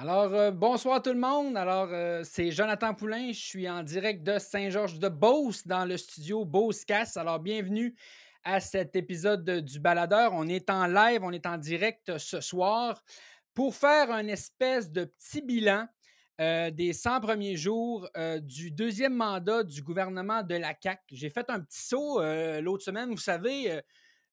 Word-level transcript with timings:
Alors, 0.00 0.32
euh, 0.32 0.52
bonsoir 0.52 1.02
tout 1.02 1.12
le 1.12 1.18
monde. 1.18 1.56
Alors, 1.56 1.88
euh, 1.90 2.22
c'est 2.22 2.52
Jonathan 2.52 2.94
Poulain. 2.94 3.32
Je 3.32 3.40
suis 3.40 3.68
en 3.68 3.82
direct 3.82 4.22
de 4.22 4.38
Saint-Georges-de-Beauce 4.38 5.66
dans 5.66 5.84
le 5.84 5.96
studio 5.96 6.44
Beauce-Casse. 6.44 7.16
Alors, 7.16 7.40
bienvenue 7.40 7.96
à 8.44 8.60
cet 8.60 8.94
épisode 8.94 9.44
du 9.44 9.80
Baladeur. 9.80 10.34
On 10.34 10.46
est 10.46 10.70
en 10.70 10.86
live, 10.86 11.24
on 11.24 11.32
est 11.32 11.46
en 11.46 11.58
direct 11.58 12.16
ce 12.16 12.40
soir 12.40 13.02
pour 13.54 13.74
faire 13.74 14.12
un 14.12 14.28
espèce 14.28 14.92
de 14.92 15.04
petit 15.04 15.42
bilan 15.42 15.88
euh, 16.40 16.70
des 16.70 16.92
100 16.92 17.20
premiers 17.20 17.56
jours 17.56 18.08
du 18.40 18.70
deuxième 18.70 19.14
mandat 19.14 19.64
du 19.64 19.82
gouvernement 19.82 20.44
de 20.44 20.54
la 20.54 20.74
CAQ. 20.80 21.02
J'ai 21.10 21.28
fait 21.28 21.50
un 21.50 21.58
petit 21.58 21.82
saut 21.82 22.22
l'autre 22.60 22.84
semaine. 22.84 23.10
Vous 23.10 23.16
savez, 23.16 23.80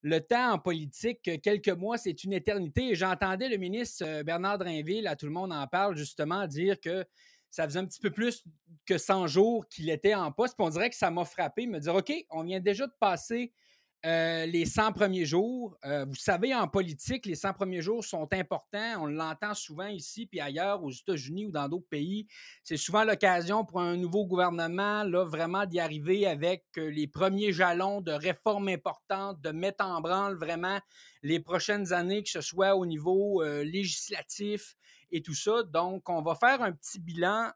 le 0.06 0.22
temps 0.22 0.52
en 0.52 0.60
politique, 0.60 1.42
quelques 1.42 1.70
mois, 1.70 1.98
c'est 1.98 2.24
une 2.24 2.34
éternité. 2.34 2.90
Et 2.90 2.96
j'entendais 2.96 3.50
le 3.50 3.58
ministre 3.58 4.06
euh, 4.06 4.22
Bernard 4.22 4.60
Drinville, 4.60 5.08
à 5.08 5.16
tout 5.16 5.26
le 5.26 5.32
monde 5.32 5.52
en 5.52 5.66
parle, 5.66 5.98
justement, 5.98 6.46
dire 6.46 6.80
que 6.80 7.04
ça 7.50 7.64
faisait 7.64 7.80
un 7.80 7.86
petit 7.86 8.00
peu 8.00 8.12
plus 8.12 8.44
que 8.86 9.00
100 9.00 9.26
jours 9.26 9.68
qu'il 9.68 9.90
était 9.90 10.14
en 10.14 10.32
poste. 10.32 10.54
On 10.60 10.70
dirait 10.70 10.92
que 10.92 10.96
ça 10.96 11.10
m'a 11.10 11.26
frappé, 11.26 11.66
me 11.66 11.80
dire 11.80 11.96
OK, 11.96 12.14
on 12.30 12.44
vient 12.44 12.60
déjà 12.60 12.86
de 12.86 12.94
passer 13.00 13.52
euh, 14.06 14.46
les 14.46 14.66
100 14.66 14.92
premiers 14.92 15.26
jours. 15.26 15.76
Euh, 15.84 16.06
vous 16.06 16.16
savez, 16.16 16.54
en 16.54 16.68
politique, 16.68 17.26
les 17.26 17.34
100 17.34 17.54
premiers 17.54 17.82
jours 17.82 18.06
sont 18.06 18.28
importants. 18.34 19.02
On 19.02 19.08
l'entend 19.08 19.56
souvent 19.56 19.88
ici 19.88 20.28
puis 20.28 20.40
ailleurs, 20.40 20.84
aux 20.84 20.92
États-Unis 20.92 21.48
ou 21.48 21.52
dans 21.52 21.68
d'autres 21.68 21.88
pays. 21.90 22.28
C'est 22.64 22.78
souvent 22.78 23.04
l'occasion 23.04 23.66
pour 23.66 23.82
un 23.82 23.98
nouveau 23.98 24.28
gouvernement, 24.28 25.04
là, 25.04 25.26
vraiment 25.26 25.66
d'y 25.66 25.80
arriver 25.80 26.28
avec 26.28 26.66
euh, 26.78 26.92
les 26.92 27.08
premiers 27.08 27.52
jalons 27.52 28.00
de 28.02 28.12
réformes 28.12 28.68
importantes, 28.68 29.42
de 29.42 29.50
mettre 29.50 29.84
en 29.84 30.00
branle 30.02 30.38
vraiment 30.38 30.80
les 31.24 31.40
prochaines 31.40 31.92
années, 31.92 32.22
que 32.22 32.30
ce 32.30 32.42
soit 32.42 32.76
au 32.76 32.86
niveau 32.86 33.44
législatif 33.64 34.76
et 35.12 35.24
tout 35.24 35.34
ça. 35.34 35.64
Donc, 35.64 36.08
on 36.08 36.22
va 36.22 36.36
faire 36.36 36.62
un 36.62 36.72
petit 36.72 37.00
bilan 37.00 37.50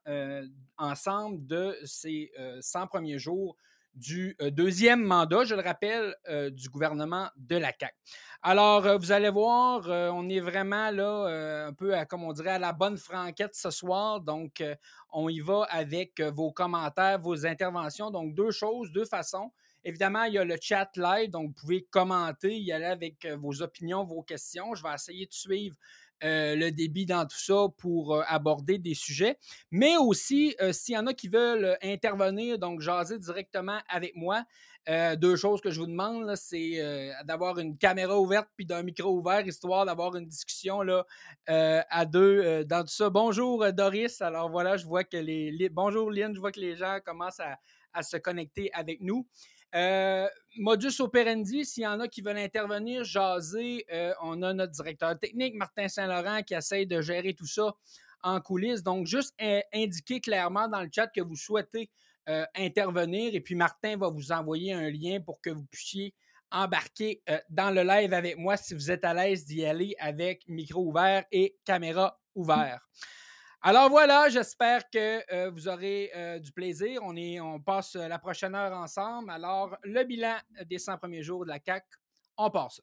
ensemble 0.77 1.45
de 1.45 1.77
ces 1.85 2.31
100 2.61 2.87
premiers 2.87 3.19
jours 3.19 3.55
du 3.93 4.35
euh, 4.41 4.49
deuxième 4.51 5.03
mandat, 5.03 5.43
je 5.43 5.55
le 5.55 5.61
rappelle, 5.61 6.15
euh, 6.27 6.49
du 6.49 6.69
gouvernement 6.69 7.29
de 7.37 7.57
la 7.57 7.71
CAQ. 7.77 7.93
Alors, 8.41 8.85
euh, 8.85 8.97
vous 8.97 9.11
allez 9.11 9.29
voir, 9.29 9.87
on 9.87 10.29
est 10.29 10.39
vraiment 10.39 10.91
là, 10.91 11.67
un 11.67 11.73
peu, 11.73 11.93
à, 11.93 12.05
comme 12.05 12.23
on 12.23 12.31
dirait, 12.31 12.51
à 12.51 12.59
la 12.59 12.71
bonne 12.71 12.97
franquette 12.97 13.55
ce 13.55 13.69
soir. 13.69 14.21
Donc, 14.21 14.63
on 15.11 15.27
y 15.27 15.41
va 15.41 15.63
avec 15.69 16.21
vos 16.21 16.51
commentaires, 16.51 17.19
vos 17.19 17.45
interventions. 17.45 18.11
Donc, 18.11 18.33
deux 18.33 18.51
choses, 18.51 18.91
deux 18.91 19.05
façons. 19.05 19.51
Évidemment, 19.83 20.23
il 20.23 20.33
y 20.33 20.37
a 20.37 20.45
le 20.45 20.55
chat 20.61 20.89
live, 20.95 21.29
donc 21.29 21.47
vous 21.47 21.53
pouvez 21.53 21.83
commenter, 21.89 22.57
y 22.57 22.71
aller 22.71 22.85
avec 22.85 23.25
vos 23.37 23.61
opinions, 23.61 24.05
vos 24.05 24.23
questions. 24.23 24.73
Je 24.73 24.83
vais 24.83 24.93
essayer 24.93 25.25
de 25.25 25.33
suivre 25.33 25.75
euh, 26.23 26.55
le 26.55 26.71
débit 26.71 27.05
dans 27.05 27.25
tout 27.25 27.37
ça 27.37 27.67
pour 27.77 28.15
euh, 28.15 28.23
aborder 28.27 28.77
des 28.77 28.93
sujets. 28.93 29.37
Mais 29.71 29.95
aussi, 29.95 30.55
euh, 30.61 30.73
s'il 30.73 30.95
y 30.95 30.97
en 30.97 31.07
a 31.07 31.13
qui 31.13 31.29
veulent 31.29 31.77
intervenir, 31.81 32.59
donc 32.59 32.81
jaser 32.81 33.17
directement 33.19 33.79
avec 33.87 34.15
moi, 34.15 34.43
deux 35.17 35.35
choses 35.35 35.61
que 35.61 35.69
je 35.69 35.79
vous 35.79 35.85
demande, 35.85 36.35
c'est 36.35 36.81
d'avoir 37.23 37.59
une 37.59 37.77
caméra 37.77 38.19
ouverte 38.19 38.47
puis 38.55 38.65
d'un 38.65 38.81
micro 38.81 39.11
ouvert, 39.11 39.45
histoire 39.45 39.85
d'avoir 39.85 40.15
une 40.15 40.25
discussion 40.25 40.81
là, 40.81 41.05
à 41.45 42.05
deux 42.05 42.65
dans 42.65 42.81
tout 42.81 42.91
ça. 42.91 43.11
Bonjour 43.11 43.71
Doris. 43.71 44.19
Alors 44.21 44.49
voilà, 44.49 44.77
je 44.77 44.87
vois 44.87 45.03
que 45.03 45.17
les, 45.17 45.69
Bonjour 45.69 46.09
Lynn, 46.09 46.33
je 46.33 46.39
vois 46.39 46.51
que 46.51 46.59
les 46.59 46.75
gens 46.75 46.97
commencent 47.05 47.39
à, 47.39 47.59
à 47.93 48.01
se 48.01 48.17
connecter 48.17 48.71
avec 48.73 48.99
nous. 49.01 49.27
Euh, 49.75 50.27
modus 50.57 50.99
operandi, 50.99 51.63
s'il 51.63 51.83
y 51.83 51.87
en 51.87 51.99
a 51.99 52.07
qui 52.07 52.21
veulent 52.21 52.37
intervenir, 52.37 53.03
jaser, 53.03 53.85
euh, 53.91 54.13
on 54.21 54.41
a 54.41 54.53
notre 54.53 54.71
directeur 54.71 55.17
technique, 55.17 55.55
Martin 55.55 55.87
Saint-Laurent, 55.87 56.41
qui 56.43 56.55
essaye 56.55 56.87
de 56.87 57.01
gérer 57.01 57.33
tout 57.33 57.45
ça 57.45 57.73
en 58.23 58.41
coulisses. 58.41 58.83
Donc, 58.83 59.05
juste 59.05 59.33
indiquer 59.73 60.21
clairement 60.21 60.67
dans 60.67 60.81
le 60.81 60.89
chat 60.93 61.07
que 61.07 61.21
vous 61.21 61.35
souhaitez 61.35 61.89
euh, 62.27 62.45
intervenir 62.55 63.33
et 63.33 63.41
puis 63.41 63.55
Martin 63.55 63.97
va 63.97 64.09
vous 64.09 64.31
envoyer 64.31 64.73
un 64.73 64.89
lien 64.89 65.19
pour 65.19 65.41
que 65.41 65.49
vous 65.49 65.65
puissiez 65.65 66.13
embarquer 66.51 67.21
dans 67.49 67.69
le 67.69 67.83
live 67.83 68.11
avec 68.11 68.35
moi 68.37 68.57
si 68.57 68.73
vous 68.73 68.89
êtes 68.89 69.05
à 69.05 69.13
l'aise 69.13 69.45
d'y 69.45 69.63
aller 69.65 69.95
avec 69.99 70.43
micro 70.47 70.83
ouvert 70.83 71.23
et 71.31 71.55
caméra 71.63 72.19
ouverte. 72.33 72.81
Alors 73.61 73.89
voilà, 73.89 74.29
j'espère 74.29 74.89
que 74.89 75.21
euh, 75.33 75.51
vous 75.51 75.67
aurez 75.67 76.11
euh, 76.15 76.39
du 76.39 76.51
plaisir. 76.51 77.01
On, 77.03 77.15
est, 77.17 77.41
on 77.41 77.59
passe 77.59 77.95
la 77.95 78.17
prochaine 78.17 78.55
heure 78.55 78.71
ensemble. 78.71 79.29
Alors, 79.31 79.75
le 79.83 80.03
bilan 80.05 80.35
des 80.65 80.79
100 80.79 80.97
premiers 80.97 81.23
jours 81.23 81.43
de 81.43 81.49
la 81.49 81.59
CAC, 81.59 81.83
on 82.37 82.49
passe. 82.49 82.81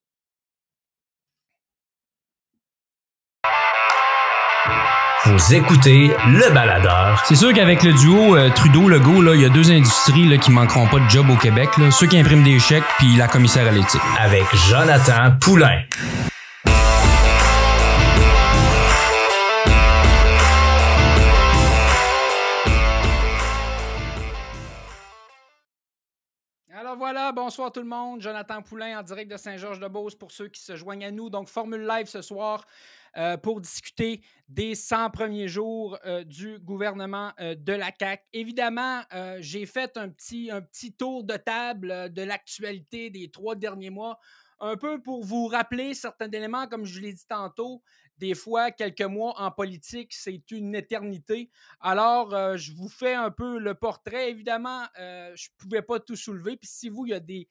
Vous 5.25 5.55
écoutez 5.55 6.09
le 6.27 6.55
baladeur. 6.55 7.21
C'est 7.25 7.35
sûr 7.35 7.53
qu'avec 7.53 7.83
le 7.83 7.93
duo 7.95 8.37
euh, 8.37 8.51
Trudeau-Legault, 8.51 9.35
il 9.35 9.41
y 9.41 9.45
a 9.45 9.49
deux 9.49 9.73
industries 9.73 10.29
là, 10.29 10.37
qui 10.37 10.51
manqueront 10.51 10.87
pas 10.87 11.01
de 11.01 11.09
job 11.09 11.29
au 11.31 11.37
Québec. 11.37 11.71
ceux 11.91 12.07
qui 12.07 12.19
impriment 12.19 12.45
des 12.45 12.61
chèques 12.61 12.85
puis 12.99 13.17
la 13.17 13.27
commissaire 13.27 13.67
à 13.67 13.73
l'éthique. 13.73 14.01
Avec 14.19 14.45
Jonathan 14.69 15.33
Poulain. 15.41 15.83
Bonsoir 27.33 27.73
tout 27.73 27.81
le 27.81 27.87
monde. 27.87 28.21
Jonathan 28.21 28.63
Poulain 28.63 28.99
en 28.99 29.03
direct 29.03 29.31
de 29.31 29.37
Saint-Georges-de-Beauce 29.37 30.15
pour 30.15 30.31
ceux 30.31 30.49
qui 30.49 30.61
se 30.61 30.77
joignent 30.77 31.05
à 31.05 31.11
nous. 31.11 31.31
Donc, 31.31 31.49
formule 31.49 31.87
live 31.87 32.07
ce 32.07 32.23
soir 32.23 32.65
euh, 33.17 33.37
pour 33.37 33.61
discuter 33.61 34.21
des 34.49 34.75
100 34.75 35.11
premiers 35.11 35.49
jours 35.49 35.99
euh, 36.05 36.23
du 36.25 36.59
gouvernement 36.59 37.33
euh, 37.41 37.55
de 37.55 37.73
la 37.73 37.91
CAQ. 37.99 38.23
Évidemment, 38.33 39.03
j'ai 39.41 39.67
fait 39.67 39.97
un 39.97 40.09
petit, 40.09 40.51
un 40.51 40.61
petit 40.61 40.93
tour 40.93 41.25
de 41.25 41.37
table 41.37 42.13
de 42.13 42.23
l'actualité 42.23 43.11
des 43.11 43.31
trois 43.31 43.55
derniers 43.55 43.91
mois 43.91 44.19
un 44.61 44.77
peu 44.77 45.01
pour 45.03 45.23
vous 45.23 45.47
rappeler 45.49 45.95
certains 45.95 46.31
éléments, 46.31 46.67
comme 46.67 46.85
je 46.85 47.01
l'ai 47.01 47.13
dit 47.13 47.27
tantôt, 47.29 47.83
des 48.19 48.35
fois, 48.35 48.71
quelques 48.71 49.03
mois 49.03 49.35
en 49.41 49.51
politique, 49.51 50.15
c'est 50.15 50.51
une 50.51 50.75
éternité. 50.75 51.51
Alors, 51.81 52.35
euh, 52.35 52.57
je 52.57 52.73
vous 52.73 52.89
fais 52.89 53.15
un 53.15 53.31
peu 53.31 53.59
le 53.59 53.75
portrait. 53.75 54.31
Évidemment, 54.31 54.85
euh, 54.99 55.33
je 55.35 55.49
ne 55.51 55.63
pouvais 55.63 55.83
pas 55.83 56.01
tout 56.01 56.17
soulever. 56.17 56.57
Puis 56.57 56.69
si 56.69 56.89
vous, 56.89 57.07
il 57.07 57.11
y 57.11 57.15
a 57.15 57.21
des 57.21 57.49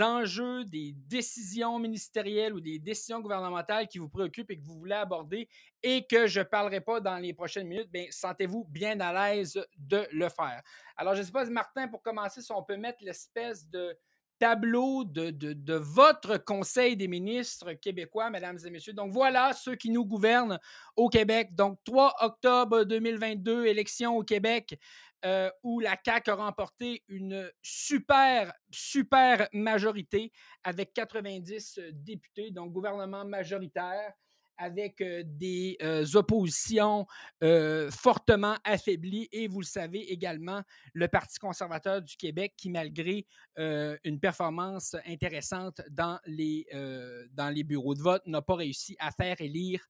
enjeux, 0.00 0.64
des 0.64 0.92
décisions 0.92 1.78
ministérielles 1.78 2.52
ou 2.52 2.60
des 2.60 2.78
décisions 2.78 3.20
gouvernementales 3.20 3.86
qui 3.86 3.98
vous 3.98 4.08
préoccupent 4.08 4.50
et 4.50 4.58
que 4.58 4.64
vous 4.64 4.78
voulez 4.78 4.94
aborder 4.94 5.48
et 5.82 6.04
que 6.06 6.26
je 6.26 6.40
ne 6.40 6.44
parlerai 6.44 6.80
pas 6.80 7.00
dans 7.00 7.16
les 7.16 7.32
prochaines 7.32 7.68
minutes, 7.68 7.90
bien, 7.90 8.06
sentez-vous 8.10 8.64
bien 8.64 8.98
à 9.00 9.12
l'aise 9.12 9.64
de 9.76 10.06
le 10.12 10.28
faire. 10.28 10.62
Alors, 10.96 11.14
je 11.14 11.20
ne 11.20 11.26
sais 11.26 11.32
pas, 11.32 11.44
Martin, 11.46 11.88
pour 11.88 12.02
commencer, 12.02 12.42
si 12.42 12.50
on 12.52 12.62
peut 12.62 12.76
mettre 12.76 13.04
l'espèce 13.04 13.68
de 13.68 13.96
tableau 14.38 15.04
de, 15.04 15.74
votre 15.74 16.38
Conseil 16.38 16.96
des 16.96 17.08
ministres 17.08 17.72
québécois, 17.74 18.30
mesdames 18.30 18.58
et 18.64 18.70
messieurs. 18.70 18.92
Donc 18.92 19.12
voilà 19.12 19.52
ceux 19.52 19.74
qui 19.74 19.90
nous 19.90 20.04
gouvernent 20.04 20.58
au 20.96 21.08
Québec. 21.08 21.54
Donc 21.54 21.78
3 21.84 22.14
octobre 22.20 22.84
2022, 22.84 23.66
élection 23.66 24.16
au 24.16 24.22
Québec. 24.22 24.78
Euh, 25.24 25.50
où 25.64 25.80
la 25.80 25.96
CAQ 26.04 26.30
a 26.30 26.34
remporté 26.36 27.02
une 27.08 27.50
super, 27.60 28.52
super 28.70 29.48
majorité 29.52 30.30
avec 30.62 30.94
90 30.94 31.80
députés, 31.92 32.52
donc 32.52 32.70
gouvernement 32.72 33.24
majoritaire 33.24 34.12
avec 34.58 35.02
des 35.02 35.78
oppositions 36.14 37.06
fortement 37.90 38.56
affaiblies 38.64 39.28
et 39.32 39.48
vous 39.48 39.60
le 39.60 39.66
savez 39.66 40.12
également, 40.12 40.62
le 40.92 41.08
Parti 41.08 41.38
conservateur 41.38 42.02
du 42.02 42.16
Québec 42.16 42.54
qui, 42.56 42.70
malgré 42.70 43.26
une 43.56 44.20
performance 44.20 44.96
intéressante 45.06 45.80
dans 45.90 46.18
les, 46.26 46.66
dans 47.32 47.48
les 47.54 47.64
bureaux 47.64 47.94
de 47.94 48.02
vote, 48.02 48.22
n'a 48.26 48.42
pas 48.42 48.56
réussi 48.56 48.96
à 48.98 49.10
faire 49.10 49.40
élire 49.40 49.86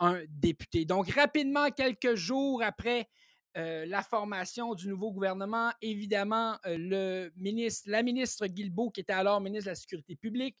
un 0.00 0.20
député. 0.28 0.84
Donc, 0.84 1.10
rapidement, 1.10 1.70
quelques 1.70 2.14
jours 2.14 2.62
après 2.62 3.08
la 3.54 4.02
formation 4.02 4.74
du 4.74 4.88
nouveau 4.88 5.12
gouvernement, 5.12 5.70
évidemment, 5.82 6.56
le 6.64 7.30
ministre, 7.36 7.90
la 7.90 8.02
ministre 8.02 8.46
Guilbeault, 8.46 8.90
qui 8.90 9.00
était 9.00 9.12
alors 9.12 9.40
ministre 9.40 9.66
de 9.66 9.70
la 9.70 9.74
Sécurité 9.74 10.16
publique, 10.16 10.56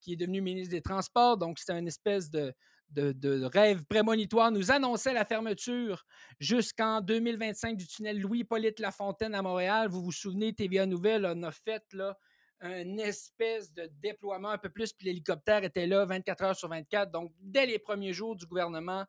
qui 0.00 0.12
est 0.12 0.16
devenu 0.16 0.42
ministre 0.42 0.70
des 0.70 0.82
Transports, 0.82 1.38
donc 1.38 1.58
c'était 1.58 1.78
une 1.78 1.88
espèce 1.88 2.28
de, 2.28 2.52
de, 2.90 3.44
rêve 3.44 3.84
prémonitoire 3.86 4.50
nous 4.50 4.70
annonçait 4.70 5.12
la 5.12 5.24
fermeture 5.24 6.04
jusqu'en 6.38 7.00
2025 7.00 7.76
du 7.76 7.86
tunnel 7.86 8.20
Louis-Polyte 8.20 8.80
Lafontaine 8.80 9.34
à 9.34 9.42
Montréal. 9.42 9.88
Vous 9.88 10.02
vous 10.02 10.12
souvenez, 10.12 10.54
TVA 10.54 10.86
Nouvelle 10.86 11.26
en 11.26 11.42
a 11.42 11.50
fait 11.50 11.84
là, 11.92 12.16
un 12.60 12.96
espèce 12.98 13.72
de 13.72 13.90
déploiement 14.00 14.50
un 14.50 14.58
peu 14.58 14.70
plus, 14.70 14.92
puis 14.92 15.06
l'hélicoptère 15.06 15.64
était 15.64 15.86
là 15.86 16.04
24 16.04 16.44
heures 16.44 16.56
sur 16.56 16.68
24. 16.68 17.10
Donc, 17.10 17.32
dès 17.40 17.66
les 17.66 17.78
premiers 17.78 18.12
jours 18.12 18.36
du 18.36 18.46
gouvernement, 18.46 19.04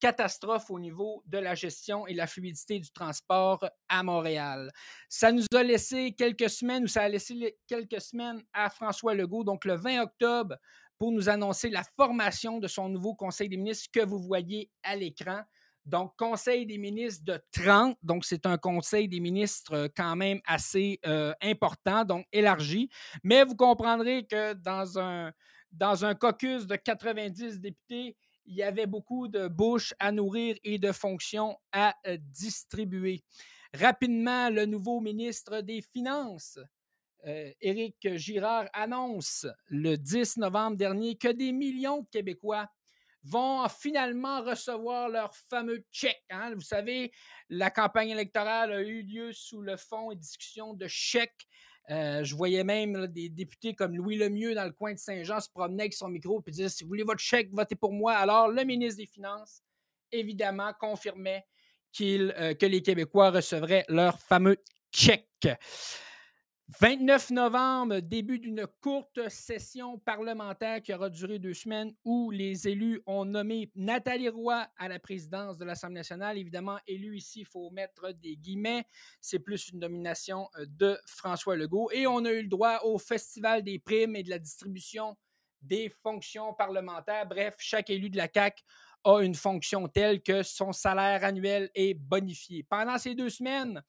catastrophe 0.00 0.70
au 0.70 0.78
niveau 0.78 1.22
de 1.26 1.38
la 1.38 1.54
gestion 1.54 2.06
et 2.06 2.14
la 2.14 2.26
fluidité 2.26 2.78
du 2.78 2.90
transport 2.90 3.64
à 3.88 4.02
Montréal. 4.02 4.70
Ça 5.08 5.32
nous 5.32 5.44
a 5.54 5.62
laissé 5.62 6.12
quelques 6.12 6.50
semaines, 6.50 6.84
ou 6.84 6.88
ça 6.88 7.02
a 7.02 7.08
laissé 7.08 7.56
quelques 7.66 8.00
semaines 8.00 8.42
à 8.52 8.68
François 8.68 9.14
Legault. 9.14 9.44
Donc, 9.44 9.64
le 9.64 9.76
20 9.76 10.02
octobre, 10.02 10.56
pour 10.98 11.12
nous 11.12 11.28
annoncer 11.28 11.70
la 11.70 11.82
formation 11.96 12.58
de 12.58 12.68
son 12.68 12.88
nouveau 12.88 13.14
Conseil 13.14 13.48
des 13.48 13.56
ministres 13.56 13.88
que 13.92 14.04
vous 14.04 14.18
voyez 14.18 14.70
à 14.82 14.96
l'écran. 14.96 15.40
Donc, 15.84 16.14
Conseil 16.16 16.64
des 16.64 16.78
ministres 16.78 17.24
de 17.24 17.38
30. 17.52 17.98
Donc, 18.02 18.24
c'est 18.24 18.46
un 18.46 18.56
Conseil 18.56 19.08
des 19.08 19.20
ministres 19.20 19.88
quand 19.96 20.16
même 20.16 20.40
assez 20.46 20.98
important, 21.42 22.04
donc 22.04 22.26
élargi. 22.32 22.88
Mais 23.22 23.44
vous 23.44 23.56
comprendrez 23.56 24.26
que 24.26 24.54
dans 24.54 24.98
un, 24.98 25.32
dans 25.72 26.04
un 26.04 26.14
caucus 26.14 26.66
de 26.66 26.76
90 26.76 27.60
députés, 27.60 28.16
il 28.46 28.54
y 28.54 28.62
avait 28.62 28.86
beaucoup 28.86 29.28
de 29.28 29.48
bouches 29.48 29.94
à 29.98 30.12
nourrir 30.12 30.56
et 30.64 30.78
de 30.78 30.92
fonctions 30.92 31.56
à 31.72 31.94
distribuer. 32.18 33.22
Rapidement, 33.74 34.50
le 34.50 34.66
nouveau 34.66 35.00
ministre 35.00 35.60
des 35.60 35.82
Finances, 35.82 36.58
Éric 37.60 38.16
Girard, 38.16 38.68
annonce 38.72 39.46
le 39.68 39.96
10 39.96 40.36
novembre 40.38 40.76
dernier 40.76 41.16
que 41.16 41.28
des 41.28 41.52
millions 41.52 42.02
de 42.02 42.08
Québécois 42.10 42.68
vont 43.24 43.66
finalement 43.68 44.42
recevoir 44.42 45.08
leur 45.08 45.34
fameux 45.34 45.84
chèque. 45.90 46.22
Hein. 46.30 46.52
Vous 46.54 46.60
savez, 46.60 47.10
la 47.48 47.70
campagne 47.70 48.10
électorale 48.10 48.72
a 48.72 48.80
eu 48.82 49.02
lieu 49.02 49.32
sous 49.32 49.62
le 49.62 49.76
fond 49.76 50.10
et 50.10 50.16
discussion 50.16 50.74
de 50.74 50.86
chèques. 50.86 51.48
Euh, 51.90 52.24
je 52.24 52.34
voyais 52.34 52.64
même 52.64 53.06
des 53.08 53.28
députés 53.28 53.74
comme 53.74 53.96
Louis 53.96 54.16
Lemieux 54.16 54.54
dans 54.54 54.64
le 54.64 54.72
coin 54.72 54.92
de 54.92 54.98
Saint-Jean 54.98 55.40
se 55.40 55.50
promener 55.50 55.84
avec 55.84 55.94
son 55.94 56.08
micro 56.08 56.42
et 56.46 56.50
dire 56.50 56.70
Si 56.70 56.84
vous 56.84 56.88
voulez 56.88 57.02
votre 57.02 57.20
chèque, 57.20 57.50
votez 57.52 57.76
pour 57.76 57.92
moi. 57.92 58.14
Alors, 58.14 58.48
le 58.48 58.62
ministre 58.64 58.98
des 58.98 59.06
Finances, 59.06 59.62
évidemment, 60.12 60.72
confirmait 60.78 61.44
qu'il, 61.92 62.34
euh, 62.38 62.54
que 62.54 62.66
les 62.66 62.82
Québécois 62.82 63.30
recevraient 63.30 63.84
leur 63.88 64.18
fameux 64.18 64.56
chèque. 64.92 65.48
29 66.68 67.30
novembre, 67.30 68.00
début 68.00 68.38
d'une 68.38 68.66
courte 68.80 69.28
session 69.28 69.98
parlementaire 69.98 70.80
qui 70.80 70.94
aura 70.94 71.10
duré 71.10 71.38
deux 71.38 71.52
semaines 71.52 71.94
où 72.04 72.30
les 72.30 72.66
élus 72.66 73.02
ont 73.06 73.26
nommé 73.26 73.70
Nathalie 73.74 74.30
Roy 74.30 74.66
à 74.78 74.88
la 74.88 74.98
présidence 74.98 75.58
de 75.58 75.66
l'Assemblée 75.66 75.96
nationale. 75.96 76.38
Évidemment, 76.38 76.78
élu 76.86 77.18
ici, 77.18 77.40
il 77.40 77.46
faut 77.46 77.68
mettre 77.70 78.12
des 78.12 78.36
guillemets. 78.36 78.86
C'est 79.20 79.40
plus 79.40 79.68
une 79.68 79.80
nomination 79.80 80.48
euh, 80.58 80.64
de 80.66 80.98
François 81.04 81.54
Legault. 81.54 81.90
Et 81.92 82.06
on 82.06 82.24
a 82.24 82.32
eu 82.32 82.42
le 82.42 82.48
droit 82.48 82.80
au 82.84 82.96
Festival 82.98 83.62
des 83.62 83.78
primes 83.78 84.16
et 84.16 84.22
de 84.22 84.30
la 84.30 84.38
distribution 84.38 85.18
des 85.60 85.90
fonctions 86.02 86.54
parlementaires. 86.54 87.26
Bref, 87.26 87.56
chaque 87.58 87.90
élu 87.90 88.08
de 88.08 88.16
la 88.16 88.28
CAQ 88.32 88.62
a 89.04 89.20
une 89.20 89.34
fonction 89.34 89.86
telle 89.86 90.22
que 90.22 90.42
son 90.42 90.72
salaire 90.72 91.24
annuel 91.24 91.70
est 91.74 91.92
bonifié. 91.92 92.62
Pendant 92.62 92.96
ces 92.96 93.14
deux 93.14 93.28
semaines, 93.28 93.82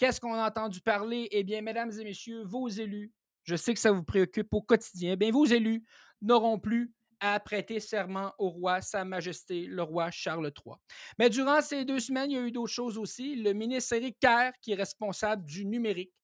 Qu'est-ce 0.00 0.18
qu'on 0.18 0.32
a 0.32 0.48
entendu 0.48 0.80
parler? 0.80 1.28
Eh 1.30 1.44
bien, 1.44 1.60
mesdames 1.60 1.92
et 1.92 2.04
messieurs, 2.04 2.42
vos 2.42 2.68
élus, 2.68 3.12
je 3.44 3.54
sais 3.54 3.74
que 3.74 3.80
ça 3.80 3.92
vous 3.92 4.02
préoccupe 4.02 4.48
au 4.54 4.62
quotidien, 4.62 5.14
bien, 5.14 5.30
vos 5.30 5.44
élus 5.44 5.84
n'auront 6.22 6.58
plus 6.58 6.94
à 7.20 7.38
prêter 7.38 7.80
serment 7.80 8.32
au 8.38 8.48
roi, 8.48 8.80
Sa 8.80 9.04
Majesté, 9.04 9.66
le 9.66 9.82
roi 9.82 10.10
Charles 10.10 10.50
III. 10.64 10.76
Mais 11.18 11.28
durant 11.28 11.60
ces 11.60 11.84
deux 11.84 12.00
semaines, 12.00 12.30
il 12.30 12.34
y 12.34 12.38
a 12.38 12.46
eu 12.46 12.50
d'autres 12.50 12.72
choses 12.72 12.96
aussi. 12.96 13.36
Le 13.36 13.52
ministre 13.52 13.92
Éric 13.92 14.18
Kerr, 14.18 14.52
qui 14.62 14.72
est 14.72 14.74
responsable 14.74 15.44
du 15.44 15.66
numérique, 15.66 16.14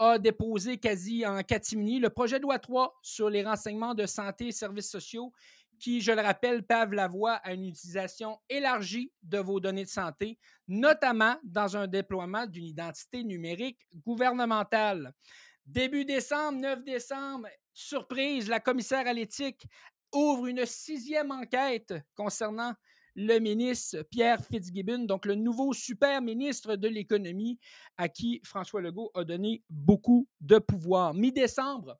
a 0.00 0.18
déposé 0.18 0.78
quasi 0.78 1.24
en 1.24 1.40
catimini 1.44 2.00
le 2.00 2.10
projet 2.10 2.38
de 2.38 2.42
loi 2.42 2.58
3 2.58 2.98
sur 3.00 3.30
les 3.30 3.44
renseignements 3.44 3.94
de 3.94 4.06
santé 4.06 4.48
et 4.48 4.52
services 4.52 4.90
sociaux 4.90 5.32
qui, 5.80 6.00
je 6.00 6.12
le 6.12 6.20
rappelle, 6.20 6.62
pavent 6.62 6.92
la 6.92 7.08
voie 7.08 7.34
à 7.36 7.52
une 7.52 7.64
utilisation 7.64 8.38
élargie 8.48 9.10
de 9.22 9.38
vos 9.38 9.58
données 9.58 9.84
de 9.84 9.88
santé, 9.88 10.38
notamment 10.68 11.36
dans 11.42 11.76
un 11.76 11.86
déploiement 11.86 12.46
d'une 12.46 12.66
identité 12.66 13.24
numérique 13.24 13.80
gouvernementale. 14.06 15.12
Début 15.66 16.04
décembre, 16.04 16.60
9 16.60 16.84
décembre, 16.84 17.48
surprise, 17.72 18.48
la 18.48 18.60
commissaire 18.60 19.06
à 19.06 19.12
l'éthique 19.12 19.66
ouvre 20.12 20.46
une 20.46 20.66
sixième 20.66 21.30
enquête 21.30 21.94
concernant 22.14 22.74
le 23.14 23.38
ministre 23.38 24.02
Pierre 24.10 24.44
Fitzgibbon, 24.44 25.00
donc 25.00 25.26
le 25.26 25.34
nouveau 25.34 25.72
super 25.72 26.22
ministre 26.22 26.76
de 26.76 26.88
l'économie 26.88 27.58
à 27.96 28.08
qui 28.08 28.40
François 28.44 28.80
Legault 28.80 29.10
a 29.14 29.24
donné 29.24 29.62
beaucoup 29.68 30.28
de 30.40 30.58
pouvoir. 30.58 31.14
Mi-décembre, 31.14 31.98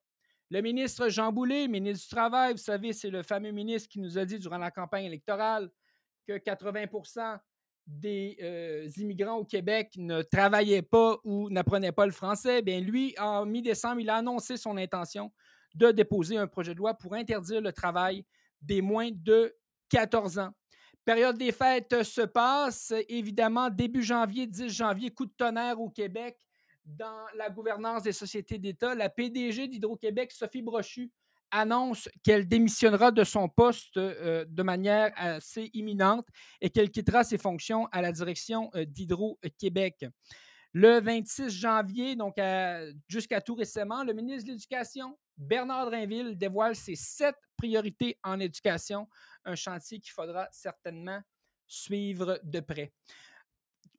le 0.51 0.61
ministre 0.63 1.09
Jean 1.09 1.31
Boulet, 1.31 1.69
ministre 1.69 2.09
du 2.09 2.15
Travail, 2.15 2.53
vous 2.53 2.59
savez, 2.59 2.93
c'est 2.93 3.11
le 3.11 3.23
fameux 3.23 3.53
ministre 3.53 3.89
qui 3.89 4.01
nous 4.01 4.19
a 4.19 4.25
dit 4.25 4.39
durant 4.39 4.59
la 4.59 4.73
campagne 4.73 5.05
électorale 5.05 5.71
que 6.27 6.33
80% 6.33 7.39
des 7.87 8.37
euh, 8.43 8.89
immigrants 8.97 9.37
au 9.37 9.45
Québec 9.45 9.93
ne 9.97 10.23
travaillaient 10.23 10.83
pas 10.83 11.19
ou 11.25 11.49
n'apprenaient 11.51 11.93
pas 11.93 12.05
le 12.05 12.13
français. 12.13 12.63
Bien, 12.63 12.81
lui, 12.81 13.15
en 13.19 13.47
mi-décembre, 13.47 14.01
il 14.01 14.11
a 14.11 14.17
annoncé 14.17 14.57
son 14.57 14.77
intention 14.77 15.33
de 15.75 15.93
déposer 15.93 16.37
un 16.37 16.49
projet 16.49 16.75
de 16.75 16.79
loi 16.79 16.95
pour 16.95 17.15
interdire 17.15 17.61
le 17.61 17.73
travail 17.73 18.25
des 18.61 18.83
moins 18.83 19.11
de 19.13 19.55
14 19.89 20.41
ans. 20.41 20.51
Période 21.05 21.39
des 21.39 21.53
fêtes 21.53 22.03
se 22.03 22.23
passe, 22.23 22.93
évidemment, 23.09 23.71
début 23.71 24.03
janvier, 24.03 24.47
10 24.47 24.69
janvier, 24.69 25.11
coup 25.11 25.27
de 25.27 25.33
tonnerre 25.37 25.81
au 25.81 25.89
Québec 25.89 26.37
dans 26.85 27.27
la 27.37 27.51
gouvernance 27.51 28.03
des 28.03 28.13
sociétés 28.13 28.59
d'État, 28.59 28.95
la 28.95 29.09
PDG 29.09 29.69
d'Hydro-Québec, 29.69 30.33
Sophie 30.33 30.63
Brochu, 30.63 31.11
annonce 31.51 32.09
qu'elle 32.23 32.47
démissionnera 32.49 33.11
de 33.11 33.25
son 33.25 33.49
poste 33.49 33.97
euh, 33.97 34.45
de 34.49 34.63
manière 34.63 35.13
assez 35.17 35.71
imminente 35.75 36.27
et 36.61 36.71
qu'elle 36.71 36.91
quittera 36.91 37.25
ses 37.25 37.39
fonctions 37.39 37.87
à 37.93 38.03
la 38.03 38.13
direction 38.13 38.71
euh, 38.75 38.85
d'Hydro-Québec. 38.85 40.07
Le 40.73 41.01
26 41.01 41.51
janvier, 41.51 42.15
donc 42.15 42.37
jusqu'à 43.09 43.41
tout 43.41 43.57
récemment, 43.57 44.05
le 44.05 44.13
ministre 44.13 44.47
de 44.47 44.53
l'Éducation, 44.53 45.19
Bernard 45.37 45.87
Drinville, 45.87 46.39
dévoile 46.39 46.77
ses 46.77 46.95
sept 46.95 47.35
priorités 47.57 48.19
en 48.23 48.39
éducation, 48.39 49.09
un 49.45 49.57
chantier 49.57 49.99
qu'il 49.99 50.13
faudra 50.13 50.49
certainement 50.53 51.21
suivre 51.67 52.39
de 52.45 52.61
près. 52.61 52.93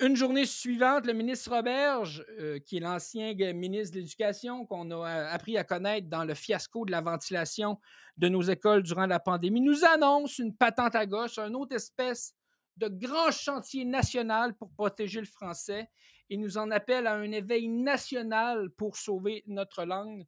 Une 0.01 0.15
journée 0.15 0.47
suivante, 0.47 1.05
le 1.05 1.13
ministre 1.13 1.55
Roberge, 1.55 2.25
euh, 2.39 2.57
qui 2.57 2.77
est 2.77 2.79
l'ancien 2.79 3.35
ministre 3.53 3.93
de 3.93 3.99
l'Éducation, 3.99 4.65
qu'on 4.65 4.89
a 4.89 4.95
euh, 4.95 5.27
appris 5.31 5.59
à 5.59 5.63
connaître 5.63 6.09
dans 6.09 6.23
le 6.23 6.33
fiasco 6.33 6.85
de 6.85 6.91
la 6.91 7.01
ventilation 7.01 7.79
de 8.17 8.27
nos 8.27 8.41
écoles 8.41 8.81
durant 8.81 9.05
la 9.05 9.19
pandémie, 9.19 9.61
nous 9.61 9.85
annonce 9.85 10.39
une 10.39 10.55
patente 10.55 10.95
à 10.95 11.05
gauche, 11.05 11.37
une 11.37 11.55
autre 11.55 11.75
espèce 11.75 12.33
de 12.77 12.87
grand 12.87 13.29
chantier 13.29 13.85
national 13.85 14.55
pour 14.55 14.71
protéger 14.71 15.19
le 15.19 15.27
français 15.27 15.87
et 16.31 16.37
nous 16.37 16.57
en 16.57 16.71
appelle 16.71 17.05
à 17.05 17.13
un 17.13 17.31
éveil 17.31 17.67
national 17.67 18.71
pour 18.71 18.97
sauver 18.97 19.43
notre 19.45 19.85
langue. 19.85 20.25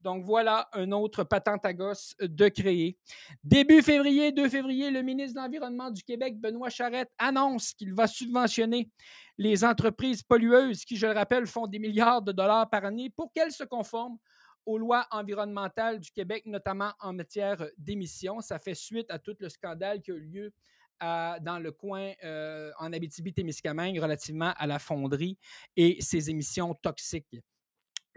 Donc 0.00 0.24
voilà 0.24 0.68
un 0.72 0.92
autre 0.92 1.24
patente 1.24 1.64
à 1.64 1.72
gosse 1.72 2.14
de 2.20 2.48
créer. 2.48 2.98
Début 3.42 3.82
février, 3.82 4.32
2 4.32 4.48
février, 4.48 4.90
le 4.90 5.02
ministre 5.02 5.34
de 5.34 5.40
l'Environnement 5.40 5.90
du 5.90 6.02
Québec, 6.02 6.38
Benoît 6.38 6.70
Charette, 6.70 7.10
annonce 7.18 7.72
qu'il 7.72 7.94
va 7.94 8.06
subventionner 8.06 8.90
les 9.38 9.64
entreprises 9.64 10.22
pollueuses 10.22 10.84
qui, 10.84 10.96
je 10.96 11.06
le 11.06 11.12
rappelle, 11.12 11.46
font 11.46 11.66
des 11.66 11.78
milliards 11.78 12.22
de 12.22 12.32
dollars 12.32 12.68
par 12.70 12.84
année 12.84 13.10
pour 13.10 13.32
qu'elles 13.32 13.52
se 13.52 13.64
conforment 13.64 14.18
aux 14.64 14.78
lois 14.78 15.06
environnementales 15.10 16.00
du 16.00 16.10
Québec, 16.10 16.44
notamment 16.46 16.92
en 17.00 17.12
matière 17.12 17.64
d'émissions. 17.78 18.40
Ça 18.40 18.58
fait 18.58 18.74
suite 18.74 19.10
à 19.10 19.18
tout 19.18 19.36
le 19.38 19.48
scandale 19.48 20.02
qui 20.02 20.10
a 20.10 20.14
eu 20.14 20.20
lieu 20.20 20.52
dans 21.00 21.62
le 21.62 21.72
coin 21.72 22.12
euh, 22.24 22.72
en 22.78 22.92
Abitibi-Témiscamingue 22.92 24.00
relativement 24.00 24.52
à 24.56 24.66
la 24.66 24.78
fonderie 24.78 25.38
et 25.76 26.00
ses 26.00 26.30
émissions 26.30 26.74
toxiques. 26.74 27.36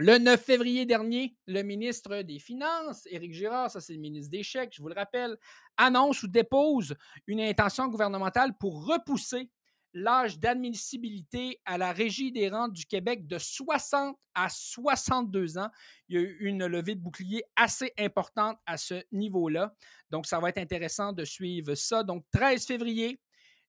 Le 0.01 0.18
9 0.18 0.41
février 0.41 0.86
dernier, 0.86 1.36
le 1.46 1.62
ministre 1.62 2.22
des 2.22 2.39
Finances, 2.39 3.06
Éric 3.08 3.34
Girard, 3.34 3.70
ça 3.70 3.82
c'est 3.82 3.91
le 3.91 4.00
ministre 4.00 4.32
des 4.32 4.44
Chèques, 4.44 4.74
je 4.74 4.82
vous 4.82 4.88
le 4.88 4.94
rappelle, 4.94 5.36
annonce 5.75 6.24
ou 6.24 6.29
dépose 6.29 6.96
une 7.27 7.41
intention 7.41 7.86
gouvernementale 7.89 8.58
pour 8.58 8.86
repousser 8.86 9.51
l'âge 9.94 10.39
d'admissibilité 10.39 11.60
à 11.65 11.77
la 11.77 11.91
Régie 11.91 12.32
des 12.32 12.48
rentes 12.48 12.72
du 12.72 12.86
Québec 12.86 13.27
de 13.27 13.38
60 13.38 14.18
à 14.36 14.48
62 14.48 15.58
ans. 15.58 15.70
Il 16.08 16.15
y 16.15 16.18
a 16.18 16.22
eu 16.22 16.38
une 16.39 16.65
levée 16.65 16.96
de 16.96 17.01
bouclier 17.01 17.44
assez 17.58 17.91
importante 18.00 18.58
à 18.65 18.77
ce 18.77 19.03
niveau-là. 19.12 19.75
Donc, 20.12 20.27
ça 20.27 20.39
va 20.39 20.48
être 20.48 20.60
intéressant 20.60 21.12
de 21.12 21.25
suivre 21.25 21.75
ça. 21.75 22.03
Donc, 22.03 22.24
13 22.32 22.65
février, 22.65 23.20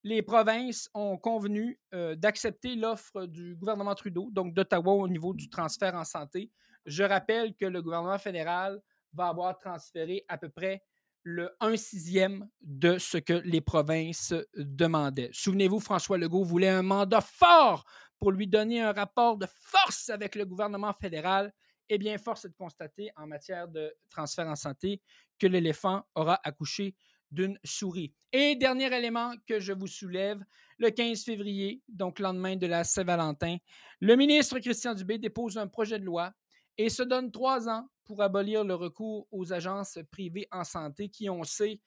les 0.03 0.23
provinces 0.23 0.89
ont 0.95 1.19
convenu 1.19 1.79
euh, 1.95 2.15
d'accepter 2.15 2.75
l'offre 2.75 3.27
du 3.27 3.55
gouvernement 3.57 3.95
Trudeau, 3.95 4.29
donc 4.33 4.55
d'Ottawa 4.55 4.93
au 4.93 5.09
niveau 5.09 5.35
du 5.35 5.49
transfert 5.51 5.95
en 5.95 6.05
santé. 6.05 6.51
Je 6.87 7.05
rappelle 7.05 7.55
que 7.55 7.67
le 7.67 7.83
gouvernement 7.83 8.19
fédéral 8.19 8.81
va 9.13 9.29
avoir 9.29 9.59
transféré 9.59 10.25
à 10.29 10.39
peu 10.39 10.49
près 10.49 10.83
le 11.23 11.55
1 11.61 11.77
sixième 11.77 12.49
de 12.63 12.97
ce 12.97 13.19
que 13.19 13.35
les 13.45 13.61
provinces 13.61 14.33
demandaient. 14.57 15.31
Souvenez-vous, 15.33 15.81
François 15.81 16.17
Legault 16.17 16.45
voulait 16.45 16.71
un 16.71 16.83
mandat 16.83 17.21
fort 17.21 17.85
pour 18.19 18.33
lui 18.33 18.47
donner 18.47 18.81
un 18.81 18.93
rapport 18.93 19.37
de 19.37 19.47
force 19.61 20.09
avec 20.09 20.35
le 20.35 20.47
gouvernement 20.47 20.95
fédéral. 20.95 21.53
Eh 21.91 21.99
bien, 21.99 22.17
force 22.17 22.47
est 22.47 22.51
de 22.51 22.55
constater 22.55 23.11
en 23.17 23.27
matière 23.27 23.69
de 23.69 23.93
transfert 24.09 24.47
en 24.47 24.57
santé 24.57 25.03
que 25.39 25.47
l'éléphant 25.47 26.03
aura 26.15 26.41
accouché 26.45 26.95
d'une 27.31 27.59
souris. 27.65 28.13
Et 28.33 28.57
dernier 28.57 28.95
élément 28.95 29.33
que 29.47 29.61
je 29.61 29.73
vous 29.73 29.87
soulève, 29.87 30.43
le 30.79 30.91
15 30.91 31.25
février, 31.25 31.83
donc 31.89 32.19
lendemain 32.19 32.57
de 32.57 32.67
la 32.67 32.85
Saint-Valentin, 32.85 33.59
le 34.01 34.17
ministre 34.17 34.59
Christian 34.59 34.95
Dubé 34.95 35.19
dépose 35.19 35.59
un 35.59 35.67
projet 35.67 35.99
de 35.99 36.05
loi 36.05 36.33
et 36.79 36.89
se 36.89 37.03
donne 37.03 37.31
trois 37.31 37.69
ans 37.69 37.89
pour 38.05 38.23
abolir 38.23 38.65
le 38.65 38.75
recours 38.75 39.29
aux 39.31 39.53
agences 39.53 39.99
privées 40.11 40.49
en 40.51 40.65
santé 40.65 41.09
qui, 41.09 41.29
on 41.29 41.45
sait, 41.45 41.81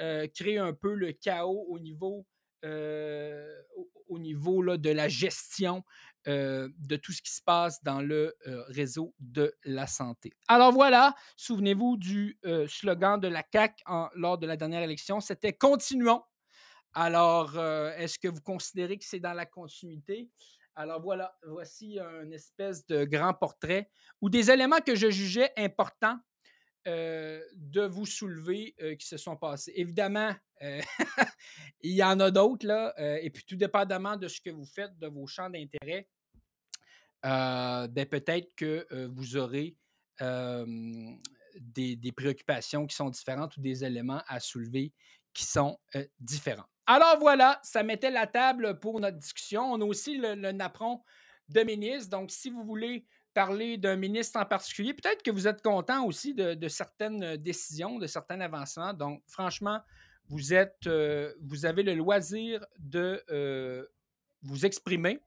euh, 0.00 0.26
un 0.58 0.72
peu 0.72 0.94
le 0.94 1.12
chaos 1.12 1.66
au 1.68 1.78
niveau, 1.78 2.26
euh, 2.64 3.62
de 4.08 4.90
la 4.90 5.08
gestion 5.08 5.84
de 6.26 6.96
tout 6.96 7.12
ce 7.12 7.22
qui 7.22 7.32
se 7.32 7.42
passe 7.42 7.82
dans 7.82 8.00
le 8.00 8.36
réseau 8.68 9.14
de 9.18 9.54
la 9.64 9.86
santé. 9.86 10.32
Alors 10.48 10.72
voilà, 10.72 11.14
souvenez-vous 11.36 11.96
du 11.96 12.38
slogan 12.68 13.20
de 13.20 13.28
la 13.28 13.42
CAC 13.42 13.82
lors 14.14 14.38
de 14.38 14.46
la 14.46 14.56
dernière 14.56 14.82
élection, 14.82 15.20
c'était 15.20 15.52
Continuons. 15.52 16.22
Alors, 16.92 17.56
est-ce 17.58 18.18
que 18.18 18.28
vous 18.28 18.40
considérez 18.40 18.98
que 18.98 19.04
c'est 19.04 19.20
dans 19.20 19.32
la 19.32 19.46
continuité? 19.46 20.28
Alors 20.76 21.00
voilà, 21.02 21.36
voici 21.46 21.98
un 21.98 22.30
espèce 22.30 22.86
de 22.86 23.04
grand 23.04 23.34
portrait 23.34 23.90
ou 24.20 24.30
des 24.30 24.50
éléments 24.50 24.80
que 24.84 24.94
je 24.94 25.10
jugeais 25.10 25.52
importants 25.56 26.18
de 26.86 27.86
vous 27.86 28.06
soulever 28.06 28.74
qui 28.98 29.06
se 29.06 29.16
sont 29.16 29.36
passés. 29.36 29.72
Évidemment, 29.74 30.34
il 31.80 31.92
y 31.92 32.02
en 32.02 32.18
a 32.20 32.30
d'autres, 32.30 32.66
là, 32.66 32.94
et 33.20 33.30
puis 33.30 33.44
tout 33.44 33.56
dépendamment 33.56 34.16
de 34.16 34.28
ce 34.28 34.40
que 34.40 34.50
vous 34.50 34.66
faites, 34.66 34.98
de 34.98 35.06
vos 35.06 35.26
champs 35.26 35.50
d'intérêt, 35.50 36.08
ben, 37.22 38.06
peut-être 38.10 38.54
que 38.54 38.86
vous 39.06 39.36
aurez 39.36 39.76
des, 41.58 42.12
préoccupations 42.16 42.86
qui 42.86 42.96
sont 42.96 43.10
différentes 43.10 43.56
ou 43.56 43.60
des 43.60 43.84
éléments 43.84 44.22
à 44.26 44.40
soulever 44.40 44.92
qui 45.32 45.44
sont 45.44 45.78
différents. 46.18 46.66
Alors 46.86 47.18
voilà, 47.20 47.60
ça 47.62 47.82
mettait 47.82 48.10
la 48.10 48.26
table 48.26 48.80
pour 48.80 48.98
notre 48.98 49.18
discussion. 49.18 49.72
On 49.72 49.80
a 49.80 49.84
aussi 49.84 50.16
le, 50.16 50.34
le 50.34 50.50
napperon 50.50 51.02
de 51.48 51.60
ministre. 51.62 52.10
Donc, 52.10 52.30
si 52.30 52.50
vous 52.50 52.64
voulez 52.64 53.06
parler 53.34 53.76
d'un 53.76 53.96
ministre 53.96 54.38
en 54.38 54.44
particulier. 54.44 54.94
Peut-être 54.94 55.22
que 55.22 55.30
vous 55.30 55.46
êtes 55.46 55.62
content 55.62 56.04
aussi 56.04 56.34
de, 56.34 56.68
certaines 56.68 57.36
décisions, 57.36 57.98
de 57.98 58.06
certains 58.06 58.40
avancements. 58.40 58.92
Donc, 58.92 59.22
franchement, 59.26 59.80
vous, 60.28 60.52
euh, 60.52 61.32
avez 61.64 61.82
le 61.82 61.94
loisir 61.94 62.64
de 62.78 63.22
euh, 63.30 63.84
vous 64.42 64.64
exprimer. 64.64 65.20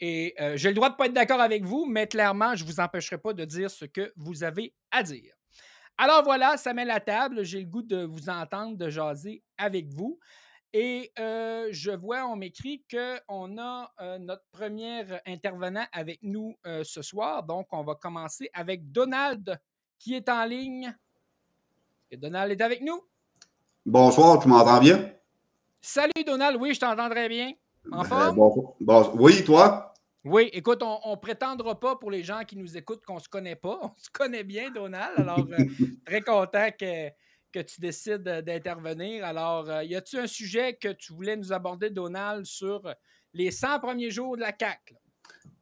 Et 0.00 0.34
euh, 0.40 0.56
j'ai 0.56 0.68
le 0.68 0.74
droit 0.74 0.88
de 0.88 0.94
ne 0.94 0.98
pas 0.98 1.06
être 1.06 1.12
d'accord 1.12 1.40
avec 1.40 1.64
vous, 1.64 1.86
mais 1.86 2.06
clairement, 2.06 2.54
je 2.54 2.64
ne 2.64 2.68
vous 2.68 2.80
empêcherai 2.80 3.18
pas 3.18 3.32
de 3.32 3.44
dire 3.44 3.70
ce 3.70 3.84
que 3.84 4.12
vous 4.16 4.42
avez 4.42 4.74
à 4.90 5.02
dire. 5.02 5.34
Alors 5.96 6.24
voilà, 6.24 6.56
ça 6.56 6.74
met 6.74 6.84
la 6.84 7.00
table. 7.00 7.44
J'ai 7.44 7.60
le 7.60 7.66
goût 7.66 7.82
de 7.82 8.04
vous 8.04 8.28
entendre, 8.28 8.76
de 8.76 8.90
jaser 8.90 9.42
avec 9.56 9.88
vous. 9.88 10.18
Et 10.76 11.12
je 11.16 11.92
vois, 11.92 12.26
on 12.26 12.34
m'écrit 12.34 12.84
qu'on 12.90 13.58
a 13.58 14.18
notre 14.18 14.42
premier 14.50 15.04
intervenant 15.24 15.86
avec 15.92 16.18
nous 16.22 16.56
ce 16.82 17.00
soir. 17.00 17.44
Donc, 17.44 17.68
on 17.70 17.84
va 17.84 17.94
commencer 17.94 18.50
avec 18.52 18.90
Donald 18.90 19.56
qui 20.00 20.14
est 20.14 20.28
en 20.28 20.44
ligne. 20.44 20.92
Donald 22.12 22.50
est 22.50 22.60
avec 22.60 22.82
nous? 22.82 23.00
Bonsoir, 23.86 24.40
tu 24.40 24.48
m'entends 24.48 24.80
bien? 24.80 25.12
Salut 25.80 26.24
Donald, 26.26 26.56
oui, 26.60 26.74
je 26.74 26.80
t'entends 26.80 27.08
très 27.08 27.28
bien. 27.28 27.52
En 27.92 28.02
ben, 28.02 28.04
forme? 28.04 28.36
bon, 28.80 29.12
oui, 29.14 29.44
toi? 29.44 29.94
Oui, 30.24 30.48
écoute, 30.54 30.82
on 30.82 31.10
ne 31.10 31.16
prétendra 31.16 31.78
pas 31.78 31.96
pour 31.96 32.10
les 32.10 32.22
gens 32.22 32.42
qui 32.46 32.56
nous 32.56 32.76
écoutent 32.76 33.04
qu'on 33.04 33.16
ne 33.16 33.20
se 33.20 33.28
connaît 33.28 33.56
pas. 33.56 33.78
On 33.82 33.92
se 33.96 34.08
connaît 34.10 34.44
bien, 34.44 34.70
Donald. 34.70 35.12
Alors, 35.18 35.46
très 36.06 36.22
content 36.22 36.68
que 36.78 37.10
que 37.54 37.60
tu 37.60 37.80
décides 37.80 38.22
d'intervenir. 38.22 39.24
Alors, 39.24 39.70
euh, 39.70 39.84
y 39.84 39.94
a-t-il 39.94 40.18
un 40.18 40.26
sujet 40.26 40.74
que 40.74 40.88
tu 40.88 41.12
voulais 41.12 41.36
nous 41.36 41.52
aborder, 41.52 41.88
Donald, 41.88 42.44
sur 42.44 42.82
les 43.32 43.52
100 43.52 43.78
premiers 43.78 44.10
jours 44.10 44.34
de 44.34 44.40
la 44.40 44.50
CAC? 44.50 44.94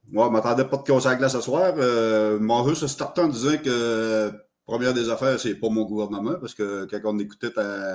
Moi, 0.09 0.25
je 0.25 0.31
ne 0.31 0.33
m'attendais 0.35 0.65
pas 0.65 0.79
de 0.79 0.83
conseil 0.83 1.19
là 1.19 1.29
ce 1.29 1.43
soir. 1.43 1.75
Euh, 1.77 2.39
mon 2.41 2.67
jeu 2.67 2.75
se 2.75 3.21
en 3.21 3.29
disant 3.29 3.59
que 3.63 4.33
première 4.65 4.95
des 4.95 5.11
affaires, 5.11 5.39
c'est 5.39 5.55
pas 5.55 5.69
mon 5.69 5.85
gouvernement, 5.85 6.37
parce 6.41 6.55
que 6.55 6.87
quand 6.87 7.01
on 7.05 7.19
écoutait 7.19 7.51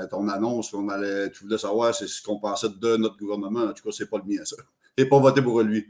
ton 0.10 0.27
annonce, 0.30 0.74
on 0.75 0.88
allait, 0.89 1.32
tu 1.32 1.44
voulais 1.44 1.58
savoir 1.58 1.96
c'est 1.96 2.08
ce 2.08 2.22
qu'on 2.22 2.39
pensait 2.39 2.70
de 2.70 2.98
notre 2.98 3.18
gouvernement. 3.18 3.62
En 3.62 3.74
tout 3.74 3.84
cas, 3.84 3.89
c'est 3.92 4.10
pas 4.10 4.20
le 4.20 4.32
mien, 4.32 4.46
ça. 4.46 4.58
Et 4.96 5.06
pas 5.06 5.20
voter 5.20 5.42
pour 5.42 5.60
lui. 5.62 5.88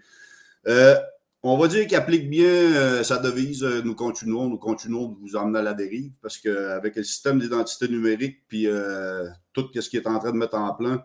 Euh, 0.67 0.95
on 1.43 1.57
va 1.57 1.67
dire 1.67 1.85
qu'il 1.87 1.95
applique 1.95 2.29
bien 2.29 2.49
euh, 2.49 3.03
sa 3.03 3.17
devise. 3.17 3.63
Euh, 3.63 3.81
nous 3.83 3.95
continuons, 3.95 4.49
nous 4.49 4.57
continuons 4.57 5.07
de 5.07 5.15
vous 5.19 5.35
emmener 5.35 5.59
à 5.59 5.61
la 5.61 5.73
dérive 5.73 6.11
parce 6.21 6.37
qu'avec 6.37 6.95
le 6.95 7.03
système 7.03 7.39
d'identité 7.39 7.87
numérique 7.87 8.39
puis 8.47 8.67
euh, 8.67 9.27
tout 9.53 9.69
ce 9.73 9.89
qu'il 9.89 9.99
est 9.99 10.07
en 10.07 10.19
train 10.19 10.31
de 10.31 10.37
mettre 10.37 10.57
en 10.57 10.73
plan, 10.73 10.99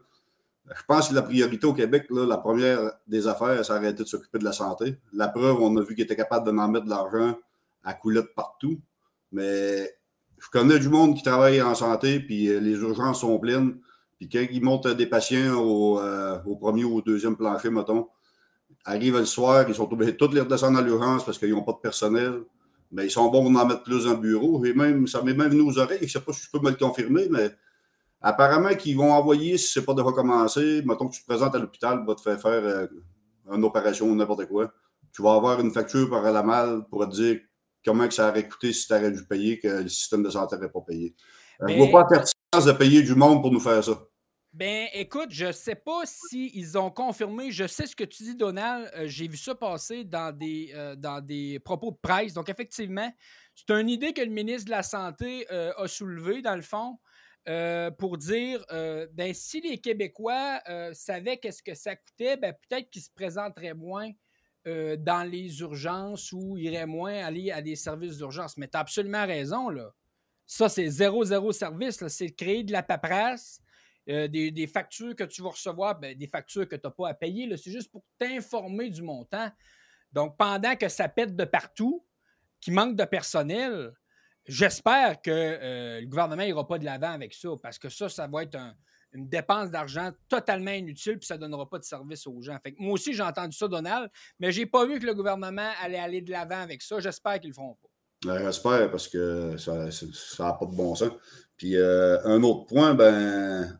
je 0.75 0.83
pense 0.87 1.09
que 1.09 1.15
la 1.15 1.23
priorité 1.23 1.67
au 1.67 1.75
Québec, 1.75 2.07
la 2.11 2.39
première 2.39 2.93
des 3.07 3.27
affaires, 3.27 3.65
c'est 3.65 3.73
arrêter 3.73 4.05
de 4.05 4.09
s'occuper 4.09 4.39
de 4.39 4.45
la 4.45 4.53
santé. 4.53 4.97
La 5.12 5.29
preuve, 5.29 5.61
on 5.61 5.77
a 5.77 5.83
vu 5.83 5.95
qu'il 5.95 6.05
était 6.05 6.17
capable 6.17 6.47
de 6.47 6.53
mettre 6.53 6.85
de 6.85 6.91
l'argent 6.91 7.37
à 7.85 7.95
coulette 7.95 8.33
partout. 8.35 8.81
Mais 9.33 9.93
je 10.39 10.49
connais 10.51 10.79
du 10.79 10.89
monde 10.89 11.17
qui 11.17 11.23
travaille 11.23 11.61
en 11.61 11.75
santé, 11.75 12.21
puis 12.21 12.47
les 12.47 12.75
urgences 12.75 13.21
sont 13.21 13.39
pleines. 13.41 13.77
Puis 14.19 14.29
quand 14.29 14.47
ils 14.51 14.62
montent 14.62 14.87
des 14.87 15.07
patients 15.07 15.55
au 15.57 16.57
premier 16.61 16.85
ou 16.85 16.99
au 16.99 17.03
deuxième 17.03 17.37
plancher, 17.37 17.69
mettons, 17.69 18.07
arrivent 18.85 19.19
le 19.19 19.25
soir, 19.25 19.65
ils 19.69 19.75
sont 19.75 19.91
obligés 19.93 20.12
de 20.12 20.17
tous 20.17 20.33
les 20.33 20.41
redescendre 20.41 20.79
à 20.79 20.83
l'urgence 20.83 21.25
parce 21.25 21.39
qu'ils 21.39 21.51
n'ont 21.51 21.62
pas 21.62 21.73
de 21.73 21.79
personnel. 21.79 22.43
Mais 22.91 23.07
ils 23.07 23.11
sont 23.11 23.31
bons 23.31 23.43
pour 23.43 23.61
en 23.61 23.67
mettre 23.67 23.83
plus 23.83 24.07
un 24.07 24.15
bureau. 24.15 24.65
Et 24.65 24.75
même, 24.75 25.07
ça 25.07 25.23
m'est 25.23 25.35
même 25.35 25.49
venu 25.51 25.62
aux 25.62 25.79
oreilles. 25.79 25.99
Je 26.01 26.05
ne 26.05 26.11
sais 26.11 26.21
pas 26.21 26.33
si 26.33 26.45
je 26.45 26.51
peux 26.51 26.59
me 26.61 26.71
le 26.71 26.77
confirmer, 26.77 27.27
mais 27.31 27.51
apparemment 28.21 28.75
qu'ils 28.75 28.97
vont 28.97 29.12
envoyer, 29.12 29.57
si 29.57 29.69
ce 29.69 29.81
n'est 29.81 29.87
pas 29.87 29.95
de 29.95 30.03
recommencer, 30.03 30.83
mettons 30.85 31.09
que 31.09 31.15
tu 31.15 31.23
te 31.23 31.27
présentes 31.27 31.55
à 31.55 31.59
l'hôpital, 31.59 32.05
va 32.07 32.15
te 32.15 32.21
faire 32.21 32.41
faire 32.41 32.65
euh, 32.65 32.87
une 33.51 33.65
opération 33.65 34.07
ou 34.07 34.15
n'importe 34.15 34.47
quoi. 34.47 34.71
Tu 35.15 35.23
vas 35.23 35.35
avoir 35.35 35.61
une 35.61 35.71
facture 35.71 36.11
par 36.11 36.23
la 36.31 36.43
malle 36.43 36.85
pour 36.91 37.09
te 37.09 37.15
dire 37.15 37.41
comment 37.85 38.07
que 38.07 38.15
ça 38.15 38.29
aurait 38.29 38.47
coûté 38.47 38.73
si 38.73 38.87
tu 38.87 38.95
aurais 38.95 39.11
dû 39.11 39.25
payer, 39.25 39.59
que 39.59 39.69
le 39.69 39.89
système 39.89 40.23
de 40.23 40.31
santé 40.31 40.57
n'aurait 40.57 40.71
pas 40.71 40.81
payé. 40.81 41.15
Je 41.61 41.73
ne 41.73 41.79
vois 41.79 42.03
pas 42.03 42.09
pertinence 42.09 42.67
de 42.67 42.73
payer 42.73 43.03
du 43.03 43.15
monde 43.15 43.41
pour 43.41 43.53
nous 43.53 43.61
faire 43.61 43.83
ça. 43.83 43.99
Ben, 44.52 44.88
écoute, 44.92 45.30
je 45.30 45.50
sais 45.50 45.75
pas 45.75 46.02
s'ils 46.04 46.76
ont 46.76 46.90
confirmé. 46.90 47.50
Je 47.50 47.66
sais 47.66 47.87
ce 47.87 47.97
que 47.97 48.04
tu 48.04 48.23
dis, 48.23 48.37
Donald. 48.37 48.90
Euh, 48.94 49.06
j'ai 49.06 49.26
vu 49.26 49.38
ça 49.38 49.54
passer 49.54 50.04
dans 50.04 50.30
des, 50.30 50.73
euh, 50.75 50.94
dans 50.94 51.25
des 51.25 51.59
propos 51.59 51.90
de 51.90 51.97
presse. 51.97 52.35
Donc, 52.35 52.50
effectivement, 52.50 53.11
c'est 53.54 53.71
une 53.71 53.88
idée 53.88 54.12
que 54.12 54.21
le 54.21 54.30
ministre 54.30 54.66
de 54.66 54.73
la 54.73 54.82
Santé 54.82 55.47
euh, 55.50 55.73
a 55.78 55.88
soulevée, 55.88 56.42
dans 56.42 56.56
le 56.56 56.62
fond, 56.62 56.99
pour 57.99 58.18
dire 58.18 58.64
ben, 58.71 59.35
si 59.35 59.61
les 59.61 59.80
Québécois 59.80 60.61
savaient 60.92 61.38
qu'est-ce 61.38 61.61
que 61.61 61.75
ça 61.75 61.97
coûtait, 61.97 62.37
ben, 62.37 62.54
peut-être 62.68 62.88
qu'ils 62.88 63.02
se 63.02 63.11
présenteraient 63.11 63.75
moins 63.75 64.12
dans 64.64 65.28
les 65.28 65.59
urgences 65.59 66.30
ou 66.30 66.56
iraient 66.56 66.87
moins 66.87 67.14
aller 67.14 67.50
à 67.50 67.61
des 67.61 67.75
services 67.75 68.18
d'urgence. 68.18 68.56
Mais 68.59 68.68
tu 68.68 68.76
as 68.76 68.80
absolument 68.80 69.26
raison, 69.26 69.71
là. 69.71 69.92
Ça, 70.47 70.68
c'est 70.68 70.88
zéro, 70.88 71.25
zéro 71.25 71.50
service. 71.50 72.06
C'est 72.06 72.30
créer 72.30 72.62
de 72.62 72.71
la 72.71 72.85
paperasse 72.85 73.62
euh, 74.09 74.28
des, 74.28 74.66
factures 74.66 75.14
que 75.14 75.25
tu 75.25 75.42
vas 75.42 75.50
recevoir, 75.50 75.99
ben, 75.99 76.16
des 76.16 76.26
factures 76.26 76.68
que 76.68 76.76
tu 76.76 76.82
n'as 76.85 76.90
pas 76.90 77.09
à 77.09 77.14
payer. 77.14 77.56
C'est 77.56 77.71
juste 77.71 77.90
pour 77.90 78.04
t'informer 78.18 78.90
du 78.90 79.02
montant. 79.02 79.50
Donc, 80.12 80.37
pendant 80.37 80.76
que 80.76 80.88
ça 80.88 81.09
pète 81.09 81.37
de 81.37 81.44
partout, 81.44 82.04
qu'il 82.61 82.75
manque 82.75 82.97
de 82.97 83.04
personnel, 83.04 83.92
j'espère 84.47 85.21
que 85.23 85.30
euh, 85.30 86.00
le 86.00 86.06
gouvernement 86.06 86.44
n'ira 86.44 86.66
pas 86.66 86.78
de 86.78 86.85
l'avant 86.85 87.12
avec 87.12 87.32
ça, 87.35 87.50
parce 87.62 87.78
que 87.78 87.88
ça, 87.88 88.09
ça 88.09 88.26
va 88.26 88.42
être 88.42 88.56
une 89.12 89.28
dépense 89.28 89.71
d'argent 89.71 90.11
totalement 90.28 90.71
inutile, 90.71 91.18
puis 91.18 91.26
ça 91.26 91.37
ne 91.37 91.40
donnera 91.40 91.68
pas 91.68 91.78
de 91.78 91.85
service 91.85 92.26
aux 92.26 92.40
gens. 92.40 92.59
Fait 92.62 92.75
moi 92.78 92.94
aussi, 92.94 93.12
j'ai 93.12 93.23
entendu 93.23 93.56
ça, 93.56 93.68
Donald, 93.68 94.11
mais 94.38 94.52
je 94.52 94.61
n'ai 94.61 94.66
pas 94.66 94.87
vu 94.87 94.99
que 94.99 95.06
le 95.06 95.14
gouvernement 95.14 95.71
allait 95.80 95.99
aller 95.99 96.23
de 96.23 96.30
l'avant 96.30 96.61
avec 96.61 96.82
ça. 96.82 96.99
J'espère 96.99 97.35
qu'ils 97.35 97.50
ne 97.50 97.52
le 97.52 97.54
feront 97.54 97.78
pas. 97.80 97.88
Ben, 98.25 98.38
j'espère, 98.44 98.90
parce 98.90 99.09
que 99.09 99.56
ça 99.56 99.75
n'a 99.75 100.52
pas 100.52 100.66
de 100.66 100.76
bon 100.76 100.94
sens. 100.94 101.11
Puis 101.56 101.76
euh, 101.76 102.18
un 102.25 102.42
autre 102.42 102.66
point, 102.66 102.94
ben, 102.94 103.78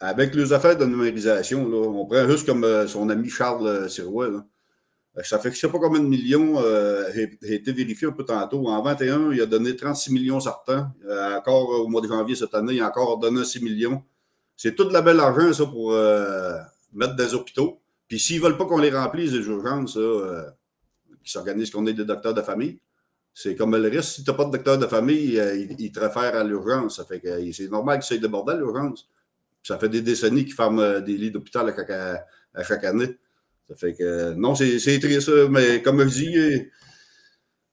avec 0.00 0.34
les 0.34 0.52
affaires 0.52 0.76
de 0.76 0.84
numérisation, 0.84 1.66
on 1.66 2.06
prend 2.06 2.28
juste 2.28 2.46
comme 2.46 2.64
euh, 2.64 2.86
son 2.86 3.08
ami 3.08 3.28
Charles 3.28 3.66
euh, 3.66 3.88
Sirois. 3.88 4.26
Euh, 4.26 5.22
ça 5.24 5.38
fait 5.38 5.50
que 5.50 5.56
je 5.56 5.66
ne 5.66 5.70
sais 5.72 5.72
pas 5.72 5.84
combien 5.84 6.00
de 6.00 6.06
millions 6.06 6.58
a 6.58 7.10
été 7.42 7.72
vérifié 7.72 8.06
un 8.06 8.12
peu 8.12 8.24
tantôt. 8.24 8.68
En 8.68 8.80
21, 8.80 9.32
il 9.32 9.40
a 9.40 9.46
donné 9.46 9.74
36 9.74 10.12
millions 10.12 10.38
sortants. 10.38 10.92
encore 11.36 11.70
au 11.70 11.88
mois 11.88 12.00
de 12.00 12.06
janvier 12.06 12.36
cette 12.36 12.54
année, 12.54 12.74
il 12.74 12.80
a 12.80 12.86
encore 12.86 13.18
donné 13.18 13.44
6 13.44 13.60
millions. 13.60 14.00
C'est 14.56 14.76
tout 14.76 14.84
de 14.84 14.92
la 14.92 15.02
belle 15.02 15.18
argent, 15.18 15.52
ça, 15.52 15.66
pour 15.66 15.92
mettre 16.92 17.16
des 17.16 17.34
hôpitaux. 17.34 17.80
Puis 18.06 18.20
s'ils 18.20 18.40
ne 18.40 18.44
veulent 18.46 18.56
pas 18.56 18.66
qu'on 18.66 18.78
les 18.78 18.90
remplisse, 18.90 19.32
les 19.32 19.44
urgences, 19.44 19.98
qui 21.24 21.32
s'organisent 21.32 21.72
qu'on 21.72 21.86
ait 21.88 21.94
des 21.94 22.04
docteurs 22.04 22.34
de 22.34 22.42
famille, 22.42 22.78
c'est 23.34 23.56
comme 23.56 23.74
le 23.74 23.88
reste. 23.88 24.10
Si 24.10 24.24
tu 24.24 24.30
n'as 24.30 24.36
pas 24.36 24.44
de 24.44 24.52
docteur 24.52 24.78
de 24.78 24.86
famille, 24.86 25.42
ils, 25.80 25.90
te 25.90 25.98
réfèrent 25.98 26.36
à 26.36 26.44
l'urgence. 26.44 26.94
Ça 26.94 27.04
fait 27.04 27.18
que 27.18 27.50
c'est 27.50 27.68
normal 27.68 27.98
qu'ils 27.98 28.06
soient 28.06 28.18
débordés 28.18 28.52
à 28.52 28.56
l'urgence. 28.56 29.08
Ça 29.68 29.78
fait 29.78 29.90
des 29.90 30.00
décennies 30.00 30.46
qu'ils 30.46 30.54
ferment 30.54 30.80
euh, 30.80 31.00
des 31.00 31.18
lits 31.18 31.30
d'hôpital 31.30 31.68
à, 31.68 32.62
chaque 32.64 32.84
année. 32.84 33.18
Ça 33.68 33.76
fait 33.76 33.92
que 33.92 34.32
non, 34.32 34.54
c'est 34.54 34.98
triste, 34.98 35.30
mais 35.50 35.82
comme 35.82 36.02
je 36.08 36.14
dis, 36.14 36.68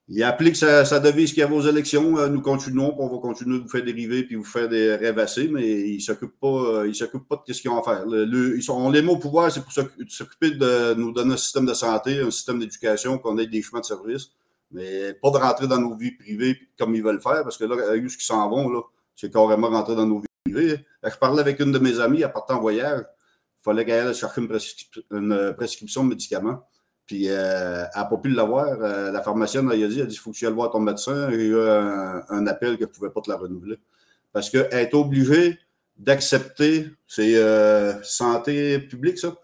il, 0.09 0.23
applique 0.23 0.57
sa, 0.57 0.83
devise 0.99 1.31
qu'il 1.31 1.39
y 1.39 1.43
a 1.43 1.49
aux 1.49 1.61
élections. 1.61 2.17
Euh, 2.17 2.27
nous 2.27 2.41
continuons, 2.41 2.93
on 2.99 3.07
va 3.07 3.17
continuer 3.19 3.59
de 3.59 3.63
vous 3.63 3.69
faire 3.69 3.85
dériver 3.85 4.23
puis 4.23 4.35
vous 4.35 4.43
faire 4.43 4.67
des 4.67 4.93
rêvasser, 4.93 5.47
mais 5.47 5.87
ils 5.89 5.95
ne 5.95 6.01
s'occupent 6.01 6.37
pas, 6.37 6.83
euh, 6.83 6.91
pas 7.29 7.41
de 7.47 7.53
ce 7.53 7.61
qu'ils 7.61 7.71
ont 7.71 7.81
à 7.81 7.83
faire. 7.83 8.03
ils 8.05 8.61
sont, 8.61 8.89
les 8.89 9.01
mots 9.01 9.13
au 9.13 9.17
pouvoir, 9.17 9.49
c'est 9.49 9.63
pour 9.63 9.71
s'occuper 9.71 10.51
de 10.51 10.95
nous 10.95 11.13
donner 11.13 11.35
un 11.35 11.37
système 11.37 11.65
de 11.65 11.73
santé, 11.73 12.19
un 12.19 12.29
système 12.29 12.59
d'éducation, 12.59 13.17
qu'on 13.19 13.37
ait 13.37 13.47
des 13.47 13.61
chemins 13.61 13.79
de 13.79 13.85
service, 13.85 14.31
mais 14.69 15.13
pas 15.13 15.29
de 15.29 15.37
rentrer 15.37 15.67
dans 15.67 15.79
nos 15.79 15.95
vies 15.95 16.11
privées 16.11 16.59
comme 16.77 16.93
ils 16.93 17.03
veulent 17.03 17.21
faire, 17.21 17.43
parce 17.43 17.57
que 17.57 17.63
là, 17.63 17.77
avec 17.87 18.09
ce 18.09 18.17
qu'ils 18.17 18.25
s'en 18.25 18.49
vont, 18.49 18.67
là, 18.67 18.81
c'est 19.15 19.31
carrément 19.31 19.69
rentrer 19.69 19.95
dans 19.95 20.05
nos 20.05 20.19
vies 20.19 20.27
privées. 20.43 20.85
Je 21.03 21.15
parlais 21.17 21.41
avec 21.41 21.59
une 21.59 21.71
de 21.71 21.79
mes 21.79 21.99
amies 21.99 22.23
à 22.23 22.29
partant 22.29 22.57
en 22.57 22.61
voyage. 22.61 23.03
fallait 23.63 23.85
qu'elle 23.85 24.13
cherche 24.13 24.37
une, 24.37 24.49
une, 25.11 25.53
prescription 25.55 26.03
de 26.03 26.09
médicaments. 26.09 26.67
Puis 27.05 27.25
elle 27.25 27.89
n'a 27.95 28.05
pas 28.05 28.17
pu 28.17 28.29
l'avoir. 28.29 28.77
la 28.77 29.21
pharmacienne 29.21 29.69
elle 29.71 29.83
a 29.83 29.87
dit, 29.87 29.99
elle 29.99 30.07
dit, 30.07 30.15
il 30.15 30.17
faut 30.17 30.31
que 30.31 30.37
tu 30.37 30.45
ailles 30.45 30.53
voir 30.53 30.71
ton 30.71 30.79
médecin. 30.79 31.29
Il 31.31 31.39
y 31.39 31.43
a 31.43 31.45
eu 31.45 31.59
un, 31.59 32.47
appel 32.47 32.77
que 32.77 32.83
je 32.83 32.89
ne 32.89 32.93
pouvais 32.93 33.09
pas 33.09 33.21
te 33.21 33.29
la 33.29 33.37
renouveler. 33.37 33.77
Parce 34.33 34.49
qu'elle 34.49 34.73
est 34.73 34.93
obligée 34.93 35.59
d'accepter, 35.97 36.87
c'est 37.07 37.35
santé 38.03 38.79
publique, 38.79 39.19
ça. 39.19 39.35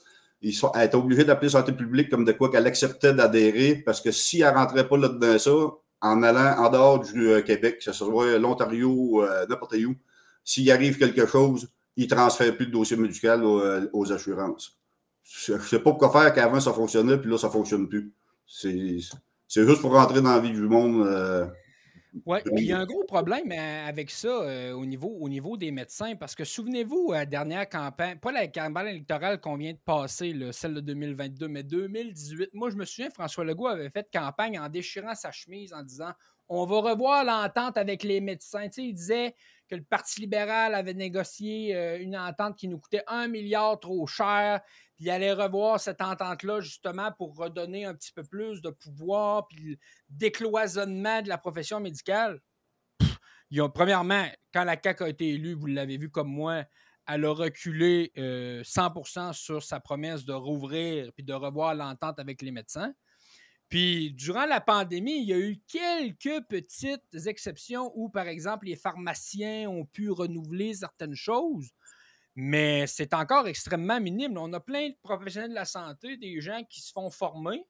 Elle 0.43 0.81
est 0.81 0.95
obligée 0.95 1.23
d'appeler 1.23 1.49
santé 1.49 1.71
publique 1.71 2.09
comme 2.09 2.25
de 2.25 2.31
quoi 2.31 2.49
qu'elle 2.49 2.65
acceptait 2.65 3.13
d'adhérer 3.13 3.75
parce 3.75 4.01
que 4.01 4.11
si 4.11 4.41
elle 4.41 4.53
ne 4.53 4.57
rentrait 4.57 4.87
pas 4.87 4.97
là-dedans 4.97 5.37
ça, 5.37 5.51
en 6.01 6.23
allant 6.23 6.63
en 6.63 6.69
dehors 6.69 6.99
du 6.99 7.29
euh, 7.29 7.41
Québec, 7.41 7.77
que 7.77 7.83
ce 7.83 7.93
soit 7.93 8.37
l'Ontario 8.37 9.23
euh, 9.23 9.45
n'importe 9.47 9.75
où, 9.75 9.95
s'il 10.43 10.69
arrive 10.71 10.97
quelque 10.97 11.25
chose, 11.25 11.69
ils 11.95 12.05
ne 12.05 12.09
transfèrent 12.09 12.55
plus 12.55 12.65
le 12.65 12.71
dossier 12.71 12.97
médical 12.97 13.43
aux, 13.43 13.61
euh, 13.61 13.87
aux 13.93 14.11
assurances. 14.11 14.79
Je 15.23 15.53
ne 15.53 15.59
sais 15.59 15.79
pas 15.79 15.91
pourquoi 15.91 16.11
faire 16.11 16.33
qu'avant 16.33 16.59
ça 16.59 16.73
fonctionnait, 16.73 17.17
puis 17.17 17.29
là, 17.29 17.37
ça 17.37 17.47
ne 17.47 17.51
fonctionne 17.51 17.87
plus. 17.87 18.13
C'est 18.47 18.99
juste 19.67 19.81
pour 19.81 19.93
rentrer 19.93 20.21
dans 20.21 20.33
la 20.33 20.39
vie 20.39 20.51
du 20.51 20.61
monde. 20.61 21.07
Oui, 22.25 22.39
puis 22.43 22.55
il 22.57 22.65
y 22.65 22.73
a 22.73 22.79
un 22.79 22.85
gros 22.85 23.05
problème 23.05 23.51
avec 23.51 24.11
ça 24.11 24.75
au, 24.75 24.85
niveau, 24.85 25.15
au 25.19 25.29
niveau 25.29 25.55
des 25.55 25.71
médecins, 25.71 26.15
parce 26.15 26.35
que 26.35 26.43
souvenez-vous, 26.43 27.13
la 27.13 27.25
dernière 27.25 27.69
campagne, 27.69 28.17
pas 28.17 28.33
la 28.33 28.47
campagne 28.47 28.87
électorale 28.87 29.39
qu'on 29.39 29.55
vient 29.55 29.71
de 29.71 29.77
passer, 29.77 30.35
celle 30.51 30.73
de 30.73 30.81
2022, 30.81 31.47
mais 31.47 31.63
2018, 31.63 32.49
moi 32.53 32.69
je 32.69 32.75
me 32.75 32.83
souviens, 32.83 33.09
François 33.09 33.45
Legault 33.45 33.67
avait 33.67 33.89
fait 33.89 34.09
campagne 34.11 34.59
en 34.59 34.67
déchirant 34.67 35.15
sa 35.15 35.31
chemise 35.31 35.73
en 35.73 35.83
disant 35.83 36.11
on 36.49 36.65
va 36.65 36.81
revoir 36.81 37.23
l'entente 37.23 37.77
avec 37.77 38.03
les 38.03 38.19
médecins. 38.19 38.67
Tu 38.67 38.73
sais, 38.73 38.83
il 38.83 38.93
disait 38.93 39.35
que 39.69 39.75
le 39.75 39.83
Parti 39.83 40.19
libéral 40.19 40.75
avait 40.75 40.93
négocié 40.93 41.73
une 42.01 42.17
entente 42.17 42.57
qui 42.57 42.67
nous 42.67 42.77
coûtait 42.77 43.03
un 43.07 43.29
milliard 43.29 43.79
trop 43.79 44.05
cher, 44.05 44.59
il 45.01 45.09
allait 45.09 45.33
revoir 45.33 45.79
cette 45.79 45.99
entente-là 45.99 46.61
justement 46.61 47.11
pour 47.11 47.35
redonner 47.35 47.85
un 47.85 47.95
petit 47.95 48.11
peu 48.13 48.23
plus 48.23 48.61
de 48.61 48.69
pouvoir, 48.69 49.47
puis 49.47 49.63
le 49.63 49.77
décloisonnement 50.09 51.23
de 51.23 51.27
la 51.27 51.39
profession 51.39 51.79
médicale? 51.79 52.39
premièrement, 53.73 54.27
quand 54.53 54.63
la 54.63 54.77
CAQ 54.81 55.03
a 55.03 55.09
été 55.09 55.29
élue, 55.29 55.55
vous 55.55 55.65
l'avez 55.65 55.97
vu 55.97 56.11
comme 56.11 56.29
moi, 56.29 56.63
elle 57.07 57.25
a 57.25 57.31
reculé 57.31 58.11
100% 58.15 59.33
sur 59.33 59.63
sa 59.63 59.79
promesse 59.79 60.23
de 60.23 60.33
rouvrir 60.33 61.11
puis 61.13 61.23
de 61.23 61.33
revoir 61.33 61.73
l'entente 61.73 62.19
avec 62.19 62.43
les 62.43 62.51
médecins. 62.51 62.93
Puis, 63.69 64.13
durant 64.13 64.45
la 64.45 64.61
pandémie, 64.61 65.21
il 65.21 65.29
y 65.29 65.33
a 65.33 65.39
eu 65.39 65.57
quelques 65.67 66.45
petites 66.47 67.25
exceptions 67.25 67.91
où, 67.95 68.09
par 68.09 68.27
exemple, 68.27 68.67
les 68.67 68.75
pharmaciens 68.75 69.67
ont 69.69 69.85
pu 69.85 70.11
renouveler 70.11 70.73
certaines 70.73 71.15
choses, 71.15 71.69
mais 72.35 72.87
c'est 72.87 73.13
encore 73.13 73.47
extrêmement 73.47 73.99
minime. 73.99 74.37
On 74.37 74.51
a 74.53 74.59
plein 74.59 74.89
de 74.89 74.95
professionnels 75.01 75.49
de 75.49 75.55
la 75.55 75.65
santé, 75.65 76.17
des 76.17 76.39
gens 76.41 76.63
qui 76.69 76.81
se 76.81 76.91
font 76.91 77.09
former. 77.09 77.65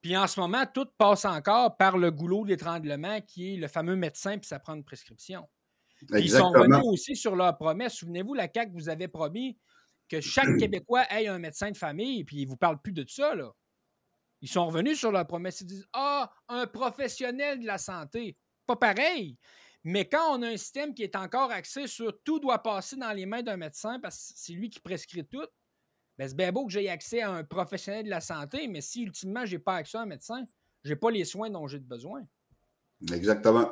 Puis 0.00 0.16
en 0.16 0.26
ce 0.26 0.40
moment, 0.40 0.64
tout 0.66 0.88
passe 0.98 1.24
encore 1.24 1.76
par 1.76 1.96
le 1.96 2.10
goulot 2.10 2.44
d'étranglement 2.44 3.20
qui 3.20 3.54
est 3.54 3.56
le 3.56 3.68
fameux 3.68 3.96
médecin, 3.96 4.38
puis 4.38 4.48
ça 4.48 4.58
prend 4.58 4.74
une 4.74 4.84
prescription. 4.84 5.48
ils 6.10 6.30
sont 6.30 6.50
revenus 6.50 6.82
aussi 6.84 7.14
sur 7.14 7.36
leur 7.36 7.56
promesse. 7.56 7.94
Souvenez-vous, 7.94 8.34
la 8.34 8.48
CAQ 8.52 8.72
vous 8.72 8.88
avait 8.88 9.08
promis 9.08 9.58
que 10.08 10.20
chaque 10.20 10.44
Québécois 10.58 11.04
ait 11.10 11.28
un 11.28 11.38
médecin 11.38 11.70
de 11.70 11.76
famille, 11.76 12.24
puis 12.24 12.38
ils 12.38 12.44
ne 12.44 12.50
vous 12.50 12.56
parlent 12.56 12.80
plus 12.80 12.92
de 12.92 13.04
ça. 13.08 13.34
Là. 13.34 13.52
Ils 14.40 14.48
sont 14.48 14.66
revenus 14.66 14.98
sur 14.98 15.12
leur 15.12 15.26
promesse. 15.26 15.60
Ils 15.60 15.66
disent 15.66 15.86
Ah, 15.92 16.32
un 16.48 16.66
professionnel 16.66 17.60
de 17.60 17.66
la 17.66 17.78
santé. 17.78 18.36
Pas 18.66 18.76
pareil. 18.76 19.38
Mais 19.84 20.04
quand 20.08 20.38
on 20.38 20.42
a 20.42 20.48
un 20.48 20.56
système 20.56 20.94
qui 20.94 21.02
est 21.02 21.16
encore 21.16 21.50
axé 21.50 21.86
sur 21.86 22.16
tout 22.22 22.38
doit 22.38 22.62
passer 22.62 22.96
dans 22.96 23.12
les 23.12 23.26
mains 23.26 23.42
d'un 23.42 23.56
médecin 23.56 23.98
parce 24.00 24.16
que 24.16 24.32
c'est 24.36 24.52
lui 24.52 24.70
qui 24.70 24.80
prescrit 24.80 25.24
tout, 25.24 25.46
ben 26.18 26.28
c'est 26.28 26.36
bien 26.36 26.52
beau 26.52 26.66
que 26.66 26.72
j'aie 26.72 26.88
accès 26.88 27.22
à 27.22 27.30
un 27.30 27.42
professionnel 27.42 28.04
de 28.04 28.10
la 28.10 28.20
santé, 28.20 28.68
mais 28.68 28.80
si 28.80 29.02
ultimement 29.02 29.44
je 29.44 29.56
n'ai 29.56 29.58
pas 29.58 29.76
accès 29.76 29.98
à 29.98 30.02
un 30.02 30.06
médecin, 30.06 30.44
je 30.84 30.90
n'ai 30.90 30.96
pas 30.96 31.10
les 31.10 31.24
soins 31.24 31.50
dont 31.50 31.66
j'ai 31.66 31.78
besoin. 31.78 32.22
Exactement. 33.12 33.70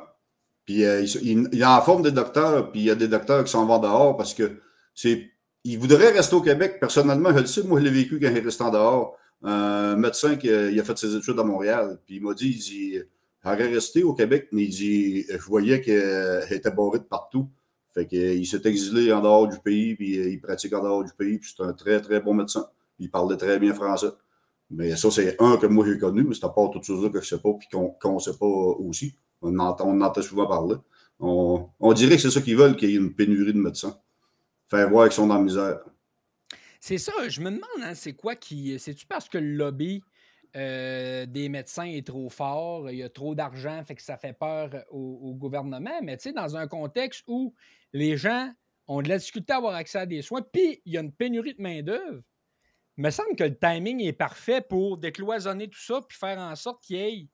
Puis 0.65 0.83
euh, 0.83 1.05
il, 1.21 1.49
y 1.53 1.63
a 1.63 1.77
en 1.77 1.81
forme 1.81 2.03
des 2.03 2.11
docteurs, 2.11 2.71
puis 2.71 2.81
il 2.81 2.85
y 2.85 2.91
a 2.91 2.95
des 2.95 3.07
docteurs 3.07 3.43
qui 3.43 3.51
s'en 3.51 3.65
vont 3.65 3.79
dehors 3.79 4.17
parce 4.17 4.33
que 4.33 4.61
c'est. 4.93 5.29
Ils 5.63 5.77
voudraient 5.77 6.11
rester 6.11 6.35
au 6.35 6.41
Québec. 6.41 6.79
Personnellement, 6.79 7.31
je 7.33 7.39
le 7.39 7.45
sais, 7.45 7.61
moi, 7.61 7.79
je 7.79 7.85
l'ai 7.85 7.91
vécu 7.91 8.19
quand 8.19 8.29
il 8.29 8.37
est 8.37 8.41
resté 8.41 8.63
en 8.63 8.71
dehors 8.71 9.15
un 9.43 9.95
médecin 9.95 10.35
qui 10.35 10.49
a, 10.49 10.83
fait 10.83 10.97
ses 10.97 11.15
études 11.15 11.39
à 11.39 11.43
Montréal. 11.43 11.99
Puis 12.05 12.15
il 12.15 12.23
m'a 12.23 12.33
dit, 12.33 12.49
il 12.49 12.57
dit, 12.57 12.99
aurait 13.45 13.73
resté 13.73 14.03
au 14.03 14.13
Québec, 14.13 14.49
mais 14.51 14.63
il 14.63 14.69
dit, 14.69 15.25
je 15.29 15.37
voyais 15.37 15.81
qu'elle 15.81 16.45
était 16.51 16.71
barrée 16.71 16.99
de 16.99 17.03
partout. 17.03 17.49
Fait 17.93 18.05
qu'il 18.05 18.45
s'est 18.47 18.61
exilé 18.65 19.11
en 19.11 19.21
dehors 19.21 19.47
du 19.47 19.59
pays, 19.59 19.95
puis 19.95 20.15
il 20.15 20.39
pratique 20.39 20.73
en 20.73 20.81
dehors 20.81 21.03
du 21.03 21.11
pays, 21.13 21.39
puis 21.39 21.53
c'est 21.55 21.63
un 21.63 21.73
très, 21.73 21.99
très 22.01 22.21
bon 22.21 22.33
médecin. 22.33 22.65
Il 22.99 23.09
parlait 23.09 23.37
très 23.37 23.59
bien 23.59 23.73
français. 23.73 24.11
Mais 24.69 24.95
ça, 24.95 25.11
c'est 25.11 25.35
un 25.41 25.57
que 25.57 25.65
moi 25.65 25.85
j'ai 25.85 25.97
connu, 25.97 26.23
mais 26.23 26.33
c'est 26.33 26.41
pas 26.41 26.69
toutes 26.71 26.83
choses-là 26.85 27.09
que 27.09 27.19
je 27.19 27.25
ne 27.25 27.37
sais 27.37 27.41
pas, 27.41 27.53
puis 27.53 27.67
qu'on 27.69 28.13
ne 28.13 28.19
sait 28.19 28.37
pas 28.37 28.45
aussi. 28.45 29.13
On 29.41 29.57
entend, 29.59 29.89
on 29.89 29.99
entend 29.99 30.21
souvent 30.21 30.47
parler. 30.47 30.75
On, 31.19 31.67
on 31.79 31.93
dirait 31.93 32.15
que 32.15 32.21
c'est 32.21 32.31
ça 32.31 32.41
qu'ils 32.41 32.55
veulent, 32.55 32.77
qu'il 32.77 32.91
y 32.91 32.93
ait 32.93 32.97
une 32.97 33.13
pénurie 33.13 33.53
de 33.53 33.59
médecins. 33.59 33.97
Faire 34.69 34.89
voir 34.89 35.07
qu'ils 35.07 35.15
sont 35.15 35.27
dans 35.27 35.35
la 35.35 35.41
misère. 35.41 35.79
C'est 36.79 36.97
ça, 36.97 37.11
je 37.27 37.41
me 37.41 37.51
demande, 37.51 37.83
hein, 37.83 37.93
c'est 37.93 38.13
quoi 38.13 38.35
qui. 38.35 38.79
C'est-tu 38.79 39.05
parce 39.05 39.27
que 39.27 39.37
le 39.37 39.53
lobby 39.53 40.01
euh, 40.55 41.25
des 41.25 41.47
médecins 41.49 41.85
est 41.85 42.05
trop 42.05 42.29
fort, 42.29 42.89
il 42.89 42.97
y 42.97 43.03
a 43.03 43.09
trop 43.09 43.35
d'argent, 43.35 43.83
fait 43.85 43.95
que 43.95 44.01
ça 44.01 44.17
fait 44.17 44.33
peur 44.33 44.69
au, 44.89 45.33
gouvernement, 45.33 46.01
mais 46.03 46.17
tu 46.17 46.23
sais, 46.23 46.33
dans 46.33 46.57
un 46.57 46.67
contexte 46.67 47.23
où 47.27 47.53
les 47.93 48.17
gens 48.17 48.51
ont 48.87 49.01
de 49.01 49.09
la 49.09 49.17
difficulté 49.17 49.53
à 49.53 49.57
avoir 49.57 49.75
accès 49.75 49.99
à 49.99 50.05
des 50.05 50.21
soins, 50.21 50.41
puis 50.41 50.81
il 50.85 50.93
y 50.93 50.97
a 50.97 51.01
une 51.01 51.13
pénurie 51.13 51.53
de 51.53 51.61
main-d'œuvre, 51.61 52.21
il 52.97 53.03
me 53.03 53.09
semble 53.09 53.35
que 53.37 53.45
le 53.45 53.57
timing 53.57 54.01
est 54.01 54.13
parfait 54.13 54.61
pour 54.61 54.97
décloisonner 54.97 55.69
tout 55.69 55.79
ça, 55.79 56.01
puis 56.07 56.17
faire 56.17 56.37
en 56.37 56.55
sorte 56.55 56.83
qu'il 56.83 56.97
y 56.97 56.99
ait 56.99 57.27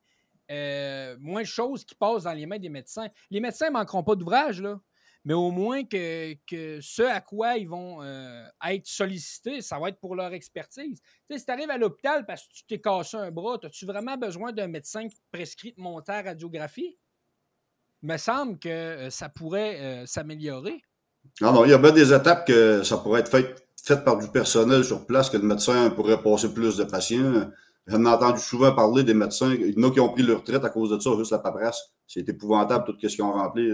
euh, 0.50 1.16
moins 1.20 1.42
de 1.42 1.46
choses 1.46 1.84
qui 1.84 1.94
passent 1.94 2.22
dans 2.22 2.32
les 2.32 2.46
mains 2.46 2.58
des 2.58 2.68
médecins. 2.68 3.08
Les 3.30 3.40
médecins 3.40 3.66
ne 3.66 3.72
manqueront 3.72 4.04
pas 4.04 4.14
d'ouvrage, 4.14 4.62
là 4.62 4.80
mais 5.24 5.34
au 5.34 5.50
moins 5.50 5.84
que, 5.84 6.36
ce 6.80 7.02
à 7.02 7.20
quoi 7.20 7.56
ils 7.56 7.68
vont 7.68 8.02
euh, 8.02 8.44
être 8.66 8.86
sollicités, 8.86 9.60
ça 9.60 9.78
va 9.78 9.88
être 9.88 10.00
pour 10.00 10.14
leur 10.14 10.32
expertise. 10.32 11.00
Tu 11.00 11.10
sais, 11.30 11.38
si 11.38 11.44
tu 11.44 11.52
arrives 11.52 11.70
à 11.70 11.78
l'hôpital 11.78 12.24
parce 12.24 12.46
que 12.46 12.52
tu 12.54 12.64
t'es 12.66 12.80
cassé 12.80 13.16
un 13.16 13.30
bras, 13.30 13.58
as-tu 13.62 13.84
vraiment 13.84 14.16
besoin 14.16 14.52
d'un 14.52 14.68
médecin 14.68 15.08
qui 15.08 15.18
prescrit 15.32 15.74
de 15.76 15.80
monter 15.80 16.12
à 16.12 16.22
radiographie? 16.22 16.96
Il 18.02 18.08
me 18.08 18.16
semble 18.16 18.58
que 18.58 18.68
euh, 18.68 19.10
ça 19.10 19.28
pourrait 19.28 19.80
euh, 19.80 20.06
s'améliorer. 20.06 20.80
Non, 21.40 21.52
non, 21.52 21.64
il 21.64 21.72
y 21.72 21.74
a 21.74 21.78
bien 21.78 21.92
des 21.92 22.12
étapes 22.12 22.46
que 22.46 22.82
ça 22.84 22.96
pourrait 22.98 23.20
être 23.20 23.30
fait, 23.30 23.54
fait 23.84 24.04
par 24.04 24.18
du 24.18 24.28
personnel 24.28 24.84
sur 24.84 25.04
place, 25.04 25.28
que 25.28 25.36
le 25.36 25.42
médecin 25.42 25.90
pourrait 25.90 26.22
passer 26.22 26.54
plus 26.54 26.76
de 26.76 26.84
patients. 26.84 27.50
J'en 27.86 28.04
ai 28.04 28.08
entendu 28.08 28.40
souvent 28.40 28.72
parler 28.74 29.02
des 29.02 29.14
médecins. 29.14 29.52
Il 29.52 29.78
y 29.78 29.84
en 29.84 29.88
a 29.88 29.90
qui 29.90 30.00
ont 30.00 30.10
pris 30.10 30.22
leur 30.22 30.38
retraite 30.38 30.64
à 30.64 30.70
cause 30.70 30.90
de 30.90 30.98
ça, 31.00 31.10
juste 31.18 31.32
la 31.32 31.38
paperasse. 31.38 31.90
C'est 32.06 32.26
épouvantable, 32.28 32.84
toute 32.84 33.00
ce 33.02 33.14
qu'ils 33.14 33.24
ont 33.24 33.32
rempli. 33.32 33.68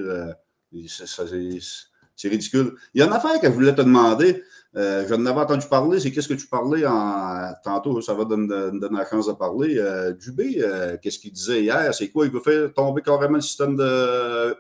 C'est 2.17 2.29
ridicule. 2.29 2.75
Il 2.95 3.01
y 3.01 3.03
a 3.03 3.07
une 3.07 3.13
affaire 3.13 3.41
que 3.41 3.47
je 3.47 3.53
voulais 3.53 3.75
te 3.75 3.83
demander. 3.83 4.43
Euh, 4.77 5.07
je 5.09 5.15
n'avais 5.15 5.41
entendu 5.41 5.67
parler. 5.69 6.01
C'est 6.01 6.11
qu'est-ce 6.11 6.29
que 6.29 6.35
tu 6.35 6.47
parlais 6.47 6.87
en, 6.87 7.53
tantôt? 7.63 8.01
Ça 8.01 8.15
va 8.15 8.25
donner, 8.25 8.49
donner 8.49 8.99
la 8.99 9.09
chance 9.09 9.27
de 9.27 9.33
parler. 9.33 9.79
Euh, 9.79 10.13
Dubé, 10.13 10.57
euh, 10.59 10.97
qu'est-ce 11.01 11.19
qu'il 11.19 11.33
disait 11.33 11.63
hier? 11.63 11.95
C'est 11.95 12.11
quoi? 12.11 12.27
Il 12.27 12.33
veut 12.33 12.41
faire 12.41 12.73
tomber 12.73 13.03
carrément 13.03 13.37
le 13.37 13.41
système 13.41 13.77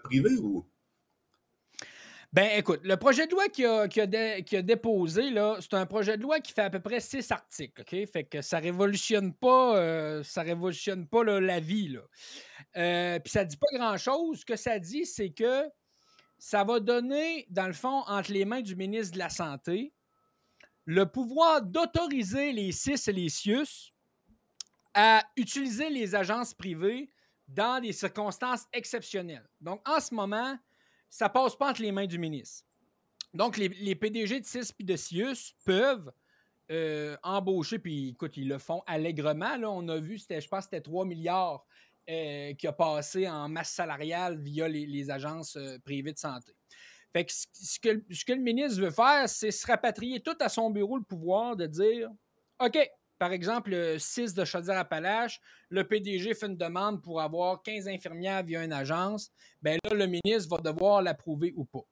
privé 0.04 0.30
ou? 0.40 0.64
Ben, 2.32 2.48
écoute, 2.56 2.80
le 2.82 2.96
projet 2.96 3.28
de 3.28 3.30
loi 3.30 3.48
qu'il 3.48 3.64
a, 3.64 4.62
déposé, 4.62 5.22
c'est 5.60 5.74
un 5.74 5.86
projet 5.86 6.16
de 6.16 6.22
loi 6.22 6.40
qui 6.40 6.52
fait 6.52 6.62
à 6.62 6.70
peu 6.70 6.80
près 6.80 6.98
six 6.98 7.30
articles, 7.30 7.80
OK? 7.80 8.10
Fait 8.12 8.24
que 8.24 8.42
ça 8.42 8.58
révolutionne 8.58 9.32
pas, 9.32 10.20
ça 10.24 10.42
révolutionne 10.42 11.06
pas 11.06 11.22
la 11.22 11.60
vie. 11.60 11.96
Puis 12.72 13.32
ça 13.32 13.44
dit 13.44 13.56
pas 13.56 13.78
grand-chose. 13.78 14.40
Ce 14.40 14.44
que 14.44 14.56
ça 14.56 14.80
dit, 14.80 15.06
c'est 15.06 15.30
que 15.30 15.62
ça 16.44 16.62
va 16.62 16.78
donner, 16.78 17.46
dans 17.48 17.66
le 17.66 17.72
fond, 17.72 18.04
entre 18.06 18.30
les 18.30 18.44
mains 18.44 18.60
du 18.60 18.76
ministre 18.76 19.14
de 19.14 19.18
la 19.18 19.30
Santé, 19.30 19.94
le 20.84 21.06
pouvoir 21.06 21.62
d'autoriser 21.62 22.52
les 22.52 22.70
CIS 22.70 23.08
et 23.08 23.12
les 23.14 23.30
CIUS 23.30 23.94
à 24.92 25.24
utiliser 25.38 25.88
les 25.88 26.14
agences 26.14 26.52
privées 26.52 27.08
dans 27.48 27.80
des 27.80 27.94
circonstances 27.94 28.66
exceptionnelles. 28.74 29.48
Donc, 29.58 29.80
en 29.88 29.98
ce 30.00 30.14
moment, 30.14 30.58
ça 31.08 31.28
ne 31.28 31.32
passe 31.32 31.56
pas 31.56 31.70
entre 31.70 31.80
les 31.80 31.92
mains 31.92 32.06
du 32.06 32.18
ministre. 32.18 32.66
Donc, 33.32 33.56
les, 33.56 33.94
PDG 33.94 34.40
de 34.40 34.44
CIS 34.44 34.70
et 34.78 34.84
de 34.84 34.96
CIUS 34.96 35.54
peuvent 35.64 36.12
euh, 36.70 37.16
embaucher, 37.22 37.78
puis 37.78 38.10
écoute, 38.10 38.36
ils 38.36 38.48
le 38.48 38.58
font 38.58 38.82
allègrement. 38.86 39.56
Là, 39.56 39.70
on 39.70 39.88
a 39.88 39.96
vu, 39.96 40.18
je 40.18 40.48
pense 40.48 40.48
que 40.50 40.64
c'était 40.64 40.82
3 40.82 41.06
milliards 41.06 41.64
euh, 42.08 42.52
qui 42.54 42.66
a 42.66 42.72
passé 42.72 43.28
en 43.28 43.48
masse 43.48 43.70
salariale 43.70 44.38
via 44.38 44.68
les, 44.68 45.10
agences 45.10 45.56
euh, 45.56 45.78
privées 45.84 46.12
de 46.12 46.18
santé. 46.18 46.52
Fait 47.12 47.24
que 47.24 47.32
ce, 47.32 47.78
que 47.80 48.32
le 48.32 48.40
ministre 48.40 48.80
veut 48.80 48.90
faire, 48.90 49.28
c'est 49.28 49.50
se 49.50 49.66
rapatrier 49.66 50.20
tout 50.20 50.36
à 50.40 50.48
son 50.48 50.70
bureau 50.70 50.98
le 50.98 51.04
pouvoir 51.04 51.56
de 51.56 51.66
dire 51.66 52.10
OK, 52.60 52.78
par 53.18 53.32
exemple, 53.32 53.70
le 53.70 53.98
6 53.98 54.34
de 54.34 54.44
Chaudière-Appalaches, 54.44 55.40
le 55.70 55.86
PDG 55.86 56.34
fait 56.34 56.46
une 56.46 56.56
demande 56.56 57.02
pour 57.02 57.20
avoir 57.20 57.62
15 57.62 57.88
infirmières 57.88 58.42
via 58.42 58.64
une 58.64 58.72
agence. 58.72 59.30
Bien 59.62 59.78
là, 59.84 59.94
le 59.94 60.06
ministre 60.06 60.54
va 60.54 60.58
devoir 60.58 61.00
l'approuver 61.02 61.52
ou 61.56 61.64
pas. 61.64 61.86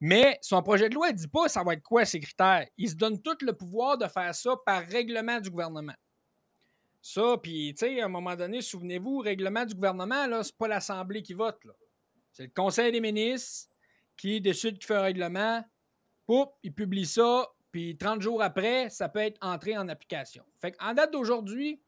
Mais 0.00 0.38
son 0.42 0.62
projet 0.62 0.88
de 0.88 0.94
loi 0.94 1.12
ne 1.12 1.16
dit 1.16 1.28
pas 1.28 1.48
ça 1.48 1.62
va 1.62 1.72
être 1.72 1.82
quoi 1.82 2.04
ces 2.04 2.20
critères. 2.20 2.66
Il 2.76 2.90
se 2.90 2.94
donne 2.94 3.22
tout 3.22 3.38
le 3.40 3.52
pouvoir 3.52 3.96
de 3.96 4.06
faire 4.06 4.34
ça 4.34 4.54
par 4.66 4.84
règlement 4.86 5.40
du 5.40 5.48
gouvernement. 5.48 5.94
Puis, 7.42 7.74
tu 7.74 7.86
sais, 7.86 8.00
à 8.00 8.06
un 8.06 8.08
moment 8.08 8.36
donné, 8.36 8.60
souvenez-vous, 8.60 9.18
règlement 9.18 9.64
du 9.64 9.74
gouvernement, 9.74 10.26
là, 10.26 10.42
c'est 10.42 10.56
pas 10.56 10.68
l'Assemblée 10.68 11.22
qui 11.22 11.34
vote. 11.34 11.60
C'est 12.32 12.44
le 12.44 12.52
Conseil 12.54 12.92
des 12.92 13.00
ministres 13.00 13.70
qui 14.16 14.40
décide 14.40 14.78
qu'il 14.78 14.86
fait 14.86 14.96
un 14.96 15.02
règlement. 15.02 15.64
Poup, 16.26 16.50
il 16.62 16.74
publie 16.74 17.06
ça, 17.06 17.48
puis 17.70 17.96
30 17.96 18.20
jours 18.20 18.42
après, 18.42 18.90
ça 18.90 19.08
peut 19.08 19.20
être 19.20 19.38
entré 19.40 19.76
en 19.76 19.88
application. 19.88 20.44
Fait 20.60 20.74
en 20.80 20.94
date 20.94 21.12
d'aujourd'hui, 21.12 21.80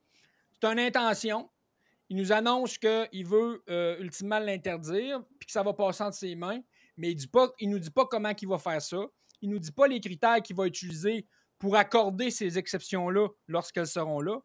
c'est 0.52 0.68
une 0.68 0.78
intention. 0.78 1.50
Il 2.08 2.16
nous 2.16 2.32
annonce 2.32 2.78
qu'il 2.78 3.26
veut 3.26 3.62
euh, 3.68 3.98
ultimement 3.98 4.38
l'interdire, 4.38 5.22
puis 5.38 5.46
que 5.46 5.52
ça 5.52 5.62
va 5.62 5.74
passer 5.74 6.04
entre 6.04 6.16
ses 6.16 6.34
mains, 6.34 6.60
mais 6.96 7.12
il 7.12 7.68
ne 7.68 7.72
nous 7.72 7.78
dit 7.78 7.90
pas 7.90 8.06
comment 8.06 8.32
il 8.40 8.48
va 8.48 8.58
faire 8.58 8.80
ça. 8.80 8.98
Il 9.40 9.50
ne 9.50 9.54
nous 9.54 9.60
dit 9.60 9.72
pas 9.72 9.86
les 9.86 10.00
critères 10.00 10.40
qu'il 10.42 10.56
va 10.56 10.66
utiliser 10.66 11.26
pour 11.58 11.76
accorder 11.76 12.30
ces 12.30 12.58
exceptions-là 12.58 13.28
lorsqu'elles 13.46 13.86
seront 13.86 14.20
là. 14.20 14.38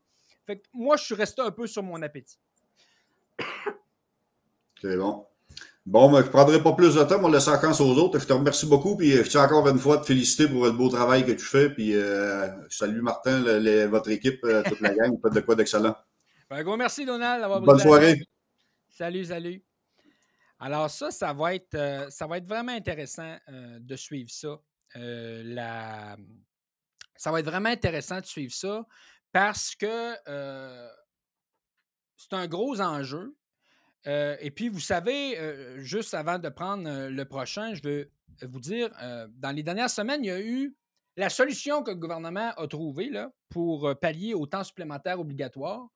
Fait 0.45 0.57
que 0.57 0.63
moi, 0.73 0.97
je 0.97 1.03
suis 1.03 1.15
resté 1.15 1.41
un 1.41 1.51
peu 1.51 1.67
sur 1.67 1.83
mon 1.83 2.01
appétit. 2.01 2.37
C'est 4.81 4.97
bon. 4.97 5.25
Bon, 5.85 6.09
ben, 6.11 6.21
je 6.21 6.27
ne 6.27 6.31
prendrai 6.31 6.63
pas 6.63 6.73
plus 6.73 6.95
de 6.95 7.03
temps, 7.03 7.19
on 7.21 7.29
laisse 7.29 7.47
la 7.47 7.59
chance 7.59 7.81
aux 7.81 7.97
autres. 7.97 8.19
Je 8.19 8.25
te 8.25 8.33
remercie 8.33 8.65
beaucoup, 8.65 8.95
puis 8.95 9.11
je 9.11 9.23
tiens 9.23 9.43
encore 9.43 9.67
une 9.67 9.79
fois 9.79 9.97
te 9.97 10.05
féliciter 10.05 10.47
pour 10.47 10.65
le 10.65 10.71
beau 10.71 10.89
travail 10.89 11.25
que 11.25 11.31
tu 11.33 11.45
fais, 11.45 11.69
puis 11.69 11.93
euh, 11.93 12.47
salut 12.69 13.01
Martin, 13.01 13.41
votre 13.87 14.09
équipe, 14.09 14.43
euh, 14.45 14.63
toute 14.63 14.79
la 14.79 14.93
gang, 14.93 15.11
vous 15.11 15.19
faites 15.21 15.33
de 15.33 15.41
quoi 15.41 15.55
d'excellent. 15.55 15.95
Un 16.49 16.63
gros 16.63 16.77
merci, 16.77 17.05
Donald. 17.05 17.43
Bonne 17.65 17.79
soirée. 17.79 18.21
Salut, 18.89 19.25
salut. 19.25 19.63
Alors, 20.59 20.89
ça, 20.89 21.11
ça 21.11 21.33
va 21.33 21.55
être, 21.55 21.73
euh, 21.73 22.09
ça 22.09 22.27
va 22.27 22.37
être 22.37 22.47
vraiment 22.47 22.71
intéressant 22.71 23.35
euh, 23.49 23.79
de 23.79 23.95
suivre 23.95 24.29
ça. 24.29 24.61
Euh, 24.95 25.41
la... 25.43 26.15
Ça 27.15 27.31
va 27.31 27.39
être 27.39 27.45
vraiment 27.47 27.69
intéressant 27.69 28.19
de 28.21 28.25
suivre 28.25 28.53
ça 28.53 28.85
parce 29.33 29.75
que 29.75 30.15
c'est 32.15 32.33
un 32.33 32.47
gros 32.47 32.79
enjeu. 32.79 33.35
et 34.05 34.51
puis, 34.55 34.69
vous 34.69 34.79
savez, 34.79 35.37
juste 35.79 36.13
avant 36.13 36.39
de 36.39 36.47
prendre 36.47 37.09
le 37.09 37.25
prochain, 37.25 37.73
je 37.73 37.81
veux 37.83 38.11
vous 38.43 38.61
dire, 38.61 38.89
dans 39.35 39.51
les 39.53 39.63
dernières 39.63 39.89
semaines, 39.89 40.23
il 40.23 40.27
y 40.27 40.31
a 40.31 40.39
eu 40.39 40.77
la 41.17 41.29
solution 41.29 41.83
que 41.83 41.91
le 41.91 41.97
gouvernement 41.97 42.53
a 42.55 42.67
trouvée 42.67 43.09
là, 43.09 43.31
pour 43.49 43.93
pallier 43.99 44.33
au 44.33 44.45
temps 44.45 44.63
supplémentaire 44.63 45.19
obligatoire 45.19 45.89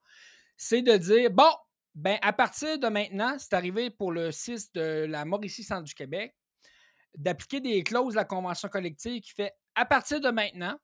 c'est 0.58 0.82
de 0.82 0.98
dire 0.98 1.30
bon, 1.30 1.52
ben 1.96 2.18
à 2.22 2.34
partir 2.34 2.78
de 2.80 2.88
maintenant, 2.88 3.38
c'est 3.40 3.54
arrivé 3.54 3.90
pour 3.90 4.12
le 4.12 4.32
6 4.32 4.74
de 4.74 5.06
la 5.08 5.24
Mauricie 5.24 5.64
Centre 5.64 5.84
du 5.84 5.94
Québec, 5.94 6.36
d'appliquer 7.16 7.62
des 7.62 7.84
clauses 7.84 8.14
de 8.14 8.18
la 8.18 8.26
convention 8.26 8.68
collective 8.68 9.22
qui 9.22 9.32
fait 9.32 9.54
à 9.76 9.86
partir 9.86 10.20
de 10.20 10.30
maintenant, 10.30 10.78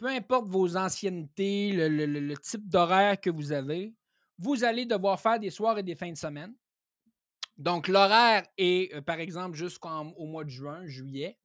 peu 0.00 0.06
importe 0.06 0.48
vos 0.48 0.78
anciennetés, 0.78 1.72
le, 1.74 2.34
type 2.38 2.66
d'horaire 2.66 3.20
que 3.20 3.28
vous 3.28 3.52
avez, 3.52 3.94
vous 4.38 4.64
allez 4.64 4.86
devoir 4.86 5.20
faire 5.20 5.38
des 5.38 5.50
soirs 5.50 5.76
et 5.76 5.82
des 5.82 5.94
fins 5.94 6.10
de 6.10 6.16
semaine. 6.16 6.54
Donc, 7.58 7.86
l'horaire 7.86 8.46
est, 8.56 8.94
euh, 8.94 9.02
par 9.02 9.20
exemple, 9.20 9.58
jusqu'au 9.58 10.26
mois 10.26 10.44
de 10.44 10.48
juin, 10.48 10.86
juillet. 10.86 11.38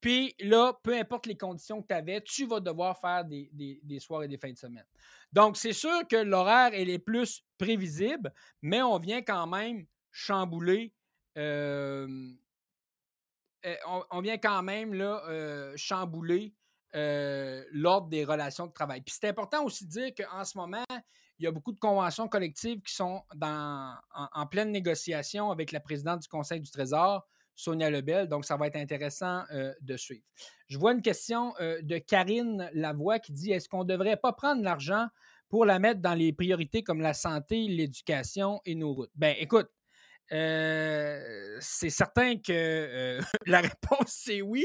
Puis 0.00 0.32
là, 0.38 0.74
peu 0.84 0.96
importe 0.96 1.26
les 1.26 1.36
conditions 1.36 1.82
que 1.82 1.88
tu 1.88 1.94
avais, 1.94 2.20
tu 2.20 2.46
vas 2.46 2.60
devoir 2.60 3.00
faire 3.00 3.24
des, 3.24 3.98
soirs 3.98 4.22
et 4.22 4.28
des 4.28 4.38
fins 4.38 4.52
de 4.52 4.56
semaine. 4.56 4.86
Donc, 5.32 5.56
c'est 5.56 5.72
sûr 5.72 6.06
que 6.08 6.14
l'horaire, 6.14 6.70
elle 6.74 6.90
est 6.90 7.00
plus 7.00 7.42
prévisible, 7.58 8.32
mais 8.62 8.80
on 8.80 9.00
vient 9.00 9.22
quand 9.22 9.48
même 9.48 9.84
chambouler. 10.12 10.94
Euh, 11.36 12.06
on, 14.12 14.20
vient 14.20 14.38
quand 14.38 14.62
même 14.62 14.94
là, 14.94 15.20
euh, 15.26 15.72
chambouler 15.76 16.54
euh, 16.94 17.62
l'ordre 17.72 18.08
des 18.08 18.24
relations 18.24 18.66
de 18.66 18.72
travail. 18.72 19.02
Puis 19.02 19.14
c'est 19.18 19.28
important 19.28 19.64
aussi 19.64 19.84
de 19.84 19.90
dire 19.90 20.10
qu'en 20.16 20.44
ce 20.44 20.56
moment, 20.56 20.84
il 21.38 21.44
y 21.44 21.46
a 21.46 21.50
beaucoup 21.50 21.72
de 21.72 21.78
conventions 21.78 22.28
collectives 22.28 22.80
qui 22.80 22.94
sont 22.94 23.22
en 23.40 24.46
pleine 24.46 24.72
négociation 24.72 25.50
avec 25.50 25.70
la 25.72 25.80
présidente 25.80 26.22
du 26.22 26.28
Conseil 26.28 26.60
du 26.60 26.70
Trésor 26.70 27.28
Sonia 27.54 27.90
Lebel. 27.90 28.28
Donc, 28.28 28.44
ça 28.44 28.56
va 28.56 28.68
être 28.68 28.76
intéressant 28.76 29.42
euh, 29.52 29.74
de 29.80 29.96
suivre. 29.96 30.24
Je 30.68 30.78
vois 30.78 30.92
une 30.92 31.02
question 31.02 31.54
euh, 31.60 31.80
de 31.82 31.98
Karine 31.98 32.70
Lavoie 32.72 33.18
qui 33.18 33.32
dit 33.32 33.52
Est-ce 33.52 33.68
qu'on 33.68 33.84
ne 33.84 33.88
devrait 33.88 34.16
pas 34.16 34.32
prendre 34.32 34.62
l'argent 34.62 35.08
pour 35.48 35.64
la 35.64 35.78
mettre 35.78 36.00
dans 36.00 36.14
les 36.14 36.32
priorités 36.32 36.82
comme 36.82 37.00
la 37.00 37.14
santé, 37.14 37.66
l'éducation 37.68 38.60
et 38.64 38.74
nos 38.74 38.94
routes? 38.94 39.10
Ben, 39.14 39.34
écoute, 39.38 39.68
c'est 40.30 41.90
certain 41.90 42.36
que 42.38 43.18
la 43.46 43.60
réponse, 43.60 44.06
c'est 44.06 44.40
oui. 44.40 44.64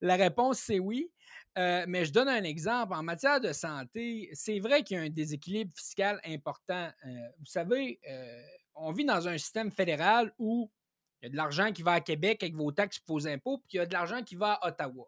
La 0.00 0.16
réponse, 0.16 0.58
c'est 0.58 0.78
oui. 0.78 1.10
Mais 1.56 2.04
je 2.04 2.12
donne 2.12 2.28
un 2.28 2.44
exemple. 2.44 2.94
En 2.94 3.02
matière 3.02 3.40
de 3.40 3.52
santé, 3.52 4.30
c'est 4.32 4.60
vrai 4.60 4.82
qu'il 4.82 4.96
y 4.96 5.00
a 5.00 5.02
un 5.04 5.10
déséquilibre 5.10 5.72
fiscal 5.76 6.20
important. 6.24 6.90
vous 7.38 7.46
savez, 7.46 8.00
on 8.74 8.92
vit 8.92 9.04
dans 9.04 9.28
un 9.28 9.36
système 9.38 9.70
fédéral 9.70 10.32
où 10.38 10.70
il 11.20 11.26
y 11.26 11.28
a 11.28 11.30
de 11.30 11.36
l'argent 11.36 11.72
qui 11.72 11.82
va 11.82 11.92
à 11.92 12.00
Québec 12.00 12.42
avec 12.42 12.54
vos 12.54 12.72
taxes 12.72 12.98
et 12.98 13.02
vos 13.06 13.28
impôts, 13.28 13.58
puis 13.58 13.74
il 13.74 13.76
y 13.76 13.80
a 13.80 13.86
de 13.86 13.92
l'argent 13.92 14.22
qui 14.22 14.36
va 14.36 14.54
à 14.54 14.68
Ottawa. 14.68 15.06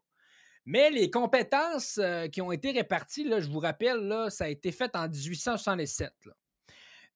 Mais 0.65 0.91
les 0.91 1.11
compétences 1.11 1.99
euh, 1.99 2.29
qui 2.29 2.41
ont 2.41 2.53
été 2.53 2.71
réparties, 2.71 3.25
là, 3.25 3.41
je 3.41 3.49
vous 3.49 3.59
rappelle, 3.59 4.07
là, 4.07 4.31
ça 4.31 4.45
a 4.45 4.49
été 4.49 4.71
fait 4.71 4.95
en 4.95 5.09
1867. 5.09 6.13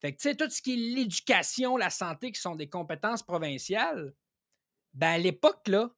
Fait 0.00 0.12
que, 0.12 0.18
tu 0.18 0.28
sais, 0.28 0.34
tout 0.34 0.50
ce 0.50 0.60
qui 0.60 0.74
est 0.74 0.94
l'éducation, 0.94 1.76
la 1.76 1.90
santé, 1.90 2.32
qui 2.32 2.40
sont 2.40 2.56
des 2.56 2.68
compétences 2.68 3.22
provinciales, 3.22 4.14
ben, 4.94 5.12
à 5.12 5.18
l'époque, 5.18 5.68
là, 5.68 5.90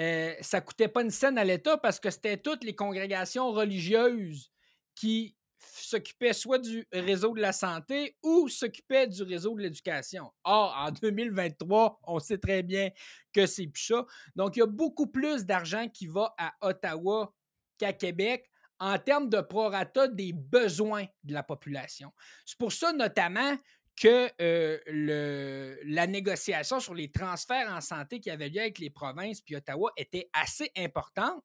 euh, 0.00 0.34
ça 0.40 0.60
coûtait 0.60 0.88
pas 0.88 1.02
une 1.02 1.10
scène 1.10 1.36
à 1.36 1.44
l'État 1.44 1.76
parce 1.76 2.00
que 2.00 2.10
c'était 2.10 2.38
toutes 2.38 2.64
les 2.64 2.74
congrégations 2.74 3.52
religieuses 3.52 4.50
qui 4.94 5.36
s'occupait 5.58 6.32
soit 6.32 6.58
du 6.58 6.86
réseau 6.92 7.34
de 7.34 7.40
la 7.40 7.52
santé 7.52 8.16
ou 8.22 8.48
s'occupait 8.48 9.06
du 9.06 9.22
réseau 9.22 9.54
de 9.54 9.62
l'éducation. 9.62 10.32
Or, 10.44 10.74
en 10.76 10.90
2023, 10.90 12.00
on 12.04 12.18
sait 12.18 12.38
très 12.38 12.62
bien 12.62 12.90
que 13.32 13.46
c'est 13.46 13.66
plus 13.66 13.84
ça. 13.84 14.06
Donc, 14.34 14.56
il 14.56 14.60
y 14.60 14.62
a 14.62 14.66
beaucoup 14.66 15.06
plus 15.06 15.44
d'argent 15.44 15.86
qui 15.88 16.06
va 16.06 16.34
à 16.38 16.54
Ottawa 16.62 17.34
qu'à 17.76 17.92
Québec 17.92 18.50
en 18.78 18.98
termes 18.98 19.28
de 19.28 19.40
prorata 19.42 20.08
des 20.08 20.32
besoins 20.32 21.04
de 21.24 21.34
la 21.34 21.42
population. 21.42 22.10
C'est 22.46 22.58
pour 22.58 22.72
ça, 22.72 22.92
notamment, 22.94 23.56
que 24.00 24.30
euh, 24.40 25.76
la 25.84 26.06
négociation 26.06 26.80
sur 26.80 26.94
les 26.94 27.10
transferts 27.10 27.70
en 27.70 27.82
santé 27.82 28.18
qui 28.18 28.30
avait 28.30 28.48
lieu 28.48 28.60
avec 28.60 28.78
les 28.78 28.88
provinces 28.88 29.42
puis 29.42 29.56
Ottawa 29.56 29.92
était 29.96 30.30
assez 30.32 30.72
importante 30.76 31.44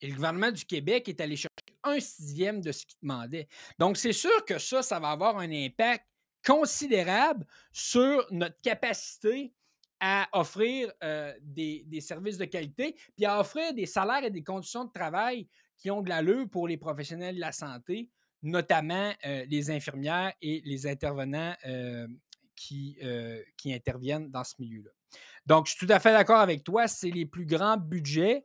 et 0.00 0.08
le 0.08 0.14
gouvernement 0.14 0.50
du 0.50 0.64
Québec 0.64 1.08
est 1.08 1.20
allé 1.20 1.36
chercher 1.36 1.76
un 1.82 2.00
sixième 2.00 2.60
de 2.60 2.72
ce 2.72 2.86
qu'il 2.86 2.98
demandait. 3.02 3.48
Donc, 3.78 3.96
c'est 3.96 4.12
sûr 4.12 4.44
que 4.44 4.58
ça, 4.58 4.82
ça 4.82 4.98
va 5.00 5.10
avoir 5.10 5.38
un 5.38 5.50
impact 5.50 6.06
considérable 6.46 7.46
sur 7.72 8.26
notre 8.30 8.60
capacité 8.60 9.52
à 10.00 10.28
offrir 10.32 10.92
euh, 11.02 11.34
des, 11.42 12.00
services 12.00 12.38
de 12.38 12.44
qualité, 12.44 12.94
puis 13.16 13.26
à 13.26 13.40
offrir 13.40 13.74
des 13.74 13.86
salaires 13.86 14.22
et 14.22 14.30
des 14.30 14.44
conditions 14.44 14.84
de 14.84 14.92
travail 14.92 15.48
qui 15.76 15.90
ont 15.90 16.02
de 16.02 16.08
l'allure 16.08 16.48
pour 16.48 16.68
les 16.68 16.76
professionnels 16.76 17.34
de 17.34 17.40
la 17.40 17.52
santé, 17.52 18.08
notamment 18.42 19.12
euh, 19.26 19.44
les 19.48 19.70
infirmières 19.70 20.32
et 20.40 20.62
les 20.64 20.86
intervenants 20.86 21.54
euh, 21.66 22.06
qui, 22.54 22.98
qui 23.56 23.72
interviennent 23.72 24.30
dans 24.30 24.42
ce 24.42 24.54
milieu-là. 24.58 24.90
Donc, 25.46 25.66
je 25.66 25.76
suis 25.76 25.86
tout 25.86 25.92
à 25.92 26.00
fait 26.00 26.10
d'accord 26.10 26.40
avec 26.40 26.64
toi, 26.64 26.88
c'est 26.88 27.10
les 27.10 27.24
plus 27.24 27.46
grands 27.46 27.76
budgets. 27.76 28.44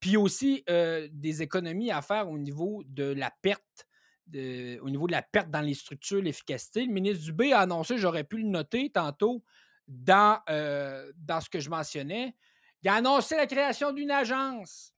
Puis 0.00 0.16
aussi 0.16 0.64
des 1.12 1.42
économies 1.42 1.92
à 1.92 2.02
faire 2.02 2.28
au 2.28 2.38
niveau 2.38 2.82
de 2.88 3.04
la 3.04 3.30
perte, 3.40 3.86
au 4.34 4.90
niveau 4.90 5.06
de 5.06 5.12
la 5.12 5.22
perte 5.22 5.48
dans 5.48 5.60
les 5.60 5.74
structures, 5.74 6.20
l'efficacité. 6.20 6.84
Le 6.84 6.92
ministre 6.92 7.22
Dubé 7.22 7.52
a 7.52 7.60
annoncé, 7.60 7.98
j'aurais 7.98 8.24
pu 8.24 8.38
le 8.38 8.48
noter 8.48 8.90
tantôt 8.90 9.44
dans, 9.86 10.40
dans 10.48 11.40
ce 11.40 11.48
que 11.48 11.60
je 11.60 11.70
mentionnais, 11.70 12.34
il 12.82 12.88
a 12.88 12.94
annoncé 12.94 13.36
la 13.36 13.46
création 13.46 13.92
d'une 13.92 14.10
agence. 14.10 14.92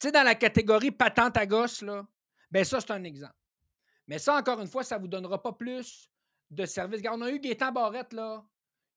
Tu 0.00 0.08
sais, 0.08 0.12
dans 0.12 0.24
la 0.24 0.34
catégorie 0.34 0.90
patente 0.90 1.36
à 1.36 1.46
gosse, 1.46 1.82
là, 1.82 2.04
bien 2.52 2.64
ça, 2.64 2.80
c'est 2.80 2.92
un 2.92 3.02
exemple. 3.04 3.34
Mais 4.06 4.18
ça, 4.18 4.36
encore 4.36 4.60
une 4.60 4.68
fois, 4.68 4.84
ça 4.84 4.96
ne 4.96 5.00
vous 5.00 5.08
donnera 5.08 5.42
pas 5.42 5.52
plus 5.52 6.10
de 6.50 6.66
services. 6.66 7.00
On 7.10 7.22
a 7.22 7.30
eu 7.30 7.40
Gaétan 7.40 7.72
Barrette, 7.72 8.12
là, 8.12 8.44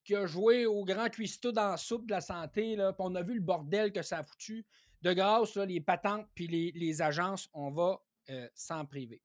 qui 0.03 0.15
a 0.15 0.25
joué 0.25 0.65
au 0.65 0.83
grand 0.83 1.09
cuistot 1.09 1.51
dans 1.51 1.71
la 1.71 1.77
soupe 1.77 2.05
de 2.05 2.11
la 2.11 2.21
santé, 2.21 2.75
là, 2.75 2.93
on 2.99 3.15
a 3.15 3.23
vu 3.23 3.33
le 3.33 3.41
bordel 3.41 3.91
que 3.91 4.01
ça 4.01 4.19
a 4.19 4.23
foutu. 4.23 4.65
De 5.01 5.13
grâce, 5.13 5.55
les 5.55 5.81
patentes 5.81 6.27
puis 6.33 6.47
les, 6.47 7.01
agences, 7.01 7.49
on 7.53 7.69
va 7.71 8.01
euh, 8.29 8.47
s'en 8.55 8.85
priver. 8.85 9.21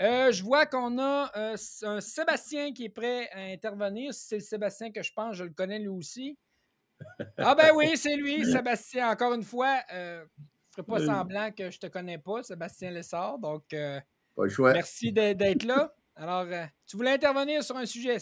Euh, 0.00 0.32
je 0.32 0.42
vois 0.42 0.64
qu'on 0.64 0.98
a 0.98 1.30
euh, 1.36 1.56
un 1.82 2.00
Sébastien 2.00 2.72
qui 2.72 2.84
est 2.84 2.90
prêt 2.90 3.28
à 3.30 3.40
intervenir. 3.40 4.14
c'est 4.14 4.36
le 4.36 4.42
Sébastien 4.42 4.90
que 4.90 5.02
je 5.02 5.12
pense, 5.12 5.36
je 5.36 5.44
le 5.44 5.50
connais 5.50 5.78
lui 5.78 5.88
aussi. 5.88 6.38
Ah 7.36 7.54
ben 7.54 7.72
oui, 7.74 7.96
c'est 7.96 8.16
lui, 8.16 8.44
Sébastien. 8.50 9.10
Encore 9.10 9.34
une 9.34 9.42
fois, 9.42 9.82
ferai 10.82 11.00
pas 11.00 11.06
semblant 11.06 11.50
que 11.52 11.70
je 11.70 11.76
ne 11.76 11.80
te 11.80 11.86
connais 11.86 12.18
pas, 12.18 12.42
Sébastien 12.42 12.90
Lessard. 12.90 13.38
Donc, 13.38 13.64
merci 14.36 15.12
d'être 15.12 15.64
là. 15.64 15.94
Alors, 16.16 16.46
tu 16.86 16.96
voulais 16.96 17.12
intervenir 17.12 17.62
sur 17.62 17.76
un 17.76 17.86
sujet, 17.86 18.18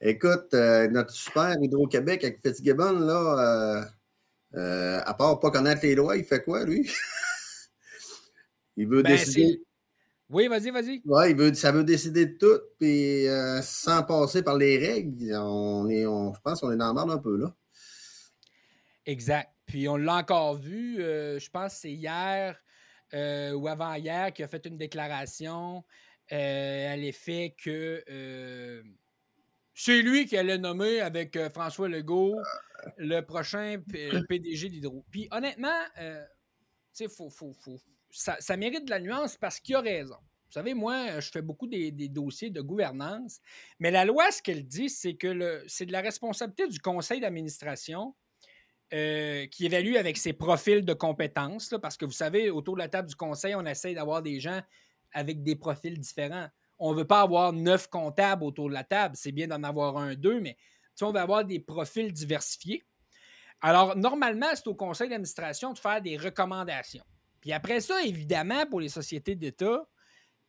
Écoute, 0.00 0.54
euh, 0.54 0.88
notre 0.88 1.10
super 1.10 1.56
Hydro-Québec 1.60 2.22
avec 2.22 2.40
Fitzgibbon, 2.40 3.00
là, 3.00 3.80
euh, 3.80 3.84
Euh, 4.54 5.02
à 5.04 5.12
part 5.12 5.40
pas 5.40 5.50
connaître 5.50 5.82
les 5.82 5.94
lois, 5.94 6.16
il 6.16 6.24
fait 6.24 6.42
quoi, 6.42 6.64
lui? 6.64 6.88
il 8.78 8.88
veut 8.88 9.02
Ben, 9.02 9.10
décider. 9.12 9.62
Oui, 10.30 10.48
vas-y, 10.48 10.70
vas-y. 10.70 11.02
Veut, 11.34 11.52
ça 11.52 11.70
veut 11.70 11.84
décider 11.84 12.24
de 12.24 12.38
tout, 12.38 12.60
puis 12.78 13.26
euh, 13.28 13.60
sans 13.60 14.02
passer 14.04 14.42
par 14.42 14.56
les 14.56 14.78
règles. 14.78 15.34
On 15.34 15.86
est, 15.90 16.06
on, 16.06 16.32
je 16.32 16.40
pense 16.40 16.60
qu'on 16.60 16.72
est 16.72 16.76
dans 16.76 16.86
la 16.86 16.94
merde 16.94 17.10
un 17.10 17.18
peu, 17.18 17.36
là. 17.36 17.54
Exact. 19.04 19.50
Puis 19.68 19.86
on 19.86 19.96
l'a 19.96 20.16
encore 20.16 20.56
vu, 20.56 21.00
euh, 21.00 21.38
je 21.38 21.50
pense 21.50 21.74
que 21.74 21.80
c'est 21.80 21.92
hier 21.92 22.58
euh, 23.14 23.52
ou 23.52 23.68
avant-hier 23.68 24.32
qu'il 24.32 24.44
a 24.44 24.48
fait 24.48 24.64
une 24.66 24.78
déclaration 24.78 25.84
euh, 26.32 26.92
à 26.92 26.96
l'effet 26.96 27.54
que 27.62 28.02
c'est 29.74 30.02
lui 30.02 30.26
qui 30.26 30.36
allait 30.36 30.58
nommer 30.58 31.00
avec 31.00 31.38
François 31.50 31.88
Legault 31.88 32.40
le 32.96 33.20
prochain 33.20 33.80
PDG 34.28 34.70
d'Hydro. 34.70 35.04
Puis 35.10 35.28
honnêtement, 35.30 35.78
faut, 37.08 37.30
faut- 37.30 37.52
faut- 37.52 37.78
ça, 38.10 38.36
ça 38.40 38.56
mérite 38.56 38.86
de 38.86 38.90
la 38.90 39.00
nuance 39.00 39.36
parce 39.36 39.60
qu'il 39.60 39.76
a 39.76 39.80
raison. 39.80 40.16
Vous 40.48 40.52
savez, 40.54 40.72
moi, 40.72 41.20
je 41.20 41.30
fais 41.30 41.42
beaucoup 41.42 41.66
des, 41.66 41.90
dossiers 42.08 42.48
de 42.48 42.62
gouvernance, 42.62 43.38
mais 43.78 43.90
la 43.90 44.06
loi, 44.06 44.30
ce 44.30 44.42
qu'elle 44.42 44.66
dit, 44.66 44.88
c'est 44.88 45.14
que 45.14 45.62
c'est 45.66 45.84
de 45.84 45.92
la 45.92 46.00
responsabilité 46.00 46.66
du 46.66 46.80
conseil 46.80 47.20
d'administration 47.20 48.14
euh, 48.92 49.46
qui 49.46 49.66
évalue 49.66 49.96
avec 49.96 50.16
ses 50.16 50.32
profils 50.32 50.84
de 50.84 50.94
compétences, 50.94 51.74
parce 51.82 51.96
que 51.96 52.04
vous 52.04 52.10
savez, 52.12 52.50
autour 52.50 52.74
de 52.74 52.80
la 52.80 52.88
table 52.88 53.08
du 53.08 53.14
conseil, 53.14 53.54
on 53.54 53.66
essaie 53.66 53.94
d'avoir 53.94 54.22
des 54.22 54.40
gens 54.40 54.60
avec 55.12 55.42
des 55.42 55.56
profils 55.56 55.98
différents. 55.98 56.48
On 56.78 56.92
ne 56.92 56.98
veut 56.98 57.06
pas 57.06 57.20
avoir 57.22 57.52
neuf 57.52 57.88
comptables 57.88 58.44
autour 58.44 58.68
de 58.68 58.74
la 58.74 58.84
table. 58.84 59.16
C'est 59.16 59.32
bien 59.32 59.48
d'en 59.48 59.62
avoir 59.62 59.96
un, 59.98 60.14
deux, 60.14 60.40
mais 60.40 60.56
on 61.02 61.12
veut 61.12 61.20
avoir 61.20 61.44
des 61.44 61.60
profils 61.60 62.12
diversifiés. 62.12 62.82
Alors, 63.60 63.96
normalement, 63.96 64.48
c'est 64.54 64.66
au 64.68 64.74
conseil 64.74 65.08
d'administration 65.08 65.72
de 65.72 65.78
faire 65.78 66.00
des 66.00 66.16
recommandations. 66.16 67.04
Puis 67.40 67.52
après 67.52 67.80
ça, 67.80 68.02
évidemment, 68.02 68.66
pour 68.66 68.80
les 68.80 68.88
sociétés 68.88 69.34
d'État, 69.34 69.86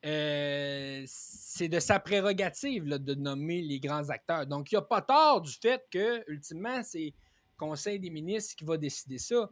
euh, 0.06 1.04
c'est 1.08 1.67
de 1.67 1.80
sa 1.80 1.99
prérogative 1.99 2.86
de 2.86 3.15
nommer 3.15 3.62
les 3.62 3.80
grands 3.80 4.10
acteurs. 4.10 4.45
Donc, 4.45 4.71
il 4.71 4.75
n'y 4.75 4.80
a 4.80 4.84
pas 4.84 5.02
tort 5.02 5.41
du 5.41 5.52
fait 5.52 5.84
que, 5.91 6.23
ultimement, 6.32 6.82
c'est 6.84 7.13
Conseil 7.59 7.99
des 7.99 8.09
ministres 8.09 8.55
qui 8.55 8.63
va 8.63 8.77
décider 8.77 9.19
ça. 9.19 9.49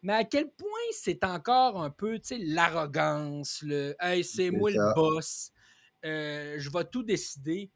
Mais 0.00 0.14
à 0.14 0.24
quel 0.24 0.48
point 0.50 0.88
c'est 0.92 1.24
encore 1.24 1.82
un 1.82 1.90
peu, 1.90 2.20
l'arrogance, 2.38 3.62
le 3.62 3.96
«Hey, 4.00 4.22
c'est 4.22 4.50
moi 4.50 4.70
le 4.70 4.94
boss, 4.94 5.50
euh, 6.04 6.54
je 6.58 6.70
vais 6.70 6.84
tout 6.84 7.02
décider». 7.02 7.70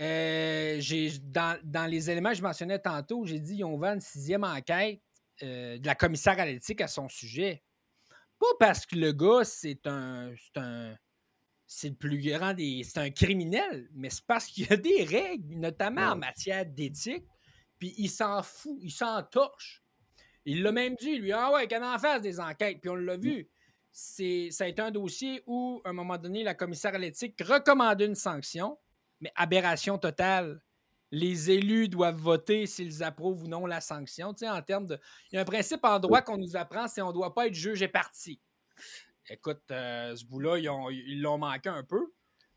Euh, 0.00 0.80
dans, 1.22 1.56
dans 1.62 1.86
les 1.88 2.10
éléments 2.10 2.30
que 2.30 2.38
je 2.38 2.42
mentionnais 2.42 2.80
tantôt, 2.80 3.24
j'ai 3.26 3.38
dit 3.38 3.58
ils 3.58 3.64
ont 3.64 3.74
ouvert 3.74 3.92
une 3.92 4.00
sixième 4.00 4.42
enquête 4.42 5.00
euh, 5.44 5.78
de 5.78 5.86
la 5.86 5.94
commissaire 5.94 6.36
à 6.40 6.46
l'éthique 6.46 6.80
à 6.80 6.88
son 6.88 7.08
sujet. 7.08 7.62
Pas 8.40 8.46
parce 8.58 8.86
que 8.86 8.96
le 8.96 9.12
gars, 9.12 9.44
c'est 9.44 9.86
un. 9.86 10.34
C'est 10.36 10.60
un. 10.60 10.98
C'est 11.64 11.90
le 11.90 11.94
plus 11.94 12.20
grand 12.20 12.54
des. 12.54 12.82
C'est 12.82 12.98
un 12.98 13.10
criminel, 13.10 13.88
mais 13.94 14.10
c'est 14.10 14.26
parce 14.26 14.46
qu'il 14.46 14.68
y 14.68 14.72
a 14.72 14.76
des 14.76 15.04
règles, 15.04 15.54
notamment 15.60 16.10
en 16.10 16.16
matière 16.16 16.66
d'éthique, 16.66 17.24
puis 17.78 17.94
il 17.98 18.08
s'en 18.08 18.42
fout, 18.42 18.76
il 18.80 18.90
s'en 18.90 19.22
torche. 19.22 19.82
Il 20.44 20.62
l'a 20.62 20.72
même 20.72 20.94
dit, 20.96 21.16
lui, 21.16 21.32
ah 21.32 21.52
ouais, 21.52 21.66
qu'on 21.66 21.82
en 21.82 21.98
fasse 21.98 22.20
des 22.20 22.38
enquêtes, 22.38 22.80
puis 22.80 22.90
on 22.90 22.96
l'a 22.96 23.16
vu. 23.16 23.48
C'est, 23.92 24.50
ça 24.50 24.64
a 24.64 24.66
été 24.66 24.82
un 24.82 24.90
dossier 24.90 25.42
où, 25.46 25.80
à 25.84 25.90
un 25.90 25.92
moment 25.92 26.18
donné, 26.18 26.42
la 26.42 26.54
commissaire 26.54 26.94
à 26.94 26.98
l'éthique 26.98 27.40
recommandait 27.40 28.06
une 28.06 28.14
sanction, 28.14 28.78
mais 29.20 29.32
aberration 29.36 29.98
totale. 29.98 30.60
Les 31.10 31.50
élus 31.50 31.88
doivent 31.88 32.16
voter 32.16 32.66
s'ils 32.66 33.04
approuvent 33.04 33.44
ou 33.44 33.48
non 33.48 33.66
la 33.66 33.80
sanction. 33.80 34.34
Tu 34.34 34.40
sais, 34.40 34.50
en 34.50 34.60
termes 34.62 34.86
de. 34.86 34.98
Il 35.30 35.36
y 35.36 35.38
a 35.38 35.42
un 35.42 35.44
principe 35.44 35.84
en 35.84 36.00
droit 36.00 36.22
qu'on 36.22 36.38
nous 36.38 36.56
apprend, 36.56 36.88
c'est 36.88 37.00
qu'on 37.00 37.08
ne 37.08 37.12
doit 37.12 37.32
pas 37.32 37.46
être 37.46 37.54
juge 37.54 37.82
et 37.82 37.88
parti. 37.88 38.40
Écoute, 39.30 39.62
euh, 39.70 40.14
ce 40.16 40.24
bout-là, 40.24 40.58
ils 40.58 41.22
l'ont 41.22 41.38
manqué 41.38 41.68
un 41.68 41.84
peu. 41.84 42.12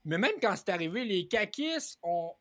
Mais 0.08 0.18
même 0.18 0.40
quand 0.42 0.56
c'est 0.56 0.70
arrivé, 0.70 1.04
les 1.04 1.28
caquistes 1.28 2.00
ont, 2.02 2.32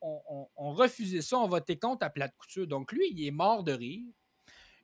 refusé 0.55 1.21
ça, 1.21 1.37
ont 1.37 1.49
voté 1.49 1.77
contre 1.77 2.05
à 2.05 2.09
plate 2.09 2.33
couture. 2.37 2.65
Donc 2.65 2.93
lui, 2.93 3.09
il 3.11 3.27
est 3.27 3.31
mort 3.31 3.61
de 3.65 3.73
rire. 3.73 4.07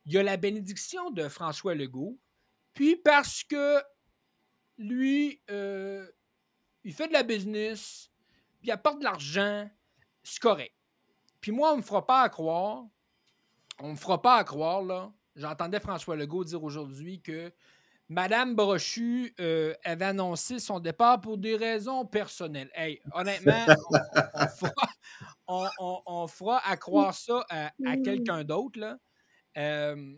Il 0.06 0.12
y 0.12 0.18
a 0.18 0.24
la 0.24 0.36
bénédiction 0.36 1.10
de 1.10 1.30
François 1.30 1.76
Legault. 1.76 2.20
Puis 2.74 2.98
parce 2.98 3.42
que 3.46 3.82
lui, 4.78 5.42
euh, 5.50 6.06
il 6.84 6.94
fait 6.94 7.08
de 7.08 7.14
la 7.14 7.24
business, 7.24 8.12
puis 8.60 8.68
il 8.68 8.72
apporte 8.72 9.00
de 9.00 9.06
l'argent, 9.06 9.70
c'est 10.22 10.42
correct. 10.42 10.76
Puis 11.40 11.54
moi, 11.54 11.72
on 11.74 11.78
me 11.78 11.82
fera 11.82 12.06
pas 12.06 12.24
à 12.24 12.28
croire, 12.28 12.84
on 13.80 13.92
me 13.92 13.96
fera 13.96 14.22
pas 14.22 14.36
à 14.36 14.44
croire, 14.44 14.82
là. 14.82 15.10
J'entendais 15.38 15.80
François 15.80 16.18
Legault 16.18 16.44
dire 16.44 16.62
aujourd'hui 16.62 17.22
que 17.22 17.50
Madame 18.14 18.56
Brochu 18.56 19.34
euh, 19.40 19.74
avait 19.84 20.06
annoncé 20.06 20.60
son 20.60 20.80
départ 20.80 21.20
pour 21.20 21.38
des 21.40 21.56
raisons 21.56 22.06
personnelles. 22.06 22.70
Hey, 22.76 23.02
honnêtement, 23.12 23.66
on, 25.48 25.68
on 26.06 26.28
fera, 26.28 26.62
on- 26.68 26.76
fera 26.78 27.12
ça 27.14 27.46
à, 27.50 27.72
à 27.86 27.98
quelqu'un 28.04 28.44
d'autre. 28.44 28.98
Euh, 29.58 30.16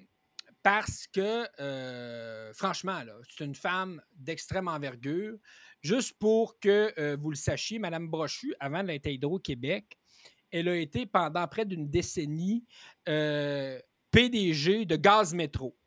parce 0.62 1.06
que, 1.08 1.48
euh, 1.62 2.52
franchement, 2.54 3.00
c'est 3.30 3.46
une 3.46 3.56
femme 3.56 4.02
d'extrême 4.14 4.68
envergure. 4.68 5.38
Juste 5.82 6.18
pour 6.20 6.60
que 6.60 7.16
vous 7.16 7.30
le 7.30 7.36
sachiez, 7.36 7.80
Madame 7.80 8.08
Brochu, 8.10 8.54
avant 8.60 8.84
d'être 8.84 9.06
Hydro-Québec, 9.08 9.98
elle 10.52 10.68
a 10.68 10.76
été 10.76 11.06
pendant 11.06 11.48
près 11.48 11.66
d'une 11.66 11.90
décennie 11.90 12.66
PDG 14.12 14.86
de 14.86 14.96
Gaz 14.96 15.34
Métro. 15.34 15.78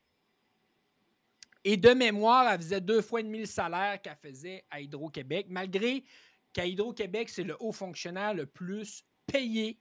Et 1.71 1.77
de 1.77 1.91
mémoire, 1.91 2.51
elle 2.51 2.59
faisait 2.63 2.81
deux 2.81 3.03
fois 3.03 3.21
et 3.21 3.25
demi 3.25 3.41
le 3.41 3.45
salaire 3.45 4.01
qu'elle 4.01 4.17
faisait 4.17 4.65
à 4.71 4.81
Hydro-Québec, 4.81 5.49
malgré 5.51 6.03
qu'à 6.55 6.65
Hydro-Québec, 6.65 7.29
c'est 7.29 7.45
le 7.45 7.59
haut 7.61 7.73
fonctionnaire 7.73 8.33
le 8.33 8.47
plus 8.47 9.05
payé 9.27 9.79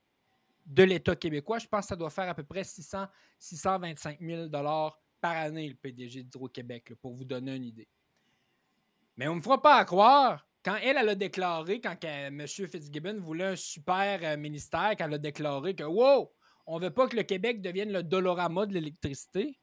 de 0.66 0.82
l'État 0.82 1.16
québécois. 1.16 1.58
Je 1.58 1.66
pense 1.66 1.86
que 1.86 1.88
ça 1.88 1.96
doit 1.96 2.10
faire 2.10 2.28
à 2.28 2.34
peu 2.34 2.44
près 2.44 2.62
600, 2.62 3.06
625 3.38 4.20
000 4.20 4.48
par 4.50 5.34
année, 5.34 5.66
le 5.66 5.76
PDG 5.76 6.24
d'Hydro-Québec, 6.24 6.92
pour 7.00 7.14
vous 7.14 7.24
donner 7.24 7.56
une 7.56 7.64
idée. 7.64 7.88
Mais 9.16 9.26
on 9.26 9.32
ne 9.32 9.36
me 9.38 9.42
fera 9.42 9.62
pas 9.62 9.76
à 9.76 9.86
croire, 9.86 10.46
quand 10.62 10.76
elle, 10.82 10.98
elle 10.98 11.08
a 11.08 11.14
déclaré, 11.14 11.80
quand 11.80 11.98
que 11.98 12.06
M. 12.06 12.46
Fitzgibbon 12.46 13.18
voulait 13.18 13.44
un 13.46 13.56
super 13.56 14.20
euh, 14.24 14.36
ministère, 14.36 14.94
qu'elle 14.94 15.14
a 15.14 15.18
déclaré 15.18 15.74
que, 15.74 15.84
wow, 15.84 16.30
on 16.66 16.78
ne 16.80 16.84
veut 16.84 16.92
pas 16.92 17.08
que 17.08 17.16
le 17.16 17.22
Québec 17.22 17.62
devienne 17.62 17.92
le 17.92 18.02
Dolorama 18.02 18.66
de 18.66 18.74
l'électricité. 18.74 19.58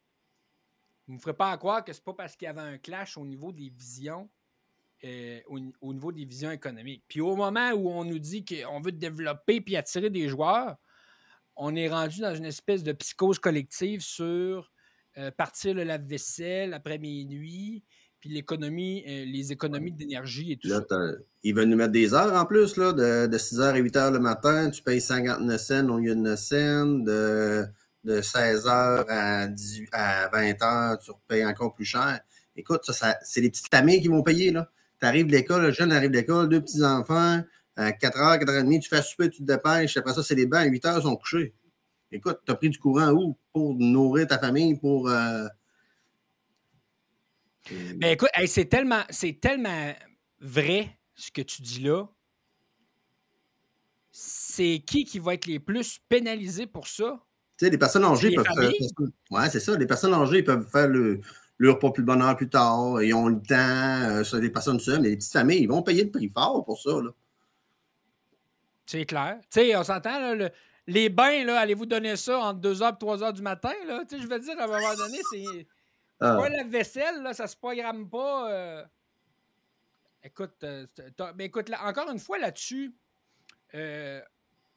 Vous 1.07 1.13
ne 1.13 1.17
me 1.17 1.21
ferez 1.21 1.33
pas 1.35 1.51
à 1.51 1.57
croire 1.57 1.83
que 1.83 1.93
c'est 1.93 2.03
pas 2.03 2.13
parce 2.13 2.35
qu'il 2.35 2.45
y 2.47 2.49
avait 2.49 2.61
un 2.61 2.77
clash 2.77 3.17
au 3.17 3.25
niveau 3.25 3.51
des 3.51 3.69
visions, 3.69 4.29
euh, 5.03 5.39
au, 5.47 5.59
ni- 5.59 5.73
au 5.81 5.93
niveau 5.93 6.11
des 6.11 6.25
visions 6.25 6.51
économiques. 6.51 7.03
Puis 7.07 7.21
au 7.21 7.35
moment 7.35 7.71
où 7.71 7.89
on 7.89 8.03
nous 8.05 8.17
dit 8.19 8.43
qu'on 8.43 8.81
veut 8.81 8.91
développer 8.91 9.61
puis 9.61 9.75
attirer 9.75 10.09
des 10.09 10.27
joueurs, 10.27 10.75
on 11.55 11.75
est 11.75 11.87
rendu 11.89 12.21
dans 12.21 12.33
une 12.35 12.45
espèce 12.45 12.83
de 12.83 12.91
psychose 12.91 13.39
collective 13.39 14.01
sur 14.01 14.71
euh, 15.17 15.31
partir 15.31 15.73
le 15.75 15.83
lave-vaisselle 15.83 16.73
après 16.73 16.97
minuit, 16.97 17.83
puis 18.19 18.29
l'économie, 18.31 19.03
euh, 19.07 19.25
les 19.25 19.51
économies 19.51 19.91
d'énergie 19.91 20.53
et 20.53 20.57
tout 20.57 20.67
Là, 20.67 20.81
ça. 20.89 20.97
ils 21.43 21.53
veulent 21.55 21.69
nous 21.69 21.77
mettre 21.77 21.91
des 21.93 22.13
heures 22.15 22.33
en 22.33 22.45
plus, 22.45 22.75
là, 22.75 22.91
de, 22.91 23.27
de 23.27 23.37
6h 23.37 23.61
à 23.61 23.79
8h 23.79 24.11
le 24.11 24.19
matin. 24.19 24.69
Tu 24.71 24.81
payes 24.81 24.99
59 24.99 25.61
cents 25.61 25.87
au 25.89 25.99
lieu 25.99 26.15
de 26.15 26.19
9 26.21 26.39
cents. 26.39 26.85
De, 26.87 27.65
de 28.05 28.21
16h 28.21 29.05
à, 29.09 29.47
18 29.47 29.89
à 29.91 30.29
20h, 30.29 31.03
tu 31.03 31.11
repayes 31.11 31.45
encore 31.45 31.73
plus 31.73 31.85
cher. 31.85 32.21
Écoute, 32.55 32.85
ça, 32.85 33.17
c'est 33.23 33.41
les 33.41 33.49
petites 33.49 33.69
familles 33.69 34.01
qui 34.01 34.07
vont 34.07 34.23
payer. 34.23 34.53
Tu 34.53 35.05
arrives 35.05 35.27
de 35.27 35.31
l'école, 35.31 35.63
le 35.63 35.71
jeune 35.71 35.91
arrive 35.91 36.11
de 36.11 36.15
l'école, 36.15 36.47
deux 36.47 36.61
petits-enfants, 36.61 37.41
à 37.75 37.91
4h, 37.91 38.39
4h30, 38.39 38.79
tu 38.79 38.89
fais 38.89 39.01
souper, 39.01 39.29
tu 39.29 39.39
te 39.39 39.43
dépêches. 39.43 39.97
Après 39.97 40.13
ça, 40.13 40.23
c'est 40.23 40.35
les 40.35 40.45
bains, 40.45 40.59
à 40.61 40.67
8h, 40.67 40.99
ils 40.99 41.01
sont 41.01 41.15
couchés. 41.17 41.53
Écoute, 42.11 42.39
tu 42.45 42.51
as 42.51 42.55
pris 42.55 42.69
du 42.69 42.77
courant 42.79 43.11
où? 43.11 43.37
Pour 43.51 43.75
nourrir 43.75 44.27
ta 44.27 44.39
famille, 44.39 44.77
pour. 44.79 45.09
euh, 45.09 45.47
Ben 47.69 48.11
écoute, 48.11 48.29
hey, 48.35 48.47
c'est 48.47 48.65
tellement, 48.65 49.03
tellement 49.41 49.93
vrai 50.39 50.97
ce 51.15 51.31
que 51.31 51.41
tu 51.41 51.61
dis 51.61 51.81
là. 51.81 52.05
C'est 54.11 54.81
qui 54.85 55.03
qui 55.03 55.19
va 55.19 55.33
être 55.33 55.45
les 55.47 55.59
plus 55.59 55.99
pénalisés 56.07 56.67
pour 56.67 56.87
ça? 56.87 57.24
Tu 57.57 57.65
sais, 57.65 57.71
les 57.71 57.77
personnes 57.77 58.03
âgées 58.03 58.29
les 58.29 58.35
peuvent 58.35 58.45
faire. 58.45 58.71
Ouais, 59.31 59.49
c'est 59.49 59.59
ça. 59.59 59.77
Les 59.77 59.85
personnes 59.87 60.13
âgées 60.13 60.43
peuvent 60.43 60.67
faire 60.69 60.87
le, 60.87 61.21
le 61.57 61.71
repas 61.71 61.91
plus 61.91 62.03
bonheur 62.03 62.35
plus 62.35 62.49
tard. 62.49 63.01
Ils 63.01 63.13
ont 63.13 63.27
le 63.29 63.41
temps. 63.41 63.55
Euh, 64.09 64.23
ça, 64.23 64.39
les 64.39 64.49
personnes 64.49 64.79
seules, 64.79 65.01
mais 65.01 65.09
les 65.09 65.15
petites 65.17 65.31
familles, 65.31 65.61
ils 65.63 65.67
vont 65.69 65.81
payer 65.81 66.03
le 66.03 66.11
prix 66.11 66.27
fort 66.29 66.65
pour 66.65 66.81
ça. 66.81 66.91
Là. 66.91 67.11
C'est 68.85 69.05
clair. 69.05 69.37
Tu 69.49 69.61
sais, 69.61 69.75
on 69.75 69.83
s'entend, 69.83 70.19
là, 70.19 70.35
le- 70.35 70.49
les 70.87 71.09
bains, 71.09 71.43
là, 71.45 71.59
allez-vous 71.59 71.85
donner 71.85 72.15
ça 72.17 72.37
entre 72.39 72.59
2h 72.59 72.89
et 72.93 72.97
3h 73.05 73.33
du 73.33 73.41
matin? 73.41 73.73
Là? 73.87 74.03
Tu 74.07 74.17
sais, 74.17 74.21
je 74.21 74.27
veux 74.27 74.39
dire, 74.39 74.59
à 74.59 74.63
un 74.65 74.67
moment 74.67 74.95
donné, 74.95 75.19
c'est. 75.31 75.67
Ah, 76.19 76.35
Pas 76.37 76.49
la 76.49 76.63
vaisselle, 76.63 77.23
là, 77.23 77.33
ça 77.33 77.47
se 77.47 77.55
programme 77.57 78.09
pas. 78.09 78.51
euh. 78.51 78.83
Écoute, 80.23 80.55
euh, 80.63 80.85
ben, 81.19 81.41
écoute 81.45 81.69
là, 81.69 81.79
encore 81.85 82.09
une 82.11 82.19
fois 82.19 82.37
là-dessus, 82.39 82.93
euh, 83.75 84.21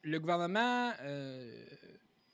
le 0.02 0.18
gouvernement, 0.20 0.90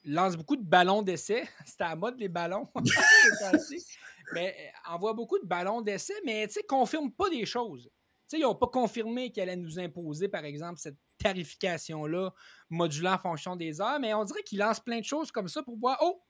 lance 0.04 0.36
beaucoup 0.36 0.56
de 0.56 0.64
ballons 0.64 1.02
d'essai. 1.02 1.48
C'était 1.66 1.84
à 1.84 1.90
la 1.90 1.96
mode, 1.96 2.18
les 2.18 2.28
ballons. 2.28 2.68
mais 4.32 4.72
envoie 4.88 5.12
beaucoup 5.12 5.38
de 5.38 5.46
ballons 5.46 5.80
d'essai, 5.80 6.14
mais 6.24 6.46
tu 6.46 6.54
sais, 6.54 6.62
confirme 6.62 7.10
pas 7.10 7.30
des 7.30 7.46
choses. 7.46 7.90
Ils 8.32 8.40
n'ont 8.40 8.54
pas 8.54 8.66
confirmé 8.66 9.30
qu'elle 9.30 9.48
allait 9.48 9.60
nous 9.60 9.78
imposer, 9.78 10.28
par 10.28 10.44
exemple, 10.44 10.80
cette 10.80 10.96
tarification-là 11.18 12.32
modulant 12.68 13.12
en 13.12 13.18
fonction 13.18 13.54
des 13.54 13.80
heures, 13.80 14.00
mais 14.00 14.12
on 14.12 14.24
dirait 14.24 14.42
qu'ils 14.42 14.58
lancent 14.58 14.80
plein 14.80 14.98
de 14.98 15.04
choses 15.04 15.30
comme 15.30 15.46
ça 15.46 15.62
pour 15.62 15.78
voir, 15.78 15.98
oh, 16.02 16.20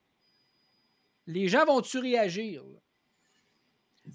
les 1.26 1.48
gens 1.48 1.64
vont-tu 1.64 1.98
réagir? 1.98 2.62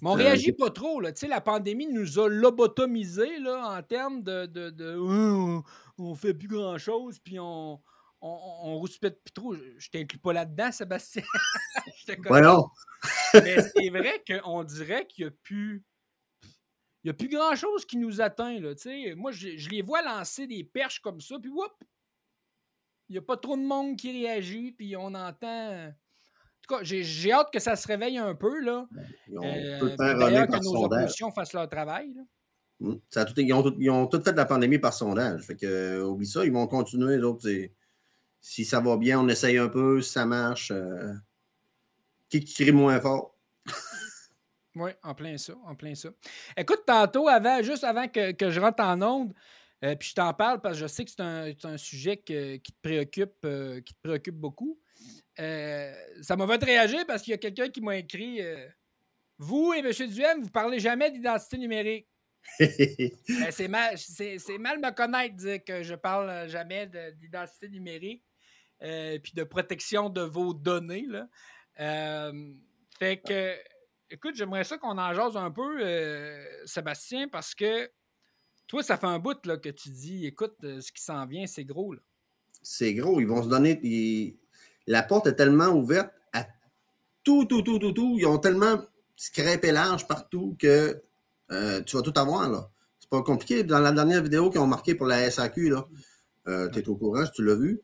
Mais 0.02 0.10
on 0.10 0.16
ne 0.16 0.22
réagit 0.22 0.52
pas 0.52 0.70
trop. 0.70 1.00
Là. 1.00 1.10
La 1.28 1.40
pandémie 1.40 1.88
nous 1.88 2.20
a 2.20 2.28
lobotomisés 2.28 3.40
là, 3.40 3.76
en 3.76 3.82
termes 3.82 4.22
de. 4.22 4.46
de, 4.46 4.70
de 4.70 4.96
on 5.98 6.14
fait 6.14 6.32
plus 6.32 6.46
grand-chose, 6.46 7.18
puis 7.18 7.40
on, 7.40 7.80
on, 8.20 8.28
on 8.64 8.78
rouspète 8.78 9.22
plus 9.22 9.32
trop. 9.32 9.54
Je 9.54 9.90
t'inclus 9.90 10.18
pas 10.18 10.32
là-dedans, 10.32 10.72
Sébastien. 10.72 11.22
Voyons. 12.26 12.68
Mais 13.34 13.62
c'est 13.62 13.90
vrai 13.90 14.22
qu'on 14.26 14.64
dirait 14.64 15.06
qu'il 15.06 15.24
n'y 15.24 15.28
a 15.28 15.34
plus. 15.42 15.84
Il 17.02 17.06
n'y 17.06 17.10
a 17.10 17.14
plus 17.14 17.28
grand-chose 17.28 17.86
qui 17.86 17.96
nous 17.96 18.20
atteint. 18.20 18.60
Là, 18.60 18.74
Moi, 19.16 19.32
je, 19.32 19.56
je, 19.56 19.70
les 19.70 19.80
vois 19.80 20.02
lancer 20.02 20.46
des 20.46 20.64
perches 20.64 21.00
comme 21.00 21.20
ça, 21.20 21.36
puis 21.40 21.50
whoop! 21.50 21.72
Il 23.08 23.12
n'y 23.12 23.18
a 23.18 23.22
pas 23.22 23.38
trop 23.38 23.56
de 23.56 23.62
monde 23.62 23.96
qui 23.96 24.12
réagit, 24.12 24.72
puis 24.72 24.94
on 24.96 25.14
entend 25.14 25.92
tout 26.70 26.76
cas, 26.76 26.84
j'ai 26.84 27.32
hâte 27.32 27.50
que 27.52 27.58
ça 27.58 27.76
se 27.76 27.86
réveille 27.86 28.18
un 28.18 28.34
peu. 28.34 28.60
Là. 28.60 28.86
Euh, 29.42 29.96
D'ailleurs, 29.96 30.46
que 30.46 30.62
nos 30.62 30.84
oppositions 30.84 31.30
fassent 31.30 31.52
leur 31.52 31.68
travail. 31.68 32.14
Mmh. 32.80 32.94
Ça 33.10 33.24
tout, 33.24 33.34
ils, 33.36 33.52
ont 33.52 33.62
tout, 33.62 33.74
ils, 33.78 33.90
ont 33.90 34.06
tout, 34.06 34.22
fait 34.22 34.32
de 34.32 34.36
la 34.36 34.46
pandémie 34.46 34.78
par 34.78 34.94
sondage. 34.94 35.42
Fait 35.42 35.56
que, 35.56 35.66
euh, 35.66 36.04
oublie 36.04 36.26
ça, 36.26 36.44
ils 36.44 36.52
vont 36.52 36.66
continuer. 36.66 37.18
D'autres, 37.18 37.48
si 38.40 38.64
ça 38.64 38.80
va 38.80 38.96
bien, 38.96 39.20
on 39.20 39.28
essaye 39.28 39.58
un 39.58 39.68
peu. 39.68 40.00
Si 40.02 40.12
ça 40.12 40.26
marche, 40.26 40.70
euh, 40.70 41.12
qui 42.28 42.44
crie 42.44 42.72
moins 42.72 43.00
fort? 43.00 43.36
oui, 44.74 44.90
en 45.02 45.14
plein 45.14 45.36
ça, 45.38 45.54
en 45.64 45.74
plein 45.74 45.94
ça. 45.94 46.10
Écoute, 46.56 46.82
tantôt, 46.86 47.28
avant, 47.28 47.62
juste 47.62 47.84
avant 47.84 48.08
que, 48.08 48.32
que 48.32 48.50
je 48.50 48.60
rentre 48.60 48.82
en 48.82 49.00
onde, 49.02 49.34
euh, 49.84 49.94
puis 49.96 50.10
je 50.10 50.14
t'en 50.14 50.32
parle 50.34 50.60
parce 50.60 50.76
que 50.76 50.82
je 50.82 50.86
sais 50.86 51.04
que 51.04 51.10
c'est 51.10 51.22
un, 51.22 51.52
un, 51.64 51.76
sujet 51.78 52.16
que, 52.16 52.56
qui, 52.56 52.72
te 52.72 52.78
préoccupe, 52.82 53.46
qui 53.84 53.94
te 53.94 54.00
préoccupe 54.02 54.36
beaucoup. 54.36 54.78
Euh, 55.38 55.92
ça 56.22 56.36
m'a 56.36 56.46
fait 56.46 56.64
réagir 56.64 57.06
parce 57.06 57.22
qu'il 57.22 57.30
y 57.30 57.34
a 57.34 57.38
quelqu'un 57.38 57.68
qui 57.68 57.80
m'a 57.80 57.96
écrit 57.96 58.42
euh, 58.42 58.66
Vous 59.38 59.72
et 59.72 59.78
M. 59.78 60.08
Duhem, 60.08 60.42
vous 60.42 60.50
parlez 60.50 60.80
jamais 60.80 61.10
d'identité 61.10 61.58
numérique. 61.58 62.06
Ben, 62.58 63.50
c'est 63.50 63.68
mal, 63.68 63.96
mal 64.58 64.78
me 64.78 64.90
connaître 64.92 65.36
dire 65.36 65.62
que 65.62 65.82
je 65.82 65.94
parle 65.94 66.48
jamais 66.48 66.86
d'identité 66.86 67.68
numérique 67.68 68.24
euh, 68.82 69.18
puis 69.18 69.32
de 69.34 69.44
protection 69.44 70.08
de 70.10 70.22
vos 70.22 70.54
données. 70.54 71.06
Là. 71.06 71.28
fait 72.98 73.18
que, 73.18 73.56
écoute, 74.10 74.34
j'aimerais 74.34 74.64
ça 74.64 74.78
qu'on 74.78 74.98
en 74.98 75.14
jase 75.14 75.36
un 75.36 75.50
peu, 75.50 75.80
Sébastien, 76.64 77.28
parce 77.28 77.54
que 77.54 77.90
toi, 78.66 78.82
ça 78.82 78.96
fait 78.96 79.06
un 79.06 79.18
bout 79.18 79.44
là, 79.46 79.56
que 79.56 79.68
tu 79.68 79.90
dis 79.90 80.26
écoute, 80.26 80.56
ce 80.60 80.92
qui 80.92 81.02
s'en 81.02 81.26
vient, 81.26 81.46
c'est 81.46 81.64
gros. 81.64 81.94
C'est 82.62 82.94
gros. 82.94 83.20
Ils 83.20 83.26
vont 83.26 83.42
se 83.42 83.48
donner 83.48 83.80
la 84.86 85.02
porte 85.02 85.26
est 85.26 85.34
tellement 85.34 85.68
ouverte 85.68 86.10
à 86.32 86.46
tout, 87.22 87.44
tout, 87.44 87.62
tout, 87.62 87.78
tout, 87.78 87.92
tout. 87.92 88.16
Ils 88.18 88.26
ont 88.26 88.38
tellement 88.38 88.82
scrapé 89.16 89.70
large 89.70 90.06
partout 90.06 90.56
que 90.58 91.00
euh, 91.52 91.80
tu 91.82 91.96
vas 91.96 92.02
tout 92.02 92.12
avoir, 92.16 92.48
là. 92.48 92.70
C'est 92.98 93.08
pas 93.08 93.22
compliqué. 93.22 93.62
Dans 93.62 93.78
la 93.78 93.92
dernière 93.92 94.22
vidéo 94.22 94.50
qu'ils 94.50 94.60
ont 94.60 94.66
marqué 94.66 94.94
pour 94.94 95.06
la 95.06 95.30
SAQ, 95.30 95.70
là, 95.70 95.86
euh, 96.48 96.68
tu 96.70 96.80
es 96.80 96.88
au 96.88 96.96
courant, 96.96 97.24
tu 97.34 97.44
l'as 97.44 97.54
vu. 97.54 97.80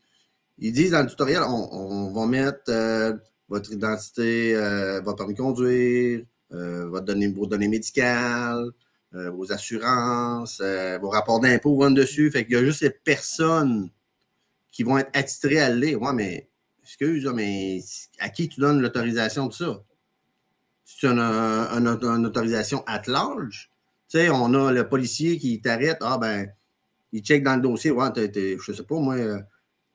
Ils 0.59 0.73
disent 0.73 0.93
dans 0.93 1.03
le 1.03 1.09
tutoriel, 1.09 1.43
on, 1.43 2.13
va 2.13 2.27
mettre 2.27 2.63
euh, 2.71 3.15
votre 3.49 3.73
identité, 3.73 4.55
votre 5.05 5.17
permis 5.17 5.35
de 5.35 5.39
conduire, 5.39 6.25
votre 6.51 7.05
données, 7.05 7.29
vos 7.29 7.47
données 7.47 7.69
médicales, 7.69 8.71
vos 9.13 9.53
assurances, 9.53 10.61
vos 11.01 11.11
rapports 11.11 11.41
d'impôts 11.41 11.79
vont 11.79 11.91
dessus. 11.91 12.31
Fait 12.31 12.45
qu'il 12.45 12.55
y 12.55 12.57
a 12.57 12.65
juste 12.65 12.81
ces 12.81 12.91
personnes 12.91 13.91
qui 14.77 14.83
vont 14.83 14.99
être 14.99 15.11
attitrées 15.15 15.61
à 15.61 15.71
le 15.71 15.97
Ouais, 15.97 16.13
mais 16.13 16.51
excuse, 16.83 17.27
mais 17.35 17.81
à 18.19 18.29
qui 18.29 18.49
tu 18.49 18.61
donnes 18.61 18.81
l'autorisation 18.81 19.47
de 19.47 19.53
ça? 19.53 19.83
C'est 20.85 21.07
une, 21.09 21.19
une, 21.19 22.27
autorisation 22.27 22.85
at 22.87 23.03
large? 23.07 23.71
Tu 24.09 24.19
sais, 24.19 24.31
on 24.31 24.55
a 24.55 24.71
le 24.71 24.89
policier 24.89 25.39
qui 25.39 25.61
t'arrête, 25.61 25.99
ah 26.01 26.19
ben, 26.19 26.49
il 27.11 27.23
check 27.23 27.43
dans 27.43 27.57
le 27.57 27.63
dossier, 27.63 27.91
ouais, 27.91 28.13
t'es, 28.13 28.57
je 28.63 28.73
sais 28.73 28.85
pas, 28.85 28.97
moi, 29.01 29.17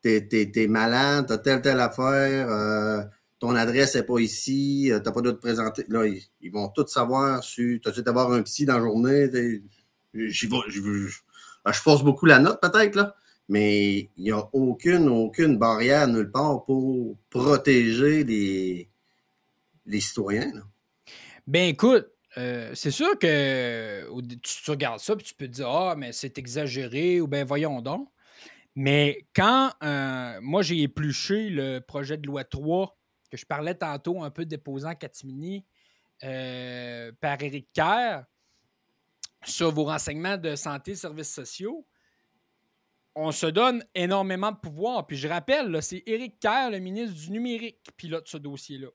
t'es, 0.01 0.51
es, 0.55 0.67
malade, 0.67 1.25
t'as 1.27 1.37
telle, 1.37 1.61
telle 1.61 1.79
affaire, 1.79 2.49
euh, 2.49 3.03
ton 3.39 3.55
adresse 3.55 3.95
n'est 3.95 4.03
pas 4.03 4.19
ici, 4.19 4.91
euh, 4.91 4.99
t'as 4.99 5.11
pas 5.11 5.21
d'autre 5.21 5.39
présenter. 5.39 5.85
Là, 5.87 6.05
ils, 6.05 6.51
vont 6.51 6.69
tout 6.69 6.87
savoir 6.87 7.43
si 7.43 7.79
tu 7.81 7.89
as 7.89 8.01
d'avoir 8.01 8.31
un 8.31 8.41
psy 8.43 8.65
dans 8.65 8.75
la 8.77 8.81
journée. 8.81 9.27
Vais, 9.27 9.61
je, 10.13 10.47
force 11.73 12.03
beaucoup 12.03 12.25
la 12.25 12.39
note, 12.39 12.59
peut-être, 12.61 12.95
là 12.95 13.15
mais 13.51 14.09
il 14.15 14.23
n'y 14.23 14.31
a 14.31 14.49
aucune, 14.53 15.09
aucune 15.09 15.57
barrière 15.57 16.07
nulle 16.07 16.31
part 16.31 16.63
pour 16.63 17.17
protéger 17.29 18.23
les, 18.23 18.89
citoyens. 19.99 20.53
Ben 21.47 21.67
écoute, 21.67 22.07
euh, 22.37 22.71
c'est 22.73 22.91
sûr 22.91 23.19
que 23.19 24.07
tu, 24.41 24.71
regardes 24.71 25.01
ça 25.01 25.13
et 25.13 25.17
tu 25.17 25.33
peux 25.33 25.47
te 25.47 25.51
dire 25.51 25.67
Ah, 25.67 25.95
mais 25.97 26.13
c'est 26.13 26.37
exagéré 26.37 27.19
ou 27.19 27.27
ben 27.27 27.45
voyons 27.45 27.81
donc. 27.81 28.07
Mais 28.75 29.27
quand 29.35 29.71
euh, 29.83 30.39
moi 30.41 30.61
j'ai 30.61 30.81
épluché 30.81 31.49
le 31.49 31.79
projet 31.79 32.17
de 32.17 32.25
loi 32.27 32.43
3 32.43 32.97
que 33.29 33.37
je 33.37 33.45
parlais 33.45 33.75
tantôt 33.75 34.23
un 34.23 34.29
peu 34.29 34.45
déposant 34.45 34.93
Catimini 34.95 35.65
euh, 36.23 37.11
par 37.19 37.41
Éric 37.41 37.69
Kerr 37.73 38.23
sur 39.43 39.71
vos 39.71 39.85
renseignements 39.85 40.37
de 40.37 40.55
santé 40.55 40.91
et 40.91 40.95
services 40.95 41.33
sociaux, 41.33 41.87
on 43.15 43.31
se 43.31 43.47
donne 43.47 43.83
énormément 43.95 44.51
de 44.51 44.57
pouvoir. 44.57 45.07
Puis 45.07 45.17
je 45.17 45.27
rappelle, 45.27 45.81
c'est 45.81 46.03
Éric 46.05 46.39
Kerr, 46.39 46.69
le 46.71 46.79
ministre 46.79 47.15
du 47.15 47.31
numérique, 47.31 47.81
qui 47.83 47.91
pilote 47.91 48.27
ce 48.27 48.37
dossier-là. 48.37 48.89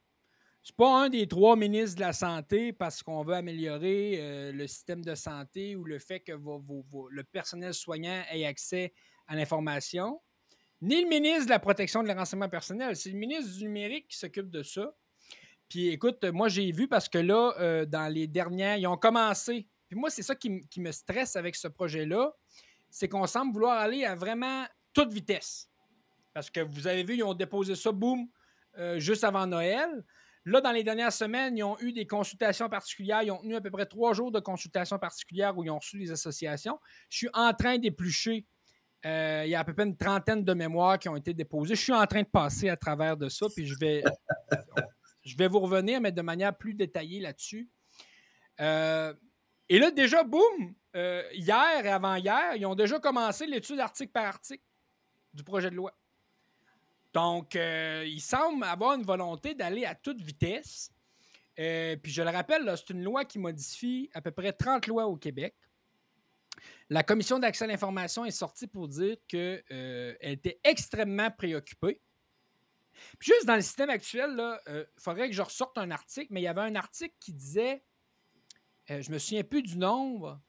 C'est 0.62 0.77
pas 0.77 1.05
un 1.05 1.09
des 1.09 1.29
trois 1.29 1.55
ministres 1.55 1.97
de 1.97 2.01
la 2.01 2.12
Santé 2.12 2.73
parce 2.73 3.03
qu'on 3.03 3.23
veut 3.23 3.35
améliorer 3.35 4.19
euh, 4.19 4.53
le 4.53 4.67
système 4.67 5.05
de 5.05 5.15
santé 5.15 5.77
ou 5.77 5.85
le 5.85 5.99
fait 5.99 6.21
que 6.21 6.33
le 6.33 7.25
personnel 7.25 7.73
soignant 7.73 8.23
ait 8.33 8.47
accès 8.47 8.93
à 9.27 9.37
l'information. 9.37 10.21
Ni 10.83 11.03
le 11.03 11.09
ministre 11.09 11.47
de 11.47 11.51
la 11.51 11.59
protection 11.59 12.03
de 12.03 12.11
renseignement 12.12 12.49
personnel. 12.49 12.97
C'est 12.97 13.11
le 13.11 13.19
ministre 13.19 13.57
du 13.57 13.65
numérique 13.65 14.09
qui 14.09 14.19
s'occupe 14.19 14.51
de 14.51 14.62
ça. 14.62 14.95
Puis 15.69 15.89
écoute, 15.89 16.25
moi 16.25 16.49
j'ai 16.49 16.71
vu 16.71 16.87
parce 16.87 17.09
que 17.09 17.19
là, 17.19 17.55
euh, 17.59 17.87
dans 17.87 18.12
les 18.12 18.27
dernières, 18.27 18.77
ils 18.77 18.87
ont 18.87 18.97
commencé. 18.97 19.67
Puis 19.89 19.99
moi, 19.99 20.11
c'est 20.11 20.23
ça 20.23 20.35
qui, 20.35 20.61
qui 20.69 20.81
me 20.81 20.93
stresse 20.93 21.37
avec 21.37 21.57
ce 21.57 21.69
projet-là 21.69 22.33
c'est 22.97 23.09
qu'on 23.09 23.27
semble 23.27 23.53
vouloir 23.53 23.79
aller 23.79 24.05
à 24.05 24.15
vraiment 24.15 24.65
toute 24.95 25.12
vitesse. 25.12 25.69
Parce 26.33 26.51
que 26.51 26.61
vous 26.61 26.87
avez 26.87 27.05
vu, 27.05 27.17
ils 27.17 27.23
ont 27.23 27.35
déposé 27.35 27.75
ça, 27.75 27.93
boum, 27.93 28.27
euh, 28.79 28.99
juste 28.99 29.23
avant 29.25 29.47
Noël. 29.47 30.05
Là, 30.47 30.62
dans 30.62 30.71
les 30.71 30.83
dernières 30.83 31.12
semaines, 31.12 31.59
ils 31.59 31.62
ont 31.62 31.79
eu 31.81 31.93
des 31.93 32.07
consultations 32.07 32.71
particulières. 32.71 33.23
Ils 33.23 33.33
ont 33.33 33.41
tenu 33.43 33.55
à 33.57 33.61
peu 33.61 33.71
près 33.71 33.85
trois 33.85 34.15
jours 34.15 34.31
de 34.31 34.41
consultations 34.41 34.99
particulières 34.99 35.59
où 35.59 35.65
ils 35.65 35.71
ont 35.71 35.79
reçu 35.79 35.99
les 35.99 36.11
associations. 36.11 36.79
Je 37.11 37.19
suis 37.19 37.29
en 37.35 37.53
train 37.53 37.77
d'éplucher. 37.77 38.47
Euh, 39.07 39.42
il 39.47 39.51
y 39.51 39.55
a 39.55 39.61
à 39.61 39.64
peu 39.64 39.73
près 39.73 39.85
une 39.85 39.97
trentaine 39.97 40.42
de 40.42 40.53
mémoires 40.53 40.99
qui 40.99 41.09
ont 41.09 41.14
été 41.14 41.33
déposées. 41.33 41.77
Je 41.77 41.81
suis 41.81 41.92
en 41.92 42.07
train 42.07 42.23
de 42.23 42.29
passer 42.29 42.69
à 42.69 42.77
travers 42.77 43.16
de 43.16 43.29
ça, 43.29 43.47
puis 43.55 43.64
je 43.64 43.79
vais, 43.79 44.03
je 45.23 45.37
vais 45.37 45.47
vous 45.47 45.61
revenir, 45.61 46.01
mais 46.01 46.11
de 46.11 46.23
manière 46.23 46.57
plus 46.57 46.75
détaillée 46.75 47.21
là-dessus. 47.21 47.71
Euh, 48.61 49.14
et 49.69 49.79
là, 49.79 49.92
déjà, 49.92 50.25
boum, 50.25 50.75
euh, 50.97 51.23
hier 51.33 51.85
et 51.85 51.88
avant-hier, 51.88 52.57
ils 52.57 52.66
ont 52.66 52.75
déjà 52.75 52.99
commencé 52.99 53.47
l'étude 53.47 53.79
article 53.79 54.11
par 54.11 54.25
article 54.25 54.64
du 55.33 55.45
projet 55.45 55.71
de 55.71 55.77
loi. 55.77 55.92
Donc, 57.12 57.55
il 57.55 58.21
semble 58.21 58.65
avoir 58.65 58.94
une 58.94 59.04
volonté 59.04 59.54
d'aller 59.54 59.87
à 59.87 59.94
toute 59.94 60.21
vitesse. 60.21 60.90
Puis 61.54 62.13
je 62.13 62.23
le 62.23 62.29
rappelle, 62.29 62.71
c'est 62.77 62.90
une 62.90 63.02
loi 63.02 63.25
qui 63.25 63.38
modifie 63.38 64.11
à 64.13 64.21
peu 64.21 64.33
près 64.33 64.52
30 64.52 64.87
lois 64.87 65.07
au 65.07 65.17
Québec. 65.17 65.54
La 66.88 67.02
commission 67.02 67.38
d'accès 67.38 67.64
à 67.64 67.67
l'information 67.67 68.25
est 68.25 68.31
sortie 68.31 68.67
pour 68.67 68.88
dire 68.88 69.17
qu'elle 69.27 70.17
était 70.21 70.60
extrêmement 70.62 71.31
préoccupée. 71.31 72.00
Puis 73.19 73.33
juste 73.33 73.46
dans 73.46 73.56
le 73.56 73.60
système 73.60 73.90
actuel, 73.90 74.40
il 74.69 74.87
faudrait 74.96 75.29
que 75.29 75.35
je 75.35 75.42
ressorte 75.42 75.77
un 75.79 75.90
article, 75.90 76.29
mais 76.31 76.40
il 76.40 76.44
y 76.44 76.48
avait 76.48 76.62
un 76.62 76.77
article 76.77 77.14
qui 77.21 77.33
disait, 77.33 77.83
je 78.88 79.10
me 79.10 79.19
souviens 79.19 79.42
plus 79.42 79.62
du 79.62 79.77
nombre, 79.77 80.40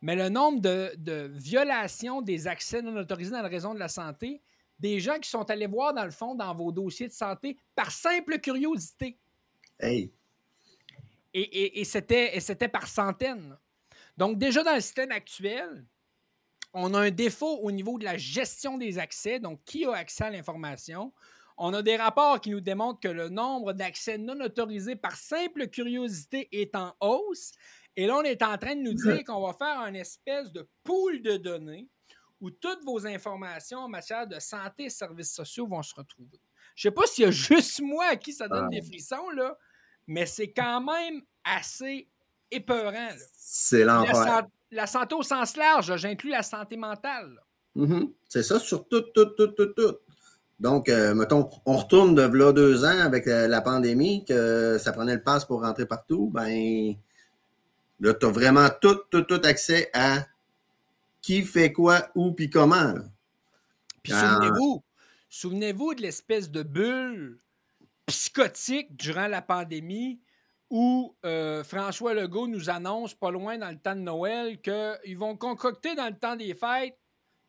mais 0.00 0.16
le 0.16 0.28
nombre 0.28 0.60
de, 0.60 1.30
violations 1.32 2.20
des 2.20 2.46
accès 2.46 2.82
non 2.82 2.96
autorisés 2.96 3.30
dans 3.30 3.42
la 3.42 3.48
raison 3.48 3.72
de 3.72 3.78
la 3.78 3.88
santé, 3.88 4.42
des 4.78 5.00
gens 5.00 5.18
qui 5.18 5.30
sont 5.30 5.48
allés 5.50 5.66
voir 5.66 5.94
dans 5.94 6.04
le 6.04 6.10
fond 6.10 6.34
dans 6.34 6.52
vos 6.54 6.72
dossiers 6.72 7.08
de 7.08 7.12
santé 7.12 7.56
par 7.74 7.90
simple 7.90 8.38
curiosité. 8.38 9.18
Hey. 9.78 10.12
Et, 11.32 11.80
et 11.80 11.84
c'était 11.84 12.68
par 12.68 12.86
centaines. 12.86 13.56
Donc, 14.16 14.38
déjà 14.38 14.62
dans 14.62 14.74
le 14.74 14.80
système 14.80 15.12
actuel, 15.12 15.84
on 16.72 16.92
a 16.94 17.00
un 17.00 17.10
défaut 17.10 17.58
au 17.62 17.70
niveau 17.70 17.98
de 17.98 18.04
la 18.04 18.16
gestion 18.16 18.78
des 18.78 18.98
accès. 18.98 19.38
Donc, 19.38 19.60
qui 19.64 19.84
a 19.84 19.92
accès 19.92 20.24
à 20.24 20.30
l'information? 20.30 21.12
On 21.56 21.72
a 21.72 21.82
des 21.82 21.96
rapports 21.96 22.40
qui 22.40 22.50
nous 22.50 22.60
démontrent 22.60 23.00
que 23.00 23.08
le 23.08 23.28
nombre 23.28 23.72
d'accès 23.72 24.18
non 24.18 24.40
autorisés 24.40 24.96
par 24.96 25.16
simple 25.16 25.68
curiosité 25.68 26.48
est 26.50 26.74
en 26.74 26.94
hausse. 27.00 27.52
Et 27.96 28.08
là, 28.08 28.16
on 28.16 28.22
est 28.22 28.42
en 28.42 28.58
train 28.58 28.74
de 28.74 28.80
nous 28.80 28.94
dire 28.94 29.22
qu'on 29.24 29.40
va 29.46 29.52
faire 29.52 29.78
une 29.86 29.94
espèce 29.94 30.50
de 30.52 30.68
pool 30.82 31.22
de 31.22 31.36
données 31.36 31.88
où 32.40 32.50
toutes 32.50 32.84
vos 32.84 33.06
informations 33.06 33.78
en 33.78 33.88
matière 33.88 34.26
de 34.26 34.40
santé 34.40 34.84
et 34.84 34.90
services 34.90 35.32
sociaux 35.32 35.68
vont 35.68 35.82
se 35.82 35.94
retrouver. 35.94 36.40
Je 36.74 36.88
ne 36.88 36.90
sais 36.90 36.94
pas 36.94 37.06
s'il 37.06 37.24
y 37.24 37.28
a 37.28 37.30
juste 37.30 37.80
moi 37.80 38.06
à 38.06 38.16
qui 38.16 38.32
ça 38.32 38.48
donne 38.48 38.68
des 38.68 38.82
frissons, 38.82 39.30
là, 39.30 39.56
mais 40.08 40.26
c'est 40.26 40.52
quand 40.52 40.80
même 40.80 41.22
assez 41.44 42.08
épeurant. 42.50 43.10
C'est 43.36 43.84
l'enfer. 43.84 44.46
La, 44.70 44.86
santé 44.86 45.14
au 45.14 45.22
sens 45.22 45.56
large, 45.56 45.96
j'inclus 45.96 46.30
la 46.30 46.42
santé 46.42 46.76
mentale. 46.76 47.40
Mm-hmm. 47.76 48.10
C'est 48.28 48.42
ça 48.42 48.58
sur 48.58 48.88
tout, 48.88 49.02
tout, 49.14 49.26
tout, 49.26 49.48
tout, 49.48 49.66
tout. 49.66 49.96
Donc, 50.60 50.88
euh, 50.88 51.14
mettons, 51.14 51.50
on 51.66 51.76
retourne 51.76 52.14
de 52.14 52.22
là 52.22 52.52
deux 52.52 52.84
ans 52.84 52.98
avec 53.00 53.26
euh, 53.26 53.48
la 53.48 53.60
pandémie, 53.60 54.24
que 54.24 54.78
ça 54.78 54.92
prenait 54.92 55.14
le 55.14 55.22
pass 55.22 55.44
pour 55.44 55.62
rentrer 55.62 55.86
partout, 55.86 56.30
ben 56.32 56.94
là, 58.00 58.14
tu 58.14 58.26
as 58.26 58.30
vraiment 58.30 58.68
tout, 58.80 59.00
tout, 59.10 59.22
tout 59.22 59.40
accès 59.44 59.90
à 59.92 60.24
qui 61.20 61.42
fait 61.42 61.72
quoi, 61.72 62.08
où, 62.14 62.32
puis 62.32 62.50
comment. 62.50 62.94
Puis 64.02 64.12
souvenez-vous, 64.12 64.84
souvenez-vous 65.28 65.94
de 65.94 66.02
l'espèce 66.02 66.50
de 66.50 66.62
bulle 66.62 67.38
psychotique 68.06 68.94
durant 68.96 69.26
la 69.26 69.40
pandémie 69.42 70.20
où 70.70 71.16
euh, 71.24 71.62
François 71.62 72.14
Legault 72.14 72.48
nous 72.48 72.70
annonce, 72.70 73.14
pas 73.14 73.30
loin 73.30 73.58
dans 73.58 73.70
le 73.70 73.78
temps 73.78 73.94
de 73.94 74.00
Noël, 74.00 74.60
qu'ils 74.60 75.18
vont 75.18 75.36
concocter 75.36 75.94
dans 75.94 76.08
le 76.08 76.18
temps 76.18 76.36
des 76.36 76.54
fêtes 76.54 76.98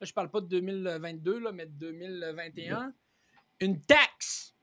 je 0.01 0.11
ne 0.11 0.13
parle 0.13 0.29
pas 0.29 0.41
de 0.41 0.47
2022, 0.47 1.39
là, 1.39 1.51
mais 1.51 1.65
de 1.65 1.71
2021, 1.71 2.93
une 3.61 3.81
taxe. 3.81 4.53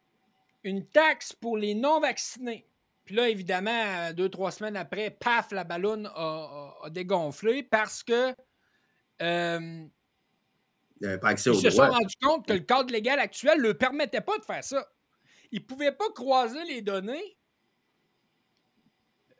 Une 0.64 0.86
taxe 0.86 1.32
pour 1.32 1.56
les 1.56 1.74
non-vaccinés. 1.74 2.68
Puis 3.04 3.16
là, 3.16 3.28
évidemment, 3.28 4.12
deux, 4.12 4.28
trois 4.28 4.52
semaines 4.52 4.76
après, 4.76 5.10
paf, 5.10 5.50
la 5.50 5.64
ballonne 5.64 6.08
a, 6.14 6.88
dégonflé 6.90 7.62
parce 7.62 8.02
que. 8.02 8.34
Euh, 9.22 9.86
pas 11.20 11.32
ils 11.32 11.38
se 11.38 11.52
sont 11.70 11.82
rendus 11.82 12.16
compte 12.22 12.46
que 12.46 12.52
le 12.52 12.60
cadre 12.60 12.92
légal 12.92 13.18
actuel 13.18 13.58
ne 13.58 13.64
leur 13.64 13.78
permettait 13.78 14.20
pas 14.20 14.38
de 14.38 14.44
faire 14.44 14.62
ça. 14.62 14.86
Ils 15.50 15.60
ne 15.60 15.66
pouvaient 15.66 15.92
pas 15.92 16.10
croiser 16.14 16.64
les 16.64 16.80
données 16.80 17.36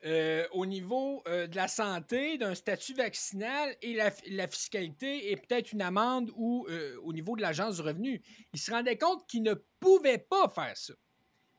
euh, 0.05 0.49
au 0.51 0.67
niveau 0.67 1.23
euh, 1.29 1.47
de 1.47 1.55
la 1.55 1.69
santé, 1.69 2.37
d'un 2.37 2.57
statut 2.57 2.93
vaccinal 2.93 3.77
et 3.83 3.95
la, 3.95 4.49
fiscalité 4.49 5.31
et 5.31 5.37
peut-être 5.37 5.73
une 5.73 5.81
amende 5.81 6.33
ou 6.35 6.67
euh, 6.69 6.97
au 7.05 7.13
niveau 7.13 7.37
de 7.37 7.43
l'agence 7.43 7.77
du 7.77 7.83
revenu. 7.83 8.21
Ils 8.53 8.59
se 8.59 8.73
rendaient 8.73 8.99
compte 8.99 9.25
qu'ils 9.29 9.45
ne 9.45 9.55
pouvaient 9.79 10.19
pas 10.19 10.49
faire 10.49 10.77
ça. 10.77 10.95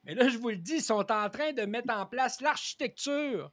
Mais 0.04 0.14
là, 0.14 0.28
je 0.28 0.38
vous 0.38 0.50
le 0.50 0.58
dis, 0.58 0.76
ils 0.76 0.84
sont 0.84 1.10
en 1.10 1.30
train 1.30 1.54
de 1.54 1.62
mettre 1.62 1.94
en 1.94 2.06
place 2.06 2.42
l'architecture 2.42 3.52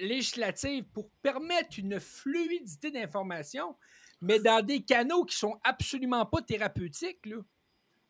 législative 0.00 0.84
pour 0.92 1.08
permettre 1.22 1.78
une 1.78 2.00
fluidité 2.00 2.90
d'information, 2.90 3.76
mais 4.20 4.40
dans 4.40 4.64
des 4.64 4.82
canaux 4.82 5.24
qui 5.24 5.36
sont 5.36 5.60
absolument 5.62 6.26
pas 6.26 6.42
thérapeutiques. 6.42 7.24
Là. 7.26 7.36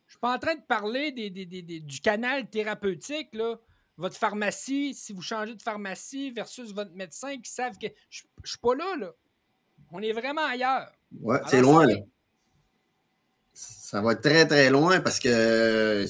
Je 0.06 0.12
suis 0.12 0.18
pas 0.18 0.34
en 0.34 0.38
train 0.38 0.54
de 0.54 0.62
parler 0.62 1.12
du 1.12 2.00
canal 2.00 2.48
thérapeutique. 2.48 3.34
Là 3.34 3.58
votre 3.96 4.16
pharmacie, 4.16 4.94
si 4.94 5.12
vous 5.12 5.22
changez 5.22 5.54
de 5.54 5.62
pharmacie 5.62 6.30
versus 6.30 6.72
votre 6.72 6.92
médecin 6.92 7.40
qui 7.40 7.50
savent 7.50 7.78
que 7.78 7.86
je 8.10 8.22
ne 8.42 8.46
suis 8.46 8.58
pas 8.58 8.74
là, 8.74 8.96
là. 8.98 9.12
On 9.90 10.02
est 10.02 10.12
vraiment 10.12 10.44
ailleurs. 10.44 10.90
Ouais, 11.20 11.38
c'est 11.46 11.60
loin, 11.60 11.86
là. 11.86 11.94
Ça 13.52 14.02
va 14.02 14.12
être 14.12 14.20
très, 14.20 14.46
très 14.46 14.68
loin 14.68 15.00
parce 15.00 15.18
que 15.18 16.04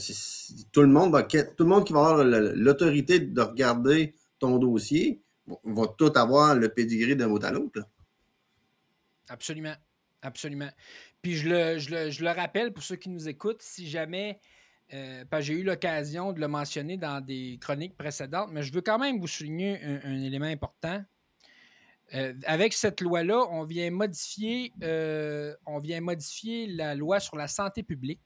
tout 0.72 0.80
le 0.80 0.88
monde 0.88 1.12
va 1.12 1.22
tout 1.22 1.62
le 1.62 1.66
monde 1.66 1.84
qui 1.84 1.92
va 1.92 2.00
avoir 2.00 2.24
l'autorité 2.24 3.20
de 3.20 3.40
regarder 3.40 4.14
ton 4.38 4.58
dossier 4.58 5.22
va 5.64 5.86
tout 5.96 6.12
avoir 6.16 6.54
le 6.54 6.68
pedigree 6.68 7.16
d'un 7.16 7.28
mot 7.28 7.42
à 7.44 7.50
l'autre. 7.52 7.82
Absolument. 9.28 9.74
Absolument. 10.22 10.70
Puis 11.22 11.36
je 11.36 11.48
le, 11.48 11.78
je 11.78 12.24
le, 12.24 12.30
rappelle 12.30 12.72
pour 12.72 12.82
ceux 12.82 12.96
qui 12.96 13.10
nous 13.10 13.28
écoutent, 13.28 13.62
si 13.62 13.88
jamais 13.88 14.40
euh, 14.94 15.24
j'ai 15.40 15.54
eu 15.54 15.64
l'occasion 15.64 16.32
de 16.32 16.40
le 16.40 16.48
mentionner 16.48 16.96
dans 16.96 17.20
des 17.20 17.58
chroniques 17.60 17.96
précédentes, 17.96 18.50
mais 18.52 18.62
je 18.62 18.72
veux 18.72 18.82
quand 18.82 18.98
même 18.98 19.18
vous 19.18 19.26
souligner 19.26 19.82
un, 19.82 20.22
élément 20.22 20.46
important. 20.46 21.02
Euh, 22.14 22.34
avec 22.44 22.72
cette 22.72 23.00
loi-là, 23.00 23.46
on 23.50 23.64
vient 23.64 23.90
modifier, 23.90 24.72
euh, 24.82 25.54
on 25.66 25.80
vient 25.80 26.00
modifier 26.00 26.68
la 26.68 26.94
loi 26.94 27.18
sur 27.18 27.36
la 27.36 27.48
santé 27.48 27.82
publique 27.82 28.20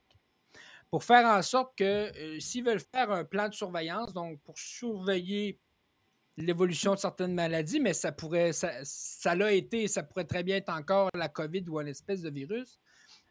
pour 0.91 1.03
faire 1.03 1.25
en 1.27 1.41
sorte 1.41 1.79
que 1.79 2.39
s'ils 2.41 2.65
veulent 2.65 2.83
faire 2.93 3.11
un 3.11 3.25
plan 3.25 3.49
de 3.49 3.55
surveillance, 3.55 4.13
donc 4.13 4.41
pour 4.43 4.59
surveiller 4.59 5.59
l'évolution 6.37 6.95
de 6.95 6.99
certaines 6.99 7.33
maladies, 7.33 7.81
mais 7.81 7.95
ça 7.95 8.13
pourrait, 8.13 8.51
l'a 9.25 9.53
été, 9.53 9.89
ça 9.89 10.03
pourrait 10.03 10.25
très 10.25 10.43
bien 10.43 10.57
être 10.57 10.71
encore 10.71 11.09
la 11.15 11.29
COVID 11.29 11.65
ou 11.69 11.81
une 11.81 11.89
espèce 11.89 12.23
de 12.23 12.31
virus. 12.31 12.81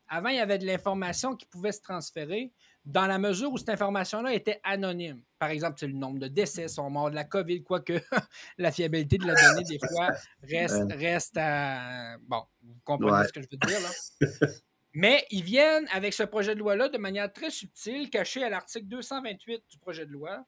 Avant, 0.08 0.30
il 0.30 0.38
y 0.38 0.40
avait 0.40 0.58
de 0.58 0.66
l'information 0.66 1.36
qui 1.36 1.46
pouvait 1.46 1.72
se 1.72 1.82
transférer 1.82 2.52
dans 2.86 3.08
la 3.08 3.18
mesure 3.20 3.52
où 3.52 3.58
cette 3.58 3.70
information-là 3.70 4.34
était 4.34 4.60
anonyme. 4.64 5.22
Par 5.38 5.50
exemple, 5.50 5.86
le 5.86 5.94
nombre 5.94 6.20
de 6.20 6.28
décès 6.28 6.68
sont 6.68 6.90
morts 6.90 7.10
de 7.10 7.16
la 7.16 7.24
COVID, 7.24 7.64
quoique 7.64 7.94
la 8.58 8.72
fiabilité 8.72 9.18
de 9.18 9.28
la 9.28 9.36
donnée, 9.36 9.64
des 9.64 9.80
fois, 9.80 10.10
reste, 10.44 10.92
reste 10.92 11.38
à. 11.38 12.18
Bon, 12.20 12.44
vous 12.62 12.80
comprenez 12.84 13.28
ce 13.28 13.34
que 13.34 13.42
je 13.42 13.48
veux 13.52 13.58
dire, 13.58 13.80
là. 13.82 14.48
Mais 14.94 15.26
ils 15.30 15.44
viennent 15.44 15.88
avec 15.92 16.14
ce 16.14 16.24
projet 16.24 16.56
de 16.56 16.60
loi-là 16.60 16.90
de 16.90 16.98
manière 16.98 17.32
très 17.32 17.52
subtile, 17.52 18.10
caché 18.10 18.44
à 18.44 18.50
l'article 18.50 18.88
228 18.88 19.64
du 19.70 19.78
projet 19.78 20.06
de 20.06 20.12
loi, 20.12 20.44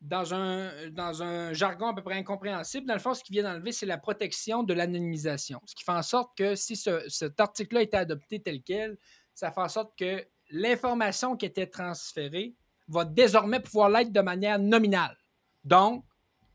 dans 0.00 0.34
un, 0.34 0.90
dans 0.90 1.22
un 1.22 1.52
jargon 1.52 1.86
à 1.86 1.94
peu 1.94 2.02
près 2.02 2.16
incompréhensible. 2.16 2.86
Dans 2.88 2.94
le 2.94 3.00
fond, 3.00 3.14
ce 3.14 3.22
qu'ils 3.22 3.34
viennent 3.34 3.46
enlever, 3.46 3.70
c'est 3.70 3.86
la 3.86 3.98
protection 3.98 4.64
de 4.64 4.74
l'anonymisation. 4.74 5.60
Ce 5.64 5.76
qui 5.76 5.84
fait 5.84 5.92
en 5.92 6.02
sorte 6.02 6.36
que 6.36 6.56
si 6.56 6.76
cet 6.76 7.38
article-là 7.38 7.82
était 7.82 7.96
adopté 7.96 8.42
tel 8.42 8.62
quel, 8.62 8.98
ça 9.32 9.52
fait 9.52 9.60
en 9.60 9.68
sorte 9.68 9.96
que 9.96 10.26
l'information 10.52 11.36
qui 11.36 11.46
était 11.46 11.66
transférée 11.66 12.54
va 12.88 13.04
désormais 13.04 13.60
pouvoir 13.60 13.88
l'être 13.88 14.12
de 14.12 14.20
manière 14.20 14.58
nominale. 14.58 15.16
Donc, 15.64 16.04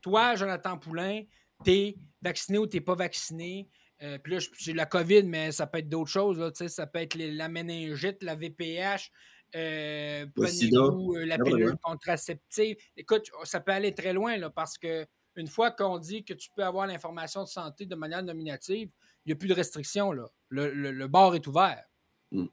toi, 0.00 0.34
Jonathan 0.36 0.78
Poulain, 0.78 1.22
tu 1.64 1.70
es 1.70 1.96
vacciné 2.22 2.58
ou 2.58 2.66
tu 2.66 2.76
n'es 2.76 2.80
pas 2.80 2.94
vacciné. 2.94 3.68
Euh, 4.02 4.18
puis 4.18 4.34
là, 4.34 4.38
j'ai 4.58 4.72
la 4.72 4.86
COVID, 4.86 5.24
mais 5.24 5.50
ça 5.52 5.66
peut 5.66 5.78
être 5.78 5.88
d'autres 5.88 6.10
choses. 6.10 6.52
ça 6.68 6.86
peut 6.86 7.00
être 7.00 7.16
la 7.16 7.48
méningite, 7.48 8.22
la 8.22 8.36
VPH, 8.36 9.10
euh, 9.56 10.26
prenez-vous 10.36 11.14
euh, 11.16 11.24
la 11.24 11.38
pilule 11.38 11.76
contraceptive. 11.82 12.76
Écoute, 12.96 13.30
ça 13.44 13.60
peut 13.60 13.72
aller 13.72 13.94
très 13.94 14.12
loin 14.12 14.36
là, 14.36 14.50
parce 14.50 14.76
que 14.76 15.06
une 15.36 15.46
fois 15.46 15.70
qu'on 15.70 15.98
dit 15.98 16.24
que 16.24 16.34
tu 16.34 16.50
peux 16.54 16.64
avoir 16.64 16.86
l'information 16.86 17.44
de 17.44 17.48
santé 17.48 17.86
de 17.86 17.94
manière 17.94 18.22
nominative, 18.22 18.90
il 19.24 19.28
n'y 19.28 19.32
a 19.32 19.36
plus 19.36 19.48
de 19.48 19.54
restrictions. 19.54 20.12
Là. 20.12 20.28
Le, 20.48 20.70
le, 20.70 21.08
bord 21.08 21.34
est 21.34 21.46
ouvert. 21.46 21.84
Mm. 22.32 22.46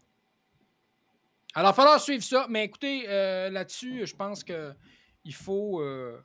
Alors, 1.58 1.72
il 1.72 1.76
falloir 1.76 2.02
suivre 2.02 2.24
ça. 2.24 2.48
Mais 2.50 2.66
écoutez, 2.66 3.06
euh, 3.08 3.50
là-dessus, 3.50 4.06
je 4.06 4.14
pense 4.14 4.44
qu'il 4.44 5.34
faut, 5.34 5.82
euh, 5.82 6.20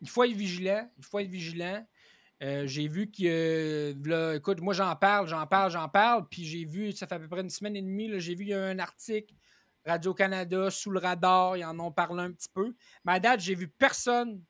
il 0.00 0.10
faut 0.10 0.24
être 0.24 0.32
vigilant. 0.32 0.90
Il 0.98 1.04
faut 1.04 1.20
être 1.20 1.28
vigilant. 1.28 1.86
Euh, 2.42 2.66
j'ai 2.66 2.88
vu 2.88 3.08
que, 3.08 4.34
écoute, 4.36 4.60
moi 4.60 4.74
j'en 4.74 4.96
parle, 4.96 5.28
j'en 5.28 5.46
parle, 5.46 5.70
j'en 5.70 5.88
parle, 5.88 6.28
puis 6.28 6.44
j'ai 6.44 6.64
vu, 6.64 6.90
ça 6.90 7.06
fait 7.06 7.14
à 7.14 7.20
peu 7.20 7.28
près 7.28 7.42
une 7.42 7.50
semaine 7.50 7.76
et 7.76 7.82
demie, 7.82 8.10
j'ai 8.18 8.34
vu, 8.34 8.52
un 8.52 8.80
article, 8.80 9.32
Radio-Canada, 9.86 10.68
sous 10.68 10.90
le 10.90 10.98
radar, 10.98 11.56
ils 11.56 11.64
en 11.64 11.78
ont 11.78 11.92
parlé 11.92 12.24
un 12.24 12.32
petit 12.32 12.48
peu. 12.52 12.74
Mais 13.04 13.12
à 13.12 13.20
date, 13.20 13.38
j'ai 13.38 13.54
vu 13.54 13.68
personne 13.68 14.42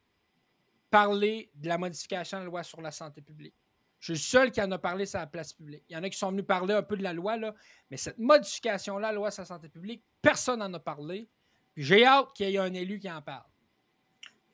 parler 0.91 1.51
de 1.55 1.69
la 1.69 1.77
modification 1.77 2.39
de 2.39 2.45
la 2.45 2.47
loi 2.47 2.63
sur 2.63 2.81
la 2.81 2.93
santé 2.93 3.21
publique. 3.21 3.55
Je 3.99 4.15
suis 4.15 4.39
le 4.39 4.41
seul 4.41 4.51
qui 4.51 4.63
en 4.63 4.71
a 4.73 4.79
parlé 4.79 5.05
sur 5.05 5.19
la 5.19 5.27
place 5.27 5.53
publique. 5.53 5.85
Il 5.91 5.93
y 5.93 5.97
en 5.97 6.03
a 6.03 6.09
qui 6.09 6.19
sont 6.19 6.31
venus 6.31 6.47
parler 6.47 6.73
un 6.73 6.83
peu 6.83 6.97
de 6.97 7.03
la 7.03 7.13
loi, 7.13 7.37
là, 7.37 7.55
mais 7.91 7.99
cette 7.99 8.19
modification-là, 8.19 9.09
la 9.09 9.13
loi 9.13 9.31
sur 9.31 9.43
la 9.43 9.47
santé 9.47 9.69
publique, 9.69 10.03
personne 10.23 10.61
n'en 10.61 10.73
a 10.73 10.81
parlé. 10.81 11.29
j'ai 11.77 12.07
hâte 12.07 12.33
qu'il 12.35 12.49
y 12.49 12.55
ait 12.55 12.59
un 12.59 12.73
élu 12.73 12.99
qui 12.99 13.11
en 13.11 13.21
parle. 13.21 13.45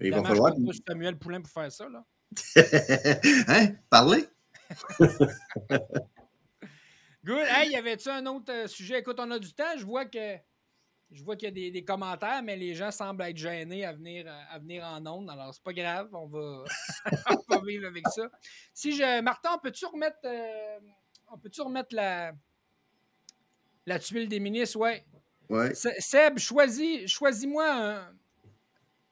Il 0.00 0.12
va 0.12 0.24
falloir. 0.24 0.54
Je 0.56 0.80
Samuel 0.86 1.18
Poulain 1.18 1.40
pour 1.40 1.50
faire 1.50 1.70
ça. 1.70 1.88
Là. 1.88 2.04
hein? 3.48 3.74
Parler? 3.90 4.24
Good. 7.24 7.46
Hey, 7.48 7.72
y 7.72 7.76
avait-tu 7.76 8.08
un 8.08 8.24
autre 8.26 8.52
euh, 8.52 8.66
sujet? 8.66 9.00
Écoute, 9.00 9.18
on 9.18 9.30
a 9.30 9.38
du 9.38 9.52
temps. 9.52 9.76
Je 9.76 9.84
vois 9.84 10.06
que 10.06 10.36
je 11.10 11.24
vois 11.24 11.36
qu'il 11.36 11.56
y 11.58 11.68
a 11.68 11.70
des, 11.70 11.84
commentaires, 11.84 12.42
mais 12.42 12.56
les 12.56 12.74
gens 12.74 12.90
semblent 12.90 13.22
être 13.22 13.36
gênés 13.36 13.84
à 13.84 13.92
venir, 13.92 14.26
euh, 14.26 14.40
à 14.50 14.58
venir 14.58 14.84
en 14.84 15.04
ondes. 15.06 15.30
Alors, 15.30 15.54
c'est 15.54 15.62
pas 15.62 15.72
grave, 15.72 16.08
on 16.12 16.26
va, 16.26 16.64
vivre 17.66 17.86
avec 17.86 18.06
ça. 18.08 18.28
Si 18.74 18.94
je. 18.94 19.20
Martin, 19.22 19.58
peux-tu 19.58 19.86
remettre, 19.86 20.18
euh, 20.24 20.78
on 21.32 21.38
peut-tu 21.38 21.62
remettre 21.62 21.94
la, 21.94 22.32
la 23.86 23.98
tuile 23.98 24.28
des 24.28 24.38
ministres? 24.38 24.78
Ouais. 24.78 25.04
Ouais. 25.48 25.74
Seb, 25.74 26.38
choisis, 26.38 27.10
choisis-moi 27.10 27.70
un. 27.70 28.14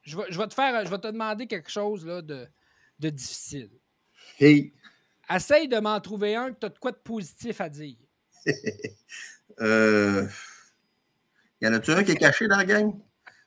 Je 0.01 0.17
vais, 0.17 0.23
je 0.29 0.37
vais, 0.37 0.47
te 0.47 0.53
faire, 0.53 0.85
je 0.85 0.89
vais 0.89 0.99
te 0.99 1.07
demander 1.07 1.47
quelque 1.47 1.69
chose 1.69 2.05
là, 2.05 2.21
de, 2.21 2.47
de 2.99 3.09
difficile. 3.09 3.71
Hey. 4.39 4.73
Essaye 5.29 5.67
de 5.67 5.79
m'en 5.79 5.99
trouver 5.99 6.35
un 6.35 6.53
que 6.53 6.59
tu 6.59 6.65
as 6.65 6.69
de 6.69 6.79
quoi 6.79 6.91
de 6.91 6.97
positif 6.97 7.59
à 7.59 7.67
dire. 7.67 7.97
euh. 9.59 10.25
Y 11.59 11.67
en 11.67 11.73
a-tu 11.73 11.91
un 11.91 12.03
qui 12.03 12.11
est 12.11 12.17
caché 12.17 12.47
dans 12.47 12.57
la 12.57 12.65
gang? 12.65 12.93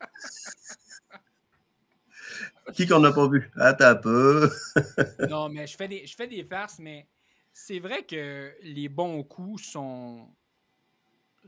qui 2.74 2.86
qu'on 2.86 3.00
n'a 3.00 3.12
pas 3.12 3.28
vu? 3.28 3.50
Attends 3.56 3.86
un 3.86 3.94
peu. 3.94 4.50
non, 5.30 5.48
mais 5.48 5.66
je 5.66 5.76
fais 5.76 5.88
des, 5.88 6.06
je 6.06 6.14
fais 6.14 6.26
des 6.26 6.44
farces, 6.44 6.78
mais 6.78 7.06
c'est 7.52 7.78
vrai 7.78 8.04
que 8.04 8.52
les 8.62 8.88
bons 8.88 9.22
coups 9.22 9.62
sont, 9.62 10.28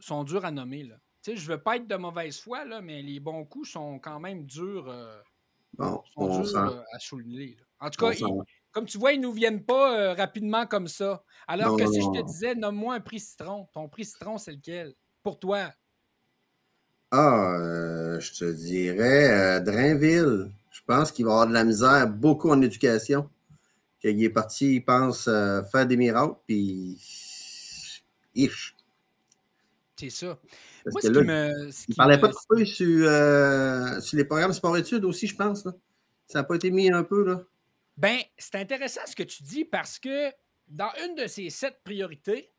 sont 0.01 0.25
durs 0.25 0.45
à 0.45 0.51
nommer. 0.51 0.85
Là. 0.85 0.97
Sais, 1.23 1.37
je 1.37 1.47
veux 1.47 1.63
pas 1.63 1.77
être 1.77 1.87
de 1.87 1.95
mauvaise 1.97 2.41
foi, 2.41 2.65
là, 2.65 2.81
mais 2.81 3.01
les 3.03 3.21
bons 3.21 3.45
coups 3.45 3.71
sont 3.71 3.99
quand 4.01 4.19
même 4.21 4.45
durs, 4.45 4.89
euh, 4.89 5.21
Bon, 5.75 6.03
sont 6.15 6.27
on 6.27 6.29
durs, 6.29 6.45
sent. 6.45 6.59
euh, 6.69 6.83
à 6.93 6.99
souligner. 6.99 7.57
là. 7.57 7.65
En 7.87 7.91
tout 7.91 7.99
cas, 7.99 8.13
ils- 8.15 8.35
comme 8.73 8.87
tu 8.87 8.99
vois, 8.99 9.13
ils 9.13 9.21
nous 9.21 9.33
viennent 9.33 9.65
pas 9.65 9.99
euh, 9.99 10.15
rapidement 10.15 10.67
comme 10.67 10.89
ça. 10.89 11.25
Alors 11.47 11.71
Non, 11.71 11.77
que 11.77 11.85
non, 11.85 11.93
si 11.93 12.03
je 12.03 12.11
te 12.11 12.23
disais, 12.23 12.55
nomme-moi 12.55 12.95
un 12.97 13.01
prix 13.01 13.21
citron, 13.21 13.69
ton 13.73 13.89
prix 13.89 14.05
citron, 14.07 14.39
c'est 14.39 14.53
lequel? 14.53 14.95
Pour 15.23 15.39
toi. 15.41 15.73
Ah, 17.11 18.19
je 18.19 18.33
te 18.33 18.45
dirais 18.53 19.61
Drainville. 19.61 20.51
Je 20.71 20.81
pense 20.87 21.13
qu'il 21.13 21.27
va 21.27 21.33
avoir 21.33 21.47
de 21.47 21.53
la 21.53 21.65
misère 21.65 22.09
beaucoup 22.09 22.51
en 22.51 22.61
éducation. 22.63 23.29
Qu'il 24.01 24.23
est 24.25 24.31
parti, 24.31 24.77
il 24.77 24.85
pense 24.85 25.25
faire 25.27 25.87
des 25.87 25.97
miracles, 25.99 26.37
puis. 26.47 26.99
C'est 29.97 30.11
ça. 30.11 30.39
Parce 30.85 30.95
Moi, 30.95 31.01
que 31.03 31.07
ce 31.09 31.13
là, 31.13 31.21
qui 31.21 31.27
me. 31.27 31.71
ce 31.71 31.83
il 31.83 31.87
qui 31.87 31.95
parlait 31.95 32.17
me- 32.17 32.21
pas 32.21 32.29
de 32.29 32.33
couper 32.35 32.65
sur, 32.65 33.09
euh, 33.09 34.01
sur 34.01 34.17
les 34.19 34.25
programmes 34.25 34.53
sport-études 34.53 35.05
aussi, 35.05 35.27
je 35.27 35.37
pense. 35.37 35.65
Là. 35.65 35.73
Ça 36.27 36.41
n'a 36.41 36.45
pas 36.45 36.57
été 36.57 36.71
mis 36.71 36.91
un 36.91 37.05
peu, 37.05 37.25
là. 37.25 37.43
Ben, 37.97 38.19
c'est 38.39 38.57
intéressant 38.57 39.03
ce 39.07 39.15
que 39.15 39.23
tu 39.23 39.43
dis 39.43 39.65
parce 39.65 39.99
que 39.99 40.31
dans 40.69 40.91
une 41.05 41.15
de 41.15 41.27
ses 41.27 41.51
sept 41.51 41.79
priorités, 41.85 42.51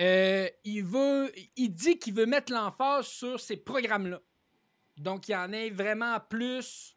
euh, 0.00 0.48
il, 0.64 0.82
veut, 0.82 1.30
il 1.56 1.68
dit 1.68 1.98
qu'il 1.98 2.14
veut 2.14 2.26
mettre 2.26 2.52
l'emphase 2.52 3.06
sur 3.06 3.38
ces 3.38 3.56
programmes-là. 3.58 4.20
Donc, 4.96 5.28
il 5.28 5.32
y 5.32 5.36
en 5.36 5.52
ait 5.52 5.70
vraiment 5.70 6.18
plus 6.20 6.96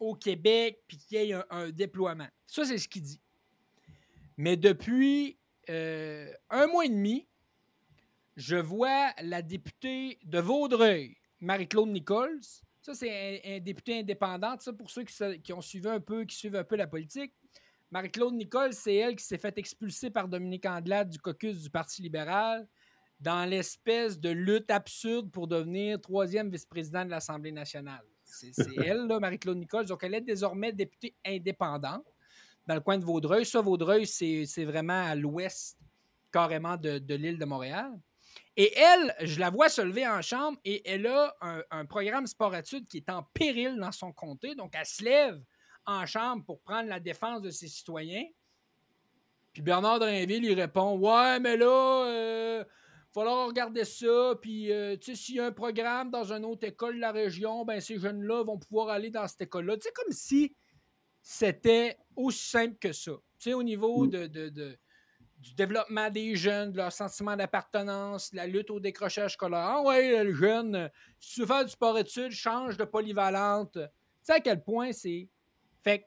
au 0.00 0.14
Québec, 0.14 0.82
puis 0.88 0.96
qu'il 0.96 1.18
y 1.18 1.30
ait 1.30 1.34
un, 1.34 1.44
un 1.50 1.70
déploiement. 1.70 2.26
Ça, 2.46 2.64
c'est 2.64 2.78
ce 2.78 2.88
qu'il 2.88 3.02
dit. 3.02 3.20
Mais 4.36 4.56
depuis 4.56 5.38
euh, 5.70 6.32
un 6.50 6.66
mois 6.66 6.86
et 6.86 6.88
demi, 6.88 7.28
je 8.36 8.56
vois 8.56 9.12
la 9.22 9.42
députée 9.42 10.18
de 10.24 10.38
Vaudreuil, 10.38 11.16
Marie-Claude 11.40 11.88
Nichols. 11.88 12.40
Ça, 12.80 12.94
c'est 12.94 13.42
un, 13.44 13.56
un 13.56 13.60
député 13.60 14.00
indépendante, 14.00 14.62
ça, 14.62 14.72
pour 14.72 14.90
ceux 14.90 15.04
qui, 15.04 15.52
ont 15.52 15.60
suivi 15.60 15.88
un 15.88 16.00
peu, 16.00 16.24
qui 16.24 16.36
suivent 16.36 16.56
un 16.56 16.64
peu 16.64 16.76
la 16.76 16.86
politique. 16.86 17.32
Marie-Claude 17.90 18.34
Nichols, 18.34 18.72
c'est 18.72 18.94
elle 18.94 19.16
qui 19.16 19.24
s'est 19.24 19.38
fait 19.38 19.56
expulser 19.58 20.10
par 20.10 20.26
Dominique 20.26 20.64
Andelade 20.64 21.10
du 21.10 21.18
caucus 21.18 21.62
du 21.62 21.68
Parti 21.68 22.00
libéral 22.00 22.66
dans 23.20 23.48
l'espèce 23.48 24.18
de 24.18 24.30
lutte 24.30 24.70
absurde 24.70 25.30
pour 25.30 25.46
devenir 25.46 26.00
troisième 26.00 26.50
vice-président 26.50 27.04
de 27.04 27.10
l'Assemblée 27.10 27.52
nationale. 27.52 28.02
C'est 28.24 28.50
elle, 28.84 29.06
là, 29.06 29.20
Marie-Claude 29.20 29.58
Nichols. 29.58 29.86
Donc, 29.86 30.02
elle 30.02 30.14
est 30.14 30.22
désormais 30.22 30.72
députée 30.72 31.14
indépendante 31.24 32.06
dans 32.66 32.74
le 32.74 32.80
coin 32.80 32.98
de 32.98 33.04
Vaudreuil. 33.04 33.44
Ça, 33.44 33.60
Vaudreuil, 33.60 34.06
c'est 34.06 34.46
c'est 34.46 34.64
vraiment 34.64 35.04
à 35.04 35.14
l'ouest 35.14 35.78
carrément 36.32 36.76
de, 36.78 36.98
de 36.98 37.14
l'île 37.14 37.38
de 37.38 37.44
Montréal. 37.44 37.92
Et 38.56 38.76
elle, 38.76 39.14
je 39.20 39.40
la 39.40 39.48
vois 39.50 39.68
se 39.70 39.80
lever 39.80 40.06
en 40.06 40.20
chambre 40.20 40.58
et 40.64 40.82
elle 40.90 41.06
a 41.06 41.34
un, 41.40 41.62
un 41.70 41.86
programme 41.86 42.26
sport-études 42.26 42.86
qui 42.86 42.98
est 42.98 43.08
en 43.10 43.22
péril 43.22 43.76
dans 43.78 43.92
son 43.92 44.12
comté. 44.12 44.54
Donc, 44.54 44.72
elle 44.78 44.84
se 44.86 45.02
lève 45.02 45.42
en 45.86 46.04
chambre 46.06 46.44
pour 46.44 46.60
prendre 46.60 46.88
la 46.88 47.00
défense 47.00 47.40
de 47.40 47.50
ses 47.50 47.68
citoyens. 47.68 48.24
Puis 49.52 49.62
Bernard 49.62 49.98
Drainville, 50.00 50.44
il 50.44 50.54
répond 50.60 50.98
Ouais, 50.98 51.40
mais 51.40 51.56
là, 51.56 52.06
euh, 52.06 52.64
falloir 53.12 53.46
regarder 53.46 53.84
ça. 53.84 54.34
Puis, 54.40 54.70
euh, 54.70 54.96
tu 54.96 55.14
sais, 55.14 55.22
s'il 55.22 55.34
y 55.36 55.40
a 55.40 55.46
un 55.46 55.52
programme 55.52 56.10
dans 56.10 56.32
une 56.32 56.44
autre 56.44 56.66
école 56.66 56.96
de 56.96 57.00
la 57.00 57.12
région, 57.12 57.64
ben 57.64 57.80
ces 57.80 57.98
jeunes-là 57.98 58.44
vont 58.44 58.58
pouvoir 58.58 58.88
aller 58.90 59.10
dans 59.10 59.26
cette 59.28 59.42
école-là. 59.42 59.76
Tu 59.76 59.82
sais, 59.82 59.92
comme 59.94 60.12
si 60.12 60.54
c'était 61.22 61.96
aussi 62.16 62.48
simple 62.50 62.76
que 62.78 62.92
ça. 62.92 63.12
Tu 63.38 63.50
sais, 63.50 63.54
au 63.54 63.62
niveau 63.62 64.04
Mm. 64.04 64.10
de, 64.10 64.26
de- 64.26 64.48
de- 64.50 64.78
du 65.42 65.54
développement 65.54 66.08
des 66.08 66.36
jeunes, 66.36 66.72
de 66.72 66.76
leur 66.76 66.92
sentiment 66.92 67.36
d'appartenance, 67.36 68.32
la 68.32 68.46
lutte 68.46 68.70
au 68.70 68.78
décrochage 68.78 69.32
scolaire. 69.32 69.60
Ah 69.60 69.82
ouais, 69.82 70.22
le 70.22 70.32
jeune, 70.32 70.88
si 71.18 71.34
tu 71.34 71.40
veux 71.40 71.46
faire 71.46 71.64
du 71.64 71.70
sport-études, 71.70 72.30
change 72.30 72.76
de 72.76 72.84
polyvalente. 72.84 73.72
Tu 73.74 73.80
sais 74.22 74.34
à 74.34 74.40
quel 74.40 74.62
point 74.62 74.92
c'est. 74.92 75.28
Fait 75.82 76.00
que, 76.00 76.04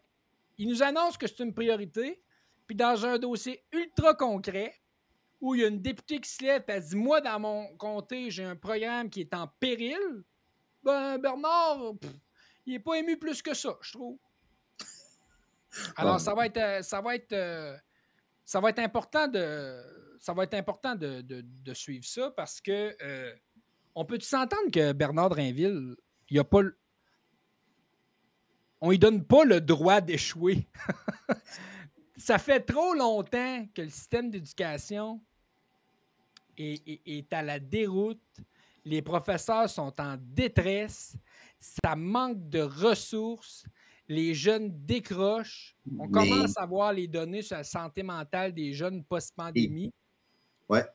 il 0.58 0.70
nous 0.70 0.82
annonce 0.82 1.18
que 1.18 1.28
c'est 1.28 1.44
une 1.44 1.54
priorité, 1.54 2.24
puis 2.66 2.78
dans 2.78 3.06
un 3.06 3.20
dossier 3.20 3.62
ultra 3.74 4.14
concret, 4.14 4.74
où 5.42 5.54
il 5.54 5.62
y 5.62 5.64
a 5.66 5.68
une 5.68 5.82
députée 5.82 6.20
qui 6.20 6.30
se 6.30 6.42
lève 6.42 6.64
et 6.68 6.72
elle 6.72 6.84
dit 6.84 6.96
Moi, 6.96 7.20
dans 7.20 7.40
mon 7.40 7.76
comté, 7.76 8.32
j'ai 8.32 8.46
un 8.46 8.56
programme 8.56 9.10
qui 9.10 9.22
est 9.22 9.34
en 9.34 9.48
péril. 9.60 10.24
Ben, 10.82 11.18
Bernard, 11.18 11.94
pff, 12.00 12.12
il 12.66 12.74
n'est 12.74 12.80
pas 12.80 12.96
ému 12.96 13.18
plus 13.18 13.42
que 13.42 13.54
ça, 13.54 13.78
je 13.82 13.92
trouve. 13.92 14.18
Alors, 15.98 16.22
ça 16.22 16.34
va 16.34 16.46
être, 16.46 16.58
euh, 16.58 16.82
ça 16.82 17.02
va 17.02 17.16
être, 17.16 17.34
euh, 17.34 17.76
ça 18.46 18.60
va 18.62 18.70
être 18.70 18.80
important 18.80 19.28
de, 19.28 19.82
important 20.54 20.96
de, 20.96 21.22
de- 21.22 21.74
suivre 21.74 22.06
ça 22.06 22.32
parce 22.32 22.62
que 22.62 22.96
euh, 23.02 23.36
on 23.96 24.06
peut 24.06 24.20
s'entendre 24.20 24.72
que 24.72 24.94
Bernard 24.94 25.30
Drainville, 25.30 25.96
il 26.30 26.40
a 26.40 26.44
pas, 26.44 26.62
on 28.80 28.92
lui 28.92 29.00
donne 29.00 29.26
pas 29.26 29.44
le 29.46 29.60
droit 29.60 30.00
d'échouer? 30.00 30.68
ça 32.18 32.38
fait 32.38 32.62
trop 32.62 32.94
longtemps 32.94 33.68
que 33.74 33.82
le 33.82 33.90
système 33.90 34.30
d'éducation 34.30 35.22
est 36.58 37.34
à 37.34 37.42
la 37.42 37.60
déroute. 37.60 38.22
Les 38.86 39.02
professeurs 39.02 39.70
sont 39.70 40.00
en 40.00 40.18
détresse. 40.20 41.18
Ça 41.60 41.96
manque 41.96 42.48
de 42.50 42.62
ressources. 42.62 43.66
Les 44.08 44.34
jeunes 44.36 44.72
décrochent. 44.86 45.76
On 46.00 46.06
Mais- 46.06 46.12
commence 46.12 46.54
à 46.58 46.66
voir 46.66 46.94
les 46.94 47.08
données 47.08 47.42
sur 47.42 47.58
la 47.58 47.64
santé 47.64 48.04
mentale 48.04 48.54
des 48.54 48.74
jeunes 48.74 49.04
post-pandémie. 49.04 49.92
Ouais. 50.70 50.86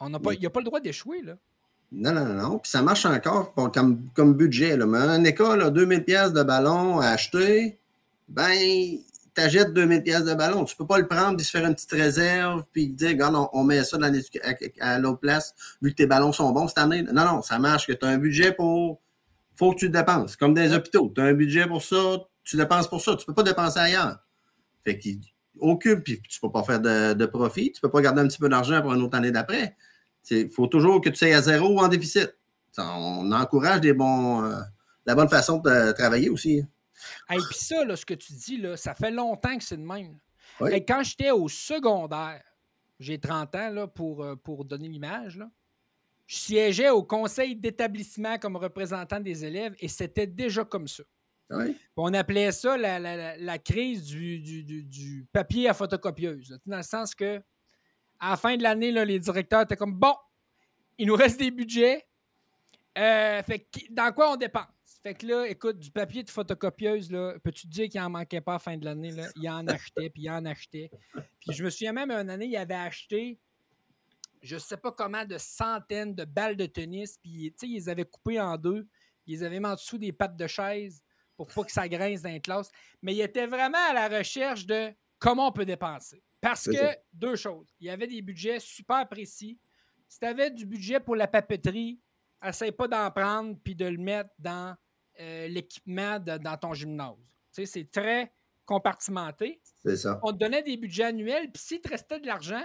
On 0.00 0.08
n'a 0.08 0.18
pas, 0.18 0.32
il 0.34 0.40
n'y 0.40 0.46
a 0.46 0.50
pas 0.50 0.60
le 0.60 0.64
droit 0.64 0.80
d'échouer, 0.80 1.22
là. 1.22 1.36
Non, 1.92 2.12
non, 2.12 2.24
non. 2.24 2.58
Puis 2.58 2.70
ça 2.70 2.82
marche 2.82 3.04
encore 3.04 3.52
pour- 3.52 3.70
comme, 3.72 4.08
comme 4.14 4.34
budget. 4.34 4.76
Là. 4.76 4.86
Mais 4.86 4.98
une 4.98 5.26
école 5.26 5.62
a 5.62 5.70
2000 5.70 6.04
pièces 6.04 6.32
de 6.32 6.42
ballon 6.42 7.00
à 7.00 7.08
acheter. 7.08 7.78
Ben, 8.28 8.96
t'achètes 9.34 9.72
2000 9.74 10.02
pièces 10.02 10.24
de 10.24 10.34
ballon. 10.34 10.64
Tu 10.64 10.76
peux 10.76 10.86
pas 10.86 10.98
le 10.98 11.06
prendre 11.08 11.38
et 11.40 11.42
se 11.42 11.50
faire 11.50 11.66
une 11.66 11.74
petite 11.74 11.90
réserve 11.92 12.64
puis 12.72 12.88
dire, 12.88 13.10
regarde, 13.10 13.34
on, 13.34 13.48
on 13.52 13.64
met 13.64 13.82
ça 13.84 13.98
dans 13.98 14.06
à, 14.12 14.54
à 14.92 14.98
l'autre 14.98 15.18
place 15.18 15.52
vu 15.82 15.90
que 15.90 15.96
tes 15.96 16.06
ballons 16.06 16.32
sont 16.32 16.50
bons 16.52 16.68
cette 16.68 16.78
année. 16.78 17.02
Non, 17.02 17.24
non, 17.24 17.42
ça 17.42 17.58
marche 17.58 17.86
que 17.88 17.92
tu 17.92 18.04
as 18.06 18.08
un 18.08 18.18
budget 18.18 18.52
pour. 18.52 19.00
Faut 19.60 19.72
que 19.72 19.78
tu 19.80 19.84
le 19.86 19.92
dépenses. 19.92 20.36
Comme 20.36 20.54
dans 20.54 20.62
les 20.62 20.72
hôpitaux. 20.72 21.12
Tu 21.14 21.20
as 21.20 21.24
un 21.24 21.34
budget 21.34 21.66
pour 21.66 21.82
ça, 21.82 22.16
tu 22.42 22.56
dépenses 22.56 22.88
pour 22.88 23.02
ça. 23.02 23.14
Tu 23.14 23.26
peux 23.26 23.34
pas 23.34 23.42
dépenser 23.42 23.78
ailleurs. 23.78 24.18
Fait 24.82 24.98
qu'il 24.98 25.20
occupe, 25.60 26.02
puis 26.02 26.22
tu 26.22 26.40
peux 26.40 26.50
pas 26.50 26.62
faire 26.62 26.80
de, 26.80 27.12
de 27.12 27.26
profit. 27.26 27.70
Tu 27.70 27.80
peux 27.80 27.90
pas 27.90 28.00
garder 28.00 28.22
un 28.22 28.26
petit 28.26 28.38
peu 28.38 28.48
d'argent 28.48 28.80
pour 28.80 28.94
une 28.94 29.02
autre 29.02 29.16
année 29.18 29.30
d'après. 29.30 29.76
Il 30.30 30.48
faut 30.48 30.66
toujours 30.66 31.02
que 31.02 31.10
tu 31.10 31.16
sois 31.16 31.36
à 31.36 31.42
zéro 31.42 31.74
ou 31.74 31.78
en 31.78 31.88
déficit. 31.88 32.34
On 32.78 33.30
encourage 33.32 33.82
des 33.82 33.92
bons, 33.92 34.44
euh, 34.44 34.56
la 35.04 35.14
bonne 35.14 35.28
façon 35.28 35.58
de 35.58 35.92
travailler 35.92 36.30
aussi. 36.30 36.64
Et 37.30 37.36
puis 37.36 37.58
ça, 37.58 37.84
là, 37.84 37.96
ce 37.96 38.06
que 38.06 38.14
tu 38.14 38.32
dis, 38.32 38.56
là, 38.56 38.76
ça 38.78 38.94
fait 38.94 39.10
longtemps 39.10 39.56
que 39.58 39.64
c'est 39.64 39.76
de 39.76 39.82
même. 39.82 40.18
Oui. 40.60 40.72
Hey, 40.72 40.84
quand 40.84 41.02
j'étais 41.02 41.30
au 41.30 41.48
secondaire, 41.48 42.42
j'ai 42.98 43.18
30 43.18 43.54
ans 43.54 43.70
là, 43.70 43.86
pour, 43.86 44.22
euh, 44.22 44.36
pour 44.36 44.64
donner 44.64 44.88
l'image, 44.88 45.36
là, 45.36 45.50
je 46.30 46.36
siégeais 46.36 46.90
au 46.90 47.02
conseil 47.02 47.56
d'établissement 47.56 48.38
comme 48.38 48.54
représentant 48.54 49.18
des 49.18 49.44
élèves 49.44 49.74
et 49.80 49.88
c'était 49.88 50.28
déjà 50.28 50.64
comme 50.64 50.86
ça. 50.86 51.02
Oui. 51.50 51.72
Puis 51.72 51.80
On 51.96 52.14
appelait 52.14 52.52
ça 52.52 52.76
la, 52.76 53.00
la- 53.00 53.16
la- 53.16 53.36
la 53.36 53.58
crise 53.58 54.04
du, 54.04 54.38
du- 54.38 54.62
du- 54.62 54.84
du 54.84 55.26
papier 55.32 55.68
à 55.68 55.74
photocopieuse. 55.74 56.50
là. 56.50 56.58
Dans 56.66 56.76
le 56.76 56.84
sens 56.84 57.16
que 57.16 57.42
à 58.20 58.30
la 58.30 58.36
fin 58.36 58.56
de 58.56 58.62
l'année, 58.62 58.92
les 59.04 59.18
directeurs 59.18 59.62
étaient 59.62 59.74
comme 59.76 59.94
bon, 59.98 60.14
il 60.98 61.08
nous 61.08 61.16
reste 61.16 61.40
des 61.40 61.50
budgets. 61.50 62.06
Euh, 62.96 63.42
fait 63.42 63.58
que, 63.58 63.80
dans 63.90 64.12
quoi 64.12 64.32
on 64.32 64.36
dépense? 64.36 64.66
Fait 65.02 65.14
que 65.14 65.26
là, 65.26 65.46
écoute, 65.48 65.80
du 65.80 65.90
papier 65.90 66.22
de 66.22 66.30
photocopieuse, 66.30 67.10
là, 67.10 67.34
peux-tu 67.42 67.62
te 67.66 67.72
dire 67.72 67.88
qu'il 67.88 68.00
en 68.00 68.10
manquait 68.10 68.40
pas 68.42 68.52
à 68.52 68.54
la 68.56 68.58
fin 68.60 68.76
de 68.76 68.84
l'année? 68.84 69.12
Il 69.34 69.48
en 69.50 69.66
achetait, 69.66 70.10
puis 70.10 70.22
il 70.24 70.30
en 70.30 70.44
achetait. 70.44 70.90
Puis 71.40 71.54
je 71.56 71.64
me 71.64 71.70
souviens 71.70 71.92
même, 71.92 72.12
une 72.12 72.30
année, 72.30 72.46
il 72.46 72.56
avait 72.56 72.74
acheté, 72.74 73.40
je 74.42 74.56
sais 74.56 74.76
pas 74.76 74.92
comment, 74.92 75.24
de 75.24 75.38
centaines 75.38 76.14
de 76.14 76.24
balles 76.24 76.56
de 76.56 76.66
tennis, 76.66 77.18
puis 77.18 77.54
ils 77.62 77.74
les 77.74 77.88
avaient 77.88 78.04
coupées 78.04 78.40
en 78.40 78.56
deux, 78.56 78.88
ils 79.26 79.38
les 79.38 79.42
avaient 79.42 79.60
mis 79.60 79.66
en 79.66 79.74
dessous 79.74 79.98
des 79.98 80.12
pattes 80.12 80.36
de 80.36 80.46
chaise 80.46 81.02
pour 81.36 81.48
pas 81.48 81.64
que 81.64 81.72
ça 81.72 81.88
grince 81.88 82.22
dans 82.22 82.30
les 82.30 82.40
classes. 82.40 82.70
Mais 83.02 83.14
il 83.14 83.20
était 83.20 83.46
vraiment 83.46 83.78
à 83.88 83.94
la 83.94 84.08
recherche 84.08 84.66
de 84.66 84.92
comment 85.18 85.48
on 85.48 85.52
peut 85.52 85.64
dépenser. 85.64 86.22
Parce 86.40 86.66
que, 86.66 86.76
ça. 86.76 86.96
deux 87.12 87.36
choses, 87.36 87.74
il 87.80 87.86
y 87.86 87.90
avait 87.90 88.06
des 88.06 88.22
budgets 88.22 88.60
super 88.60 89.08
précis. 89.08 89.58
Si 90.08 90.18
tu 90.18 90.26
avais 90.26 90.50
du 90.50 90.66
budget 90.66 91.00
pour 91.00 91.16
la 91.16 91.28
papeterie, 91.28 92.00
essaye 92.44 92.72
pas 92.72 92.88
d'en 92.88 93.10
prendre 93.10 93.56
puis 93.62 93.74
de 93.74 93.84
le 93.84 93.98
mettre 93.98 94.30
dans 94.38 94.74
euh, 95.20 95.48
l'équipement 95.48 96.18
dans 96.18 96.56
ton 96.56 96.72
gymnase. 96.72 97.16
C'est 97.52 97.90
très 97.90 98.32
compartimenté. 98.64 99.60
C'est 99.82 99.96
ça. 99.96 100.20
On 100.22 100.32
te 100.32 100.38
donnait 100.38 100.62
des 100.62 100.76
budgets 100.76 101.04
annuels, 101.04 101.50
puis 101.52 101.62
s'il 101.62 101.80
te 101.80 101.88
restait 101.88 102.20
de 102.20 102.26
l'argent, 102.26 102.64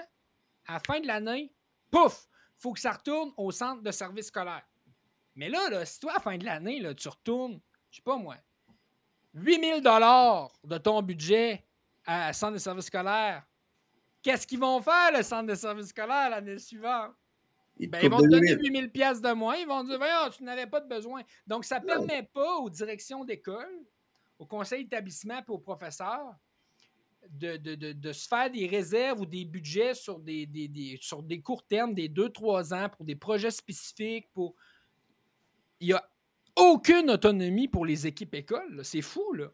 à 0.68 0.74
la 0.74 0.80
fin 0.80 1.00
de 1.00 1.08
l'année, 1.08 1.52
pouf, 1.92 2.28
faut 2.58 2.74
que 2.74 2.80
ça 2.80 2.92
retourne 2.92 3.32
au 3.38 3.52
centre 3.52 3.82
de 3.82 3.92
service 3.92 4.28
scolaire. 4.28 4.66
Mais 5.36 5.50
là, 5.50 5.70
là 5.70 5.86
si 5.86 6.00
toi, 6.00 6.12
à 6.12 6.16
la 6.16 6.20
fin 6.22 6.38
de 6.38 6.46
l'année, 6.46 6.82
tu 6.96 7.10
retournes, 7.10 7.60
je 7.90 7.98
sais 7.98 8.02
pas 8.02 8.18
moi, 8.18 8.38
8000 9.34 9.82
dollars 9.82 10.52
de 10.64 10.78
ton 10.78 11.02
budget 11.02 11.66
à 12.06 12.32
centre 12.34 12.54
de 12.54 12.58
service 12.58 12.86
scolaire, 12.86 13.46
qu'est-ce 14.22 14.48
qu'ils 14.48 14.60
vont 14.60 14.82
faire, 14.82 15.12
le 15.12 15.24
centre 15.24 15.48
de 15.48 15.56
service 15.56 15.88
scolaire, 15.88 16.30
l'année 16.30 16.58
suivante? 16.58 17.14
Ils, 17.78 17.90
Ben, 17.90 18.00
te 18.00 18.06
ils 18.06 18.10
vont 18.10 18.22
te 18.22 18.28
donner 18.28 18.54
8 18.54 18.62
8000 18.64 18.92
pièces 18.92 19.22
de 19.22 19.32
moins. 19.34 19.58
Ils 19.58 19.68
vont 19.68 19.84
dire, 19.84 19.98
voyons, 19.98 20.30
tu 20.30 20.44
n'avais 20.44 20.68
pas 20.68 20.80
de 20.80 20.88
besoin. 20.88 21.24
Donc, 21.46 21.66
ça 21.66 21.80
ne 21.80 21.86
permet 21.86 22.24
pas 22.24 22.56
aux 22.56 22.70
directions 22.70 23.26
d'école, 23.26 23.84
au 24.40 24.46
conseil 24.46 24.86
d'établissement 24.86 25.40
et 25.40 25.52
aux 25.52 25.60
professeurs 25.60 26.36
de, 27.32 27.58
de- 27.58 27.76
de- 27.76 27.94
de 27.94 28.12
se 28.12 28.28
faire 28.28 28.52
des 28.52 28.68
réserves 28.68 29.22
ou 29.22 29.26
des 29.26 29.46
budgets 29.46 29.94
sur 29.94 30.20
des, 30.20 30.46
des- 30.46 30.68
des- 30.68 30.98
sur 31.02 31.24
des 31.24 31.40
courts 31.42 31.66
termes, 31.66 31.94
des 31.94 32.10
2-3 32.10 32.74
ans, 32.74 32.90
pour 32.90 33.06
des 33.06 33.16
projets 33.16 33.52
spécifiques. 33.52 34.28
Pour... 34.34 34.56
Il 35.80 35.88
n'y 35.88 35.94
a 35.94 36.04
aucune 36.56 37.12
autonomie 37.12 37.68
pour 37.68 37.86
les 37.86 38.08
équipes 38.08 38.36
écoles. 38.36 38.80
C'est 38.84 39.02
fou, 39.02 39.34
là. 39.34 39.48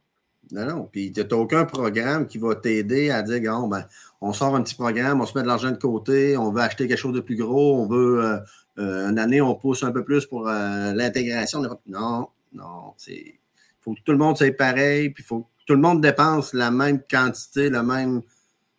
Non, 0.52 0.66
non. 0.66 0.90
Puis, 0.92 1.12
tu 1.12 1.22
n'as 1.22 1.36
aucun 1.36 1.66
programme 1.66 2.26
qui 2.26 2.38
va 2.40 2.56
t'aider 2.56 3.12
à 3.12 3.22
dire, 3.22 3.42
Bon, 3.52 3.68
ben, 3.68 3.86
on 4.22 4.34
sort 4.34 4.56
un 4.56 4.64
petit 4.64 4.76
programme, 4.76 5.22
on 5.22 5.26
se 5.26 5.38
met 5.38 5.44
de 5.44 5.48
l'argent 5.48 5.70
de 5.72 5.78
côté, 5.78 6.36
on 6.36 6.52
veut 6.52 6.62
acheter 6.62 6.88
quelque 6.88 6.98
chose 6.98 7.14
de 7.14 7.22
plus 7.22 7.36
gros, 7.36 7.80
on 7.80 7.88
veut, 7.88 8.24
euh, 8.26 8.38
euh, 8.80 9.10
une 9.10 9.20
année, 9.20 9.40
on 9.42 9.54
pousse 9.56 9.84
un 9.84 9.92
peu 9.92 10.04
plus 10.04 10.26
pour 10.26 10.48
euh, 10.48 10.94
l'intégration. 10.94 11.62
Non, 11.86 12.28
non. 12.54 12.94
Il 13.08 13.36
faut 13.82 13.94
que 13.94 14.02
tout 14.02 14.12
le 14.12 14.18
monde 14.18 14.36
soit 14.38 14.52
pareil, 14.56 15.12
puis 15.12 15.24
il 15.24 15.28
faut 15.28 15.48
tout 15.72 15.76
le 15.76 15.82
monde 15.82 16.02
dépense 16.02 16.54
la 16.54 16.70
même 16.70 17.02
quantité, 17.10 17.70
le 17.70 17.82
même, 17.82 18.24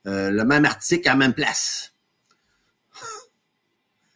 euh, 0.06 0.30
le 0.30 0.44
même 0.44 0.66
article 0.66 1.08
à 1.08 1.12
la 1.12 1.16
même 1.16 1.32
place. 1.32 1.94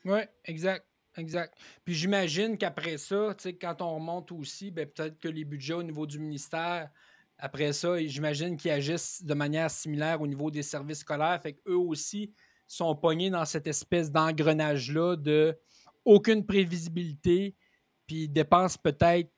Oui, 0.04 0.20
exact. 0.44 0.86
Exact. 1.16 1.54
Puis 1.86 1.94
j'imagine 1.94 2.58
qu'après 2.58 2.98
ça, 2.98 3.34
quand 3.58 3.80
on 3.80 3.94
remonte 3.94 4.30
aussi, 4.30 4.70
ben, 4.70 4.86
peut-être 4.86 5.18
que 5.18 5.28
les 5.28 5.46
budgets 5.46 5.72
au 5.72 5.82
niveau 5.82 6.06
du 6.06 6.18
ministère, 6.18 6.90
après 7.38 7.72
ça, 7.72 7.98
j'imagine 8.04 8.58
qu'ils 8.58 8.72
agissent 8.72 9.24
de 9.24 9.32
manière 9.32 9.70
similaire 9.70 10.20
au 10.20 10.26
niveau 10.26 10.50
des 10.50 10.62
services 10.62 10.98
scolaires. 10.98 11.40
Fait 11.42 11.54
qu'eux 11.54 11.74
aussi 11.74 12.34
sont 12.68 12.94
pognés 12.94 13.30
dans 13.30 13.46
cette 13.46 13.66
espèce 13.66 14.12
d'engrenage-là 14.12 15.16
de 15.16 15.58
aucune 16.04 16.44
prévisibilité, 16.44 17.56
puis 18.06 18.24
ils 18.24 18.28
dépensent 18.28 18.78
peut-être 18.80 19.30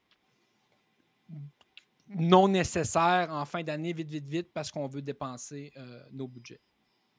non 2.11 2.49
nécessaires 2.49 3.29
en 3.31 3.45
fin 3.45 3.63
d'année, 3.63 3.93
vite, 3.93 4.11
vite, 4.11 4.27
vite, 4.29 4.49
parce 4.53 4.71
qu'on 4.71 4.87
veut 4.87 5.03
dépenser 5.03 5.73
euh, 5.77 6.03
nos 6.13 6.29
budgets. 6.29 6.61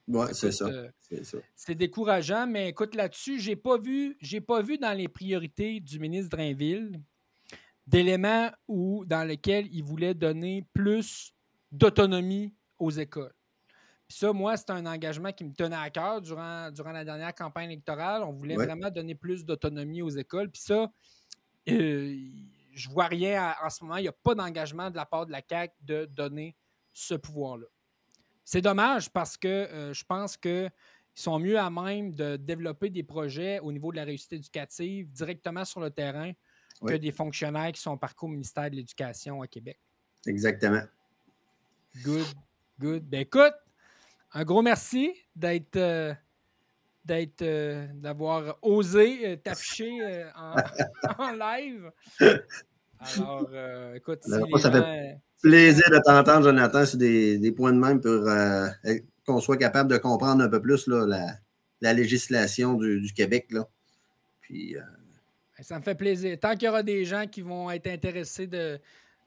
Oui, 0.08 0.26
c'est 0.32 0.48
Écoute, 0.48 0.58
ça. 0.58 0.64
euh, 0.66 0.90
C'est 0.98 1.24
ça. 1.24 1.38
c'est 1.54 1.74
décourageant, 1.74 2.46
mais 2.46 2.68
écoute, 2.70 2.94
là-dessus, 2.96 3.38
j'ai 3.38 3.54
pas 3.56 3.78
vu, 3.78 4.16
j'ai 4.20 4.40
pas 4.40 4.60
vu 4.62 4.76
dans 4.78 4.92
les 4.96 5.06
priorités 5.08 5.78
du 5.80 5.98
ministre 6.00 6.30
Drainville 6.36 7.00
d'éléments 7.86 8.50
où, 8.68 9.04
dans 9.04 9.24
lesquels 9.26 9.68
il 9.72 9.82
voulait 9.84 10.14
donner 10.14 10.64
plus 10.72 11.32
d'autonomie 11.72 12.54
aux 12.78 12.90
écoles. 12.90 13.32
Puis 14.08 14.18
ça, 14.18 14.32
moi, 14.32 14.56
c'est 14.56 14.70
un 14.70 14.86
engagement 14.86 15.32
qui 15.32 15.44
me 15.44 15.52
tenait 15.52 15.76
à 15.76 15.88
cœur 15.90 16.20
durant, 16.20 16.70
durant 16.72 16.90
la 16.90 17.04
dernière 17.04 17.32
campagne 17.34 17.70
électorale. 17.70 18.22
On 18.24 18.32
voulait 18.32 18.56
Ouais. 18.56 18.66
vraiment 18.66 18.90
donner 18.90 19.14
plus 19.14 19.44
d'autonomie 19.44 20.02
aux 20.02 20.08
écoles. 20.10 20.50
Puis 20.50 20.62
ça, 20.62 20.90
euh, 21.68 22.16
je 22.72 22.88
vois 22.88 23.06
rien 23.06 23.42
à- 23.42 23.66
en 23.66 23.70
ce 23.70 23.82
moment. 23.84 23.96
Il 23.96 24.02
n'y 24.02 24.08
a 24.08 24.12
pas 24.12 24.34
d'engagement 24.34 24.90
de 24.90 24.96
la 24.96 25.06
part 25.06 25.26
de 25.26 25.32
la 25.32 25.42
CAQ 25.48 25.74
de 25.82 26.04
donner 26.06 26.56
ce 26.92 27.14
pouvoir-là. 27.14 27.66
C'est 28.44 28.60
dommage 28.60 29.10
parce 29.10 29.36
que 29.36 29.48
euh, 29.48 29.92
je 29.92 30.04
pense 30.04 30.36
qu'ils 30.36 30.70
sont 31.14 31.38
mieux 31.38 31.58
à 31.58 31.70
même 31.70 32.14
de 32.14 32.36
développer 32.36 32.90
des 32.90 33.02
projets 33.02 33.60
au 33.60 33.70
niveau 33.72 33.92
de 33.92 33.96
la 33.96 34.04
réussite 34.04 34.32
éducative 34.32 35.10
directement 35.10 35.64
sur 35.64 35.80
le 35.80 35.90
terrain 35.90 36.32
que 36.86 36.94
des 36.94 37.12
fonctionnaires 37.12 37.72
qui 37.72 37.80
sont 37.80 37.98
parcours 37.98 38.28
au 38.28 38.32
ministère 38.32 38.70
de 38.70 38.76
l'Éducation 38.76 39.42
à 39.42 39.46
Québec. 39.46 39.78
Exactement. 40.26 40.80
Good, 42.02 42.26
good. 42.78 43.02
Ben 43.04 43.20
écoute, 43.20 43.54
un 44.32 44.44
gros 44.44 44.62
merci 44.62 45.12
d'être 45.36 45.76
euh, 45.76 46.14
d'être 47.04 47.42
euh, 47.42 47.86
d'avoir 47.94 48.58
osé 48.62 49.26
euh, 49.26 49.36
t'afficher 49.36 49.90
euh, 50.02 50.28
en, 50.36 50.54
en 51.18 51.32
live. 51.32 51.90
Alors, 52.98 53.48
euh, 53.52 53.94
écoute, 53.94 54.20
si 54.22 54.30
moi, 54.30 54.58
ça 54.60 54.70
fait 54.70 55.18
Plaisir 55.42 55.88
de 55.90 55.98
t'entendre, 56.04 56.44
Jonathan, 56.44 56.84
sur 56.84 56.98
des, 56.98 57.38
des 57.38 57.50
points 57.52 57.72
de 57.72 57.78
même 57.78 57.98
pour 58.00 58.28
qu'on 59.24 59.40
soit 59.40 59.56
capable 59.56 59.90
de 59.90 59.96
comprendre 59.96 60.42
un 60.44 60.48
peu 60.50 60.60
plus 60.60 60.86
là, 60.86 61.06
la, 61.06 61.26
la 61.80 61.94
législation 61.94 62.74
du, 62.74 63.00
du 63.00 63.12
Québec. 63.14 63.46
Là. 63.50 63.66
Puis, 64.42 64.74
Ben, 64.74 65.62
Ça 65.64 65.78
me 65.78 65.82
fait 65.82 65.94
plaisir. 65.94 66.38
Tant 66.38 66.52
qu'il 66.52 66.64
y 66.64 66.68
aura 66.68 66.82
des 66.82 67.06
gens 67.06 67.26
qui 67.26 67.40
vont 67.40 67.70
être 67.70 67.86
intéressés 67.86 68.46
de, 68.46 68.78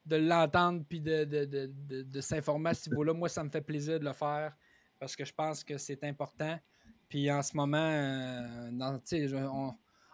de 0.05 0.15
l'entendre 0.17 0.83
puis 0.87 1.01
de, 1.01 1.23
de, 1.23 1.45
de- 1.45 1.71
de- 1.87 2.03
de 2.03 2.21
s'informer 2.21 2.69
à 2.69 2.73
ce 2.75 2.91
niveau-là, 2.91 3.13
moi, 3.13 3.27
ça 3.27 3.43
me 3.43 3.49
fait 3.49 3.61
plaisir 3.61 3.99
de 3.99 4.05
le 4.05 4.13
faire 4.13 4.53
parce 4.99 5.15
que 5.15 5.25
je 5.25 5.33
pense 5.33 5.63
que 5.63 5.79
c'est 5.79 6.03
important. 6.03 6.59
Puis 7.13 7.29
en 7.29 7.43
ce 7.43 7.55
moment, 7.55 7.77
euh, 7.77 8.71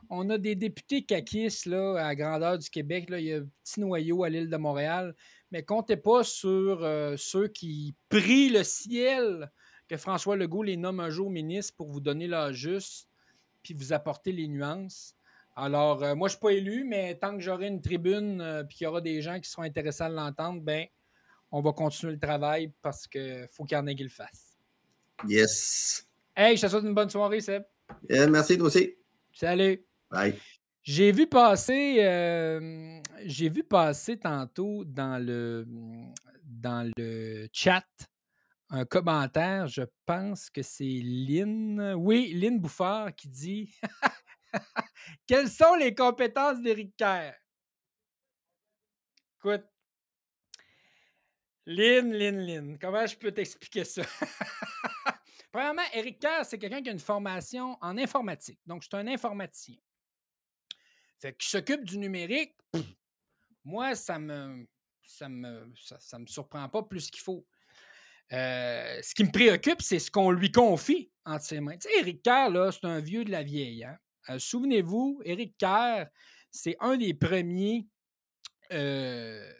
on, 0.10 0.30
a 0.30 0.38
des 0.38 0.56
députés 0.56 1.06
caquistes 1.06 1.66
là, 1.66 1.95
à 1.95 2.14
grandeur 2.14 2.58
du 2.58 2.70
Québec. 2.70 3.06
Il 3.08 3.20
y 3.22 3.32
a 3.32 3.38
un 3.38 3.47
petit 3.64 3.80
noyau 3.80 4.26
à 4.26 4.30
l'île 4.30 4.50
de 4.50 4.58
Montréal. 4.58 5.16
Mais 5.50 5.64
comptez 5.64 5.95
pas 5.95 6.26
sur 6.26 6.84
euh, 6.84 7.16
ceux 7.16 7.47
qui 7.47 7.95
prient 8.10 8.50
le 8.50 8.66
ciel 8.66 9.50
que 9.88 9.95
François 9.95 10.36
Legault 10.36 10.62
les 10.62 10.76
nomme 10.76 11.00
un 11.00 11.10
jour 11.10 11.30
ministre 11.30 11.74
pour 11.78 11.88
vous 11.88 12.02
donner 12.02 12.28
l'âge 12.28 12.56
juste 12.56 13.08
puis 13.64 13.74
vous 13.74 13.93
apporter 13.93 14.34
les 14.34 14.50
nuances. 14.50 15.16
Alors, 15.56 16.04
euh, 16.04 16.16
moi, 16.16 16.28
je 16.28 16.34
ne 16.34 16.38
suis 16.38 16.41
pas 16.41 16.52
élu, 16.52 16.84
mais 16.84 17.16
tant 17.16 17.34
que 17.34 17.39
j'aurai 17.41 17.68
une 17.68 17.82
tribune 17.82 18.66
puis 18.68 18.76
qu'il 18.76 18.84
y 18.84 18.88
aura 18.89 19.00
des 19.00 19.22
gens 19.22 19.39
qui 19.39 19.50
seront 19.50 19.64
intéressés 19.64 20.04
à 20.04 20.10
l'entendre, 20.10 20.60
ben, 20.60 20.86
on 21.50 21.62
va 21.62 21.72
continuer 21.72 22.12
le 22.12 22.20
travail 22.20 22.74
parce 22.82 23.08
qu'il 23.08 23.47
faut 23.54 23.64
qu'il 23.64 23.78
y 23.78 23.80
en 23.80 23.88
ait 23.88 23.95
qui 23.95 24.04
le 24.04 24.10
fassent. 24.10 24.58
yes. 25.26 26.09
Hey, 26.41 26.55
je 26.55 26.61
te 26.61 26.67
souhaite 26.67 26.85
une 26.85 26.93
bonne 26.93 27.09
soirée, 27.09 27.41
Seb. 27.41 27.65
Euh, 28.11 28.29
merci, 28.29 28.57
toi 28.57 28.67
aussi. 28.67 28.95
Salut. 29.33 29.85
Bye. 30.09 30.39
J'ai 30.81 31.11
vu 31.11 31.27
passer, 31.27 31.97
euh, 31.99 33.01
j'ai 33.25 33.49
vu 33.49 33.61
passer 33.61 34.17
tantôt 34.17 34.85
dans 34.85 35.21
le, 35.21 35.67
dans 36.45 36.89
le 36.95 37.49
chat 37.51 37.85
un 38.69 38.85
commentaire. 38.85 39.67
Je 39.67 39.81
pense 40.05 40.49
que 40.49 40.61
c'est 40.61 41.01
Lynn. 41.03 41.95
Oui, 41.97 42.31
Lynn 42.33 42.57
Bouffard 42.57 43.13
qui 43.13 43.27
dit 43.27 43.75
Quelles 45.27 45.49
sont 45.49 45.75
les 45.75 45.93
compétences 45.93 46.61
d'Éric 46.61 46.95
Kerr? 46.95 47.33
Écoute, 49.39 49.65
Lynn, 51.65 52.13
Lynn, 52.13 52.39
Lynn, 52.39 52.79
comment 52.79 53.05
je 53.05 53.17
peux 53.17 53.33
t'expliquer 53.33 53.83
ça? 53.83 54.03
Premièrement, 55.52 55.82
Éric 55.93 56.20
Kerr, 56.20 56.45
c'est 56.45 56.60
quelqu'un 56.60 56.82
qui 56.82 56.89
a 56.89 56.91
une 56.91 57.00
formation 57.00 57.78
en 57.82 57.97
informatique. 57.97 58.60
Donc, 58.66 58.84
je 58.84 58.88
suis 58.88 58.97
un 58.97 59.08
informaticien. 59.08 59.76
Fait 61.20 61.36
qu'il 61.36 61.50
s'occupe 61.50 61.84
du 61.84 61.97
numérique. 61.97 62.56
moi, 63.64 63.95
ça 63.95 64.20
me, 64.20 64.68
ça 65.04 65.28
me, 65.28 65.74
ça, 65.76 66.20
me 66.20 66.28
surprend 66.28 66.70
pas 66.70 66.84
plus 66.84 67.10
qu'il 67.10 67.22
faut. 67.22 67.45
Euh, 68.32 69.02
ce 69.02 69.16
qui 69.16 69.24
me 69.24 69.32
préoccupe, 69.32 69.82
c'est 69.82 70.00
ce 70.00 70.12
qu'on 70.12 70.32
lui 70.32 70.52
confie 70.52 71.12
entre 71.26 71.43
ses. 71.43 71.60
Tu 71.60 71.66
sais, 71.80 72.00
Éric 72.00 72.22
Kerr, 72.22 72.72
c'est 72.72 72.86
un 72.86 73.00
vieux 73.00 73.26
de 73.26 73.32
la 73.32 73.43
vieille. 73.43 73.84
hein. 73.84 73.97
Euh, 74.30 74.38
Souvenez-vous, 74.38 75.22
Éric 75.26 75.58
Kerr, 75.58 76.08
c'est 76.52 76.78
un 76.80 76.95
des 76.95 77.16
premiers 77.16 77.88
euh, 78.72 79.52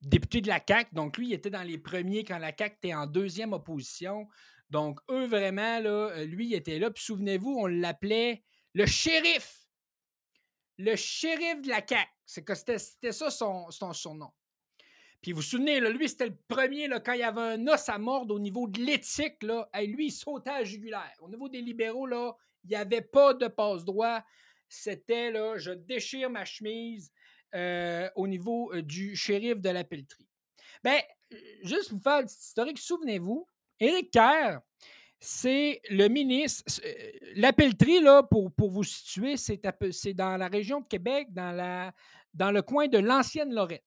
députés 0.00 0.40
de 0.40 0.48
la 0.48 0.60
CAQ. 0.66 0.94
Donc, 0.94 1.18
lui, 1.18 1.28
il 1.28 1.32
était 1.34 1.50
dans 1.50 1.62
les 1.62 1.78
premiers 1.78 2.24
quand 2.24 2.38
la 2.38 2.52
CAQ 2.56 2.76
était 2.76 2.94
en 2.94 3.06
deuxième 3.06 3.52
opposition. 3.52 4.26
Donc, 4.70 5.00
eux, 5.10 5.26
vraiment, 5.26 5.80
euh, 5.84 6.24
lui, 6.24 6.46
il 6.46 6.54
était 6.54 6.78
là. 6.78 6.90
Puis, 6.90 7.04
souvenez-vous, 7.04 7.56
on 7.58 7.66
l'appelait 7.66 8.42
le 8.74 8.86
shérif. 8.86 9.68
Le 10.78 10.96
shérif 10.96 11.60
de 11.60 11.68
la 11.68 11.86
CAQ. 11.86 12.08
C'est 12.24 12.44
que 12.44 12.54
c'était, 12.54 13.12
ça 13.12 13.30
son, 13.30 13.70
son 13.70 13.92
surnom. 13.92 14.30
Puis 15.20 15.32
vous 15.32 15.38
vous 15.38 15.42
souvenez, 15.42 15.80
lui, 15.80 16.08
c'était 16.08 16.28
le 16.28 16.36
premier, 16.48 16.88
là, 16.88 16.98
quand 16.98 17.12
il 17.12 17.20
y 17.20 17.24
avait 17.24 17.40
un 17.40 17.66
os 17.68 17.88
à 17.88 17.98
mordre 17.98 18.34
au 18.34 18.38
niveau 18.38 18.66
de 18.66 18.80
l'éthique, 18.80 19.44
hey, 19.74 19.86
lui, 19.88 20.06
il 20.06 20.12
sautait 20.12 20.50
à 20.50 20.58
la 20.60 20.64
jugulaire. 20.64 21.12
Au 21.20 21.28
niveau 21.28 21.48
des 21.48 21.60
libéraux, 21.60 22.06
là, 22.06 22.34
il 22.64 22.70
n'y 22.70 22.76
avait 22.76 23.02
pas 23.02 23.34
de 23.34 23.46
passe-droit. 23.46 24.22
C'était, 24.68 25.30
là, 25.30 25.58
je 25.58 25.72
déchire 25.72 26.30
ma 26.30 26.44
chemise 26.46 27.12
euh, 27.54 28.08
au 28.14 28.26
niveau 28.28 28.72
euh, 28.72 28.80
du 28.80 29.14
shérif 29.14 29.60
de 29.60 29.68
la 29.68 29.84
pelleterie. 29.84 30.28
Ben, 30.82 31.00
juste 31.64 31.90
pour 31.90 32.00
faire 32.02 32.22
petite 32.22 32.40
historique, 32.40 32.78
souvenez-vous, 32.78 33.46
Éric 33.80 34.10
Kerr, 34.10 34.60
c'est 35.18 35.80
le 35.90 36.08
ministre. 36.08 36.64
euh, 36.84 37.12
La 37.36 37.52
là, 38.02 38.22
pour, 38.22 38.52
vous 38.70 38.84
situer, 38.84 39.36
c'est, 39.36 39.60
dans 40.14 40.36
la 40.36 40.48
région 40.48 40.80
de 40.80 40.86
Québec, 40.86 41.28
dans, 41.32 41.92
le 42.52 42.62
coin 42.62 42.88
de 42.88 42.98
l'ancienne 42.98 43.52
Lorette. 43.54 43.84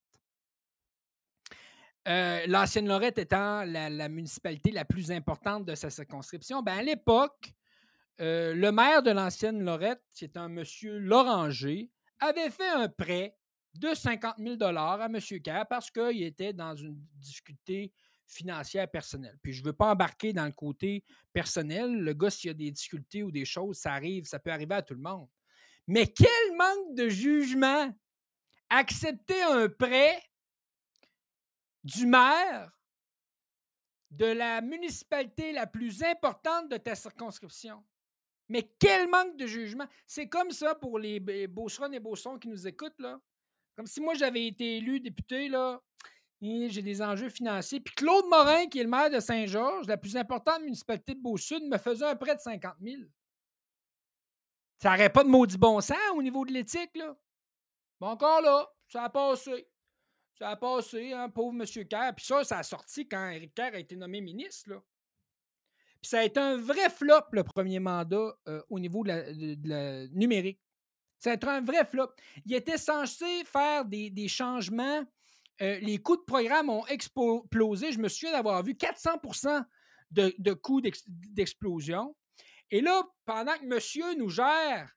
Euh, 2.08 2.46
l'ancienne 2.48 2.88
Lorette 2.88 3.18
étant 3.18 3.64
la, 3.64 3.89
la 3.89 4.10
municipalité 4.10 4.72
la 4.72 4.84
plus 4.84 5.10
importante 5.10 5.64
de 5.66 5.74
sa 5.74 5.89
circonscription, 5.89 6.62
ben 6.62 6.80
à 6.80 6.84
l'époque, 6.84 7.54
euh, 8.20 8.54
le 8.54 8.72
maire 8.72 9.02
de 9.02 9.12
l'ancienne 9.12 9.64
Lorette, 9.64 10.04
qui 10.14 10.26
est 10.26 10.38
un 10.38 10.50
monsieur 10.50 10.98
Loranger, 11.00 11.89
avait 12.20 12.50
fait 12.50 12.70
un 12.70 12.89
prêt 12.89 13.36
de 13.74 13.94
50 13.94 14.36
000 14.38 14.62
à 14.62 15.06
M. 15.06 15.20
Kerr 15.44 15.66
parce 15.68 15.89
qu'il 15.89 16.24
était 16.24 16.54
dans 16.54 16.76
une 16.76 16.96
difficulté 17.16 17.91
financière 18.26 18.89
personnelle. 18.89 19.38
Puis 19.41 19.53
je 19.53 19.61
ne 19.61 19.67
veux 19.67 19.74
pas 19.74 19.91
embarquer 19.91 20.34
dans 20.34 20.45
le 20.45 20.51
côté 20.51 21.03
personnel. 21.32 21.91
Le 21.91 22.13
gars, 22.13 22.30
s'il 22.30 22.47
y 22.47 22.51
a 22.51 22.53
des 22.53 22.71
difficultés 22.71 23.24
ou 23.24 23.32
des 23.32 23.45
choses, 23.45 23.78
ça 23.78 23.93
arrive, 23.93 24.26
ça 24.26 24.39
peut 24.39 24.51
arriver 24.51 24.76
à 24.76 24.82
tout 24.82 24.93
le 24.93 25.01
monde. 25.01 25.28
Mais 25.88 26.07
quel 26.07 26.55
manque 26.55 26.95
de 26.95 27.09
jugement! 27.09 27.93
Accepter 28.69 29.41
un 29.43 29.69
prêt 29.69 30.24
du 31.84 32.07
maire 32.07 32.71
de 34.09 34.26
la 34.26 34.61
municipalité 34.61 35.51
la 35.51 35.67
plus 35.67 36.01
importante 36.03 36.69
de 36.69 36.78
ta 36.78 36.95
circonscription? 36.95 37.84
Mais 38.49 38.71
quel 38.80 39.09
manque 39.09 39.38
de 39.38 39.45
jugement! 39.45 39.88
C'est 40.07 40.30
comme 40.30 40.51
ça 40.51 40.76
pour 40.76 40.97
les 40.99 41.19
Beaucerons 41.47 41.91
et 41.91 41.99
Beaucerons 41.99 42.39
qui 42.39 42.47
nous 42.47 42.67
écoutent, 42.67 42.99
là. 42.99 43.19
Comme 43.76 43.88
si 43.88 44.01
moi 44.01 44.13
j'avais 44.13 44.47
été 44.47 44.78
élu 44.78 44.99
député, 44.99 45.49
là. 45.49 45.82
J'ai 46.44 46.82
des 46.82 47.02
enjeux 47.02 47.30
financiers. 47.30 47.80
Puis 47.80 47.96
Claude 47.96 48.26
Morin, 48.30 48.68
qui 48.68 48.80
est 48.80 48.84
le 48.84 48.89
maire 48.89 49.10
de 49.10 49.22
Saint-Georges, 49.22 49.88
la 49.88 49.96
plus 49.96 50.18
importante 50.18 50.62
municipalité 50.62 51.16
de 51.16 51.22
Beau-Sud, 51.22 51.64
me 51.64 51.78
faisait 51.78 52.06
un 52.06 52.18
prêt 52.18 52.36
de 52.36 52.41
50 52.41 52.76
000. 52.82 53.04
Ça 54.82 54.91
n'aurait 54.91 55.10
pas 55.10 55.24
de 55.24 55.30
maudit 55.30 55.58
bon 55.58 55.80
sens 55.80 55.98
au 56.14 56.22
niveau 56.22 56.46
de 56.46 56.52
l'éthique, 56.52 56.96
là. 56.96 57.16
Bon, 58.00 58.08
encore 58.08 58.41
là, 58.41 58.70
ça 58.89 59.04
a 59.04 59.10
passé. 59.10 59.70
Ça 60.38 60.50
a 60.50 60.56
passé, 60.58 61.14
hein, 61.14 61.30
pauvre 61.30 61.54
M. 61.54 61.88
Kerr. 61.88 62.14
Puis 62.16 62.26
ça, 62.26 62.44
ça 62.44 62.58
a 62.58 62.64
sorti 62.64 63.08
quand 63.08 63.30
Éric 63.30 63.54
Kerr 63.54 63.76
a 63.76 63.80
été 63.80 63.96
nommé 63.96 64.20
ministre, 64.20 64.72
là. 64.72 64.82
Puis 66.02 66.10
ça 66.10 66.20
a 66.20 66.24
été 66.24 66.41
un 66.41 66.58
vrai 66.58 66.89
flop, 66.89 67.32
le 67.32 67.46
premier 67.46 67.80
mandat, 67.80 68.36
euh, 68.50 68.62
au 68.70 68.78
niveau 68.78 69.06
de 69.06 70.08
numérique. 70.14 70.60
Ça 71.20 71.32
a 71.32 71.34
été 71.36 71.48
un 71.48 71.62
vrai 71.62 71.86
flop. 71.86 72.10
Il 72.46 72.54
était 72.54 72.78
censé 72.78 73.46
faire 73.46 73.86
des, 73.86 74.28
changements. 74.28 75.06
Euh, 75.64 75.80
les 75.80 75.97
coûts 75.97 76.18
de 76.18 76.24
programme 76.24 76.70
ont 76.70 76.86
explosé. 76.88 77.91
Je 77.91 77.99
me 77.99 78.09
souviens 78.09 78.34
d'avoir 78.34 78.61
vu 78.64 78.76
400 78.76 79.11
de, 80.11 80.34
de 80.38 80.53
coûts 80.53 80.82
d'explosion. 80.82 82.16
Et 82.70 82.82
là, 82.82 83.03
pendant 83.26 83.57
que 83.57 83.66
monsieur 83.66 84.14
nous 84.16 84.30
gère 84.30 84.93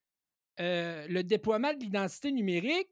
euh, 0.61 1.07
le 1.09 1.23
déploiement 1.23 1.73
de 1.73 1.79
l'identité 1.79 2.33
numérique, 2.33 2.91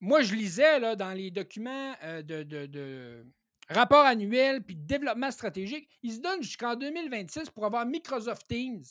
moi, 0.00 0.20
je 0.20 0.34
lisais 0.34 0.80
là, 0.80 0.96
dans 0.96 1.12
les 1.12 1.30
documents 1.30 1.94
de, 2.02 2.42
de 2.42 3.24
rapport 3.68 4.04
annuel 4.04 4.62
puis 4.62 4.76
développement 4.76 5.30
stratégique, 5.30 5.88
il 6.02 6.12
se 6.12 6.20
donne 6.20 6.42
jusqu'en 6.42 6.76
2026 6.76 7.50
pour 7.50 7.64
avoir 7.64 7.86
Microsoft 7.86 8.46
Teams. 8.48 8.84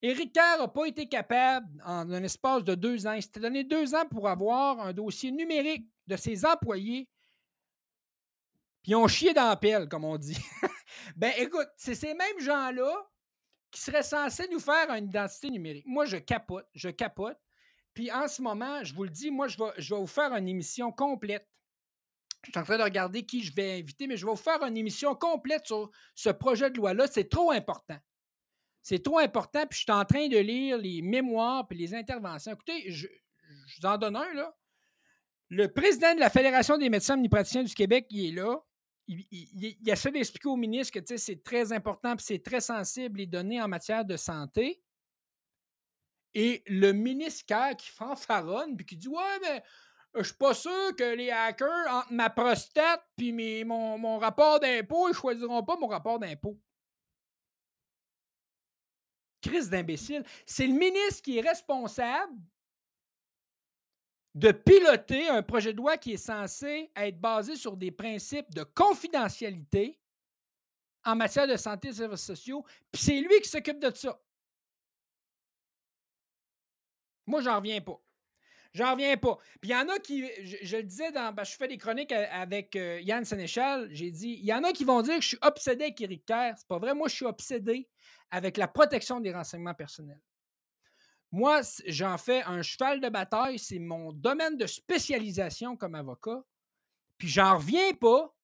Éric 0.00 0.32
Kerr 0.32 0.58
n'a 0.58 0.68
pas 0.68 0.86
été 0.86 1.08
capable, 1.08 1.66
en 1.84 2.10
un 2.10 2.22
espace 2.22 2.62
de 2.64 2.74
deux 2.74 3.06
ans, 3.06 3.12
il 3.12 3.22
s'était 3.22 3.40
donné 3.40 3.64
deux 3.64 3.94
ans 3.94 4.06
pour 4.08 4.28
avoir 4.28 4.80
un 4.80 4.92
dossier 4.92 5.32
numérique 5.32 5.88
de 6.06 6.16
ses 6.16 6.46
employés. 6.46 7.08
Puis 8.82 8.92
ils 8.92 8.96
ont 8.96 9.08
chié 9.08 9.34
dans 9.34 9.48
la 9.48 9.56
pelle, 9.56 9.88
comme 9.88 10.04
on 10.04 10.16
dit. 10.16 10.38
ben 11.16 11.32
écoute, 11.38 11.68
c'est 11.76 11.96
ces 11.96 12.14
mêmes 12.14 12.40
gens-là 12.40 13.10
qui 13.70 13.80
seraient 13.80 14.04
censés 14.04 14.48
nous 14.50 14.60
faire 14.60 14.88
une 14.90 15.06
identité 15.06 15.50
numérique. 15.50 15.84
Moi, 15.86 16.06
je 16.06 16.16
capote, 16.16 16.68
je 16.74 16.88
capote. 16.88 17.38
Puis 17.92 18.12
en 18.12 18.28
ce 18.28 18.40
moment, 18.40 18.84
je 18.84 18.94
vous 18.94 19.02
le 19.02 19.10
dis, 19.10 19.30
moi, 19.30 19.48
je 19.48 19.58
vais, 19.58 19.72
je 19.78 19.94
vais 19.94 20.00
vous 20.00 20.06
faire 20.06 20.32
une 20.34 20.48
émission 20.48 20.92
complète 20.92 21.46
je 22.44 22.50
suis 22.50 22.58
en 22.58 22.64
train 22.64 22.78
de 22.78 22.82
regarder 22.82 23.24
qui 23.24 23.42
je 23.42 23.52
vais 23.54 23.78
inviter, 23.78 24.06
mais 24.06 24.16
je 24.16 24.24
vais 24.24 24.30
vous 24.30 24.36
faire 24.36 24.62
une 24.62 24.76
émission 24.76 25.14
complète 25.14 25.66
sur 25.66 25.90
ce 26.14 26.30
projet 26.30 26.70
de 26.70 26.76
loi-là. 26.76 27.06
C'est 27.06 27.28
trop 27.28 27.50
important. 27.50 27.98
C'est 28.88 29.02
trop 29.02 29.18
important, 29.18 29.66
puis 29.66 29.80
je 29.80 29.82
suis 29.82 29.92
en 29.92 30.06
train 30.06 30.28
de 30.28 30.38
lire 30.38 30.78
les 30.78 31.02
mémoires 31.02 31.68
puis 31.68 31.76
les 31.76 31.92
interventions. 31.94 32.52
Écoutez, 32.52 32.90
je, 32.90 33.06
vous 33.06 33.86
en 33.86 33.98
donne 33.98 34.16
un, 34.16 34.32
là. 34.32 34.56
Le 35.50 35.70
président 35.70 36.14
de 36.14 36.20
la 36.20 36.30
Fédération 36.30 36.78
des 36.78 36.88
médecins 36.88 37.12
omnipraticiens 37.12 37.64
du 37.64 37.74
Québec, 37.74 38.06
il 38.08 38.28
est 38.30 38.40
là. 38.40 38.56
Il, 39.06 39.26
il, 39.30 39.90
essaie 39.90 40.10
d'expliquer 40.10 40.48
au 40.48 40.56
ministre 40.56 40.98
que 40.98 41.16
c'est 41.18 41.42
très 41.42 41.70
important 41.70 42.14
et 42.14 42.18
c'est 42.18 42.42
très 42.42 42.62
sensible 42.62 43.18
les 43.18 43.26
données 43.26 43.60
en 43.60 43.68
matière 43.68 44.06
de 44.06 44.16
santé. 44.16 44.82
Et 46.32 46.62
le 46.66 46.92
ministre 46.92 47.44
qui 47.76 47.90
fanfaronne 47.90 48.74
puis 48.74 48.86
qui 48.86 48.96
dit 48.96 49.08
Ouais, 49.08 49.38
mais 49.42 49.62
je 50.14 50.22
suis 50.22 50.36
pas 50.36 50.54
sûr 50.54 50.96
que 50.96 51.14
les 51.14 51.30
hackers, 51.30 51.90
entre 51.90 52.12
ma 52.14 52.30
prostate 52.30 53.04
et 53.18 53.64
mon, 53.64 53.98
mon 53.98 54.18
rapport 54.18 54.60
d'impôt, 54.60 55.10
ils 55.10 55.14
choisiront 55.14 55.62
pas 55.62 55.76
mon 55.76 55.88
rapport 55.88 56.18
d'impôt. 56.18 56.58
D'imbécile. 59.70 60.24
C'est 60.46 60.66
le 60.66 60.74
ministre 60.74 61.22
qui 61.22 61.38
est 61.38 61.40
responsable 61.40 62.32
de 64.34 64.52
piloter 64.52 65.28
un 65.28 65.42
projet 65.42 65.72
de 65.72 65.78
loi 65.78 65.96
qui 65.96 66.12
est 66.12 66.16
censé 66.16 66.90
être 66.94 67.20
basé 67.20 67.56
sur 67.56 67.76
des 67.76 67.90
principes 67.90 68.54
de 68.54 68.62
confidentialité 68.62 69.98
en 71.04 71.16
matière 71.16 71.46
de 71.46 71.56
santé 71.56 71.88
et 71.88 71.92
services 71.92 72.24
sociaux, 72.24 72.64
puis 72.92 73.02
c'est 73.02 73.20
lui 73.20 73.40
qui 73.40 73.48
s'occupe 73.48 73.80
de 73.80 73.92
ça. 73.94 74.20
Moi, 77.26 77.40
j'en 77.40 77.56
reviens 77.56 77.80
pas. 77.80 78.00
J'en 78.74 78.92
reviens 78.92 79.16
pas. 79.16 79.38
Puis 79.60 79.70
il 79.70 79.72
y 79.72 79.76
en 79.76 79.88
a 79.88 79.98
qui, 79.98 80.28
je, 80.44 80.76
le 80.76 80.82
disais, 80.82 81.10
dans, 81.10 81.34
je 81.42 81.56
fais 81.56 81.68
des 81.68 81.78
chroniques 81.78 82.12
avec 82.12 82.76
euh, 82.76 83.00
Yann 83.00 83.24
Sénéchal, 83.24 83.88
j'ai 83.90 84.10
dit, 84.10 84.38
il 84.40 84.44
y 84.44 84.52
en 84.52 84.62
a 84.62 84.72
qui 84.72 84.84
vont 84.84 85.00
dire 85.02 85.16
que 85.16 85.22
je 85.22 85.28
suis 85.28 85.38
obsédé 85.42 85.84
avec 85.84 86.00
Eric 86.00 86.26
Kerr. 86.26 86.54
C'est 86.56 86.68
pas 86.68 86.78
vrai, 86.78 86.94
moi 86.94 87.08
je 87.08 87.14
suis 87.16 87.24
obsédé 87.24 87.88
avec 88.30 88.56
la 88.56 88.68
protection 88.68 89.20
des 89.20 89.32
renseignements 89.32 89.74
personnels. 89.74 90.20
Moi, 91.30 91.60
j'en 91.86 92.16
fais 92.16 92.42
un 92.44 92.62
cheval 92.62 93.00
de 93.00 93.08
bataille, 93.08 93.58
c'est 93.58 93.78
mon 93.78 94.12
domaine 94.12 94.56
de 94.56 94.66
spécialisation 94.66 95.76
comme 95.76 95.94
avocat. 95.94 96.42
Puis 97.18 97.28
j'en 97.28 97.58
reviens 97.58 97.92
pas 97.94 98.34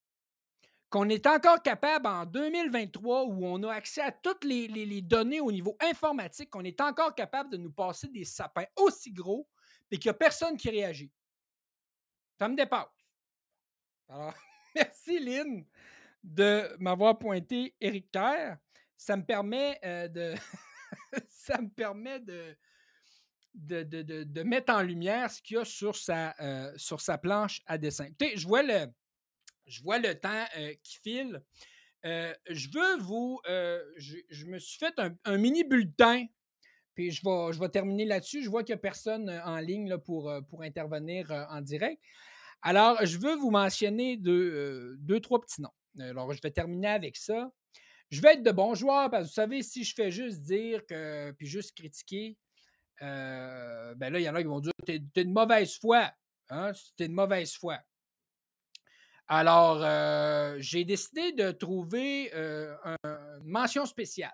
qu'on 0.91 1.09
est 1.09 1.27
encore 1.27 1.63
capable 1.63 2.07
en 2.07 2.27
2023, 2.27 3.25
où 3.25 3.47
on 3.47 3.63
a 3.65 3.73
accès 3.73 4.03
à 4.03 4.13
toutes 4.13 4.45
les, 4.45 4.69
les 4.69 5.03
données 5.03 5.41
au 5.41 5.51
niveau 5.51 5.77
informatique, 5.81 6.51
qu'on 6.51 6.65
est 6.65 6.81
encore 6.81 7.15
capable 7.15 7.51
de 7.51 7.57
nous 7.57 7.73
passer 7.73 8.09
des 8.09 8.25
sapins 8.25 8.67
aussi 8.77 9.13
gros 9.13 9.49
et 9.91 9.99
qu'il 9.99 10.09
n'y 10.09 10.15
a 10.15 10.19
personne 10.19 10.57
qui 10.57 10.71
réagit. 10.71 11.11
Ça 12.39 12.49
me 12.49 12.57
dépasse. 12.57 12.89
Alors, 14.09 14.35
merci 14.75 15.19
Lynn 15.19 15.65
de 16.23 16.75
m'avoir 16.79 17.19
pointé 17.19 17.75
Eric 17.81 18.11
Kerr. 18.11 18.57
Ça 18.97 19.17
me 19.17 19.25
permet 19.25 19.79
euh, 19.85 20.09
de. 20.09 20.35
ça 21.29 21.61
me 21.61 21.69
permet 21.69 22.21
de 22.21 22.57
de, 23.55 23.85
de, 23.85 24.43
mettre 24.43 24.73
en 24.73 24.83
lumière 24.83 25.31
ce 25.31 25.41
qu'il 25.41 25.57
y 25.57 25.61
a 25.61 25.65
sur 25.65 25.95
sa, 25.95 26.35
euh, 26.41 26.73
sur 26.77 27.01
sa 27.01 27.19
planche 27.19 27.63
à 27.67 27.79
dessin. 27.79 28.09
Je 28.21 28.45
vois 28.49 28.65
le, 28.65 28.87
je 29.69 29.81
vois 29.81 30.01
le 30.01 30.19
temps 30.19 30.45
euh, 30.57 30.75
qui 30.83 30.99
file. 30.99 31.41
je 32.03 32.69
veux 32.73 33.01
vous. 33.01 33.41
Je, 33.47 34.47
me 34.47 34.59
suis 34.59 34.79
fait 34.79 35.01
un 35.25 35.37
mini 35.37 35.63
bulletin 35.63 36.27
puis 36.95 37.11
je 37.11 37.23
vais, 37.25 37.53
je 37.53 37.61
vais 37.61 37.69
terminer 37.69 38.05
là-dessus. 38.05 38.43
Je 38.43 38.51
vois 38.51 38.63
qu'il 38.63 38.75
n'y 38.75 38.79
a 38.79 38.83
personne 38.83 39.29
euh, 39.29 39.45
en 39.45 39.59
ligne 39.59 39.99
pour, 39.99 40.31
euh, 40.31 40.41
pour 40.41 40.63
intervenir 40.63 41.31
euh, 41.31 41.45
en 41.51 41.61
direct. 41.61 42.01
Alors, 42.63 43.05
je 43.05 43.19
veux 43.19 43.35
vous 43.37 43.51
mentionner 43.51 44.17
deux, 44.17 44.97
deux, 44.99 45.21
trois 45.21 45.41
petits 45.41 45.61
noms. 45.61 45.69
Alors, 45.99 46.33
je 46.33 46.41
vais 46.41 46.51
terminer 46.51 46.89
avec 46.89 47.17
ça. 47.17 47.51
Je 48.11 48.23
vais 48.23 48.35
être 48.35 48.43
de 48.43 48.53
bon 48.53 48.75
joueur 48.75 49.11
parce 49.11 49.25
que 49.25 49.29
vous 49.29 49.35
savez, 49.35 49.63
si 49.63 49.85
je 49.85 49.95
fais 49.95 50.11
juste 50.11 50.41
dire 50.43 50.87
que, 50.87 51.33
puis 51.33 51.47
juste 51.47 51.77
critiquer, 51.77 52.39
ben 53.01 53.95
là, 53.99 54.19
il 54.19 54.23
y 54.23 54.29
en 54.31 54.35
a 54.35 54.41
qui 54.41 54.49
vont 54.49 54.61
dire 54.61 54.73
T'es 54.87 54.95
es 54.95 55.25
de 55.25 55.31
mauvaise 55.31 55.79
foi. 55.79 56.11
Hein? 56.49 56.73
T'es 56.97 57.09
de 57.09 57.13
mauvaise 57.13 57.53
foi. 57.53 57.79
Alors, 59.29 59.81
j'ai 60.59 60.85
décidé 60.85 61.33
de 61.33 61.51
trouver 61.51 62.33
une 62.33 63.43
mention 63.43 63.85
spéciale 63.85 64.33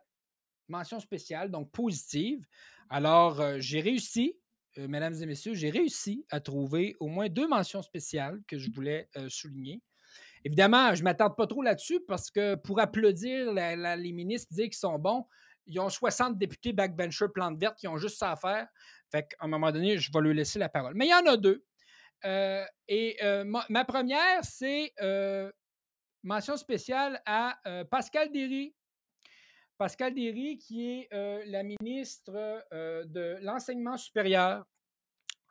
mention 0.71 1.01
spéciale, 1.01 1.51
donc 1.51 1.71
positive. 1.73 2.47
Alors, 2.89 3.41
euh, 3.41 3.57
j'ai 3.59 3.81
réussi, 3.81 4.37
euh, 4.79 4.89
mesdames 4.89 5.15
et 5.15 5.27
messieurs, 5.27 5.55
j'ai 5.55 5.71
réussi 5.71 6.25
à 6.31 6.41
trouver 6.41 6.97
au 7.01 7.09
moins 7.09 7.29
deux 7.29 7.47
mentions 7.47 7.83
spéciales 7.83 8.41
que 8.49 8.59
je 8.59 8.71
voulais 8.71 9.09
euh, 9.17 9.29
souligner. 9.29 9.83
Évidemment, 10.45 10.95
je 10.95 11.01
ne 11.01 11.05
m'attarde 11.05 11.37
pas 11.37 11.47
trop 11.47 11.63
là-dessus 11.63 12.01
parce 12.09 12.31
que 12.31 12.55
pour 12.55 12.81
applaudir 12.81 13.53
les 13.53 14.13
ministres, 14.13 14.53
dire 14.53 14.65
qu'ils 14.65 14.75
sont 14.75 14.99
bons, 14.99 15.27
ils 15.67 15.79
ont 15.79 15.91
60 15.91 16.39
députés 16.39 16.73
backbencher 16.73 17.27
plantes 17.33 17.61
vertes 17.61 17.79
qui 17.79 17.87
ont 17.87 17.99
juste 17.99 18.19
ça 18.19 18.33
à 18.33 18.37
faire. 18.37 18.67
Fait 19.13 19.25
qu'à 19.25 19.37
un 19.41 19.49
moment 19.49 19.71
donné, 19.71 19.99
je 19.99 20.11
vais 20.11 20.21
leur 20.21 20.33
laisser 20.33 20.59
la 20.59 20.71
parole. 20.71 20.95
Mais 20.95 21.07
il 21.07 21.11
y 21.11 21.15
en 21.15 21.27
a 21.27 21.37
deux. 21.37 21.63
et 22.89 23.19
ma, 23.45 23.67
ma, 23.69 23.85
première, 23.85 24.43
c'est 24.43 24.95
mention 26.23 26.57
spéciale 26.57 27.21
à 27.27 27.61
Pascal 27.91 28.33
Derry, 28.33 28.75
Pascal 29.81 30.13
Derry, 30.13 30.59
qui 30.59 30.91
est 30.91 31.09
euh, 31.15 31.43
la 31.47 31.63
ministre 31.63 32.35
euh, 32.71 33.03
de 33.07 33.39
l'Enseignement 33.41 33.97
supérieur. 33.97 34.67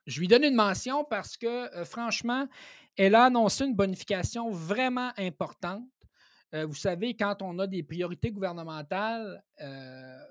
Je 0.06 0.20
lui 0.20 0.28
donne 0.28 0.44
une 0.44 0.54
mention 0.54 1.04
parce 1.04 1.36
que, 1.36 1.48
euh, 1.76 1.84
franchement, 1.84 2.48
elle 2.96 3.16
a 3.16 3.24
annoncé 3.24 3.66
une 3.66 3.76
bonification 3.76 4.52
vraiment 4.52 5.12
importante 5.18 5.84
vous 6.52 6.74
savez, 6.74 7.16
quand 7.16 7.44
on 7.44 7.60
a 7.60 7.68
des 7.68 7.84
priorités 7.84 8.32
gouvernementales, 8.32 9.44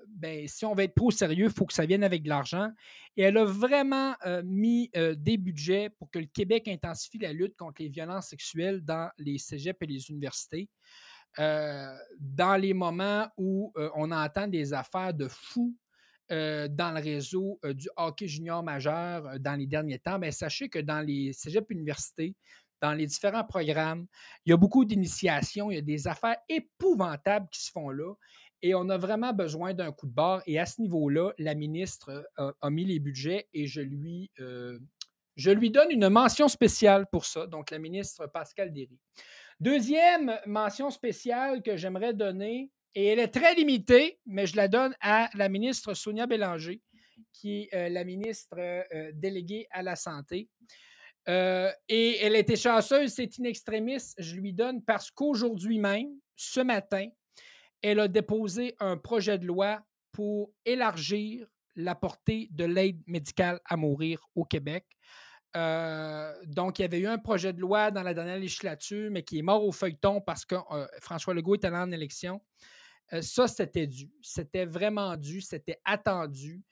ben, 0.09 0.45
si 0.49 0.65
on 0.65 0.75
veut 0.75 0.83
être 0.83 0.95
trop 0.95 1.11
sérieux, 1.11 1.45
il 1.45 1.49
faut 1.49 1.65
que 1.65 1.71
ça 1.71 1.85
vienne 1.85 2.03
avec 2.03 2.23
de 2.23 2.27
l'argent. 2.27 2.69
Et 3.15 3.21
elle 3.21 3.37
a 3.37 3.45
vraiment 3.45 4.15
mis 4.43 4.91
des 5.15 5.37
budgets 5.37 5.89
pour 5.97 6.11
que 6.11 6.19
le 6.19 6.25
Québec 6.25 6.67
intensifie 6.67 7.19
la 7.19 7.31
lutte 7.31 7.55
contre 7.55 7.81
les 7.81 7.87
violences 7.87 8.27
sexuelles 8.27 8.83
dans 8.83 9.09
les 9.17 9.37
cégeps 9.37 9.79
et 9.79 9.85
les 9.85 10.09
universités. 10.09 10.67
Dans 11.37 12.59
les 12.59 12.73
moments 12.73 13.27
où 13.37 13.73
on 13.95 14.11
entend 14.11 14.47
des 14.47 14.73
affaires 14.73 15.13
de 15.13 15.27
fous 15.27 15.75
dans 16.29 16.93
le 16.95 17.01
réseau 17.01 17.59
du 17.63 17.87
hockey 17.95 18.27
junior 18.27 18.61
majeur 18.63 19.39
dans 19.39 19.55
les 19.55 19.67
derniers 19.67 19.99
temps, 19.99 20.19
mais 20.19 20.31
sachez 20.31 20.69
que 20.69 20.79
dans 20.79 21.05
les 21.05 21.33
cégeps 21.33 21.69
universités, 21.69 22.35
dans 22.81 22.93
les 22.93 23.05
différents 23.05 23.43
programmes. 23.43 24.07
Il 24.45 24.51
y 24.51 24.53
a 24.53 24.57
beaucoup 24.57 24.85
d'initiations, 24.85 25.71
il 25.71 25.75
y 25.75 25.77
a 25.77 25.81
des 25.81 26.07
affaires 26.07 26.37
épouvantables 26.47 27.47
qui 27.51 27.63
se 27.63 27.71
font 27.71 27.89
là. 27.89 28.13
Et 28.61 28.75
on 28.75 28.89
a 28.89 28.97
vraiment 28.97 29.33
besoin 29.33 29.73
d'un 29.73 29.91
coup 29.91 30.07
de 30.07 30.13
barre. 30.13 30.41
Et 30.45 30.59
à 30.59 30.65
ce 30.65 30.81
niveau-là, 30.81 31.31
la 31.37 31.55
ministre 31.55 32.25
euh, 32.39 32.51
a, 32.61 32.69
mis 32.69 32.85
les 32.85 32.99
budgets 32.99 33.47
et 33.53 33.67
je 33.67 33.81
lui, 33.81 34.31
euh, 34.39 34.77
je 35.37 35.51
lui 35.51 35.71
donne 35.71 35.91
une 35.91 36.09
mention 36.09 36.49
spéciale 36.49 37.07
pour 37.09 37.25
ça. 37.25 37.47
Donc, 37.47 37.71
la 37.71 37.79
ministre 37.79 38.27
Pascal 38.27 38.73
Derry. 38.73 38.99
Deuxième 39.59 40.39
mention 40.45 40.89
spéciale 40.89 41.61
que 41.61 41.75
j'aimerais 41.75 42.13
donner, 42.13 42.71
et 42.95 43.07
elle 43.07 43.19
est 43.19 43.27
très 43.27 43.55
limitée, 43.55 44.19
mais 44.25 44.47
je 44.47 44.55
la 44.55 44.67
donne 44.67 44.95
à 45.01 45.29
la 45.35 45.49
ministre 45.49 45.93
Sonia 45.93 46.27
Bélanger, 46.27 46.81
qui 47.33 47.63
est 47.63 47.73
euh, 47.73 47.89
la 47.89 48.03
ministre 48.03 48.55
déléguée 49.13 49.67
à 49.71 49.81
la 49.81 49.95
santé. 49.95 50.49
Euh, 51.27 51.71
et 51.87 52.17
elle 52.19 52.35
était 52.35 52.55
chanceuse, 52.55 53.11
c'est 53.11 53.29
in 53.39 53.43
extremis, 53.43 54.13
je 54.17 54.35
lui 54.35 54.53
donne 54.53 54.81
parce 54.83 55.11
qu'aujourd'hui 55.11 55.77
même, 55.77 56.09
ce 56.35 56.61
matin, 56.61 57.07
elle 57.81 57.99
a 57.99 58.07
déposé 58.07 58.75
un 58.79 58.97
projet 58.97 59.37
de 59.37 59.45
loi 59.45 59.81
pour 60.11 60.51
élargir 60.65 61.45
la 61.75 61.95
portée 61.95 62.47
de 62.51 62.65
l'aide 62.65 63.01
médicale 63.05 63.59
à 63.65 63.77
mourir 63.77 64.27
au 64.35 64.43
Québec. 64.43 64.85
Euh, 65.55 66.33
donc, 66.45 66.79
il 66.79 66.83
y 66.83 66.85
avait 66.85 66.99
eu 66.99 67.07
un 67.07 67.17
projet 67.17 67.53
de 67.53 67.59
loi 67.59 67.91
dans 67.91 68.03
la 68.03 68.13
dernière 68.13 68.37
législature, 68.37 69.09
mais 69.11 69.23
qui 69.23 69.39
est 69.39 69.43
mort 69.43 69.65
au 69.65 69.71
feuilleton 69.71 70.21
parce 70.21 70.45
que 70.45 70.55
euh, 70.55 70.87
François 71.01 71.33
Legault 71.33 71.55
est 71.55 71.65
allé 71.65 71.77
en 71.77 71.91
élection. 71.91 72.41
ça, 73.21 73.47
c'était 73.47 73.87
dû. 73.87 74.11
C'était 74.21 74.65
vraiment 74.65 75.17
dû. 75.17 75.41
C'était 75.41 75.79
attendu. 75.85 76.63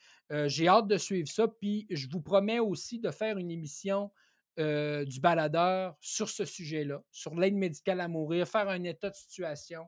J'ai 0.46 0.68
hâte 0.68 0.88
de 0.88 0.98
suivre 0.98 1.28
ça. 1.28 1.48
Puis, 1.48 1.88
je 1.90 2.08
vous 2.12 2.22
promets 2.22 2.60
aussi 2.60 3.00
de 3.00 3.10
faire 3.12 3.38
une 3.38 3.50
émission 3.50 4.12
euh, 4.60 5.06
du 5.06 5.20
baladeur 5.20 5.96
sur 6.02 6.30
ce 6.30 6.44
sujet-là, 6.44 7.04
sur 7.12 7.36
l'aide 7.36 7.54
médicale 7.54 8.02
à 8.02 8.08
mourir, 8.08 8.48
faire 8.48 8.68
un 8.70 8.84
état 8.86 9.12
de 9.12 9.16
situation. 9.16 9.86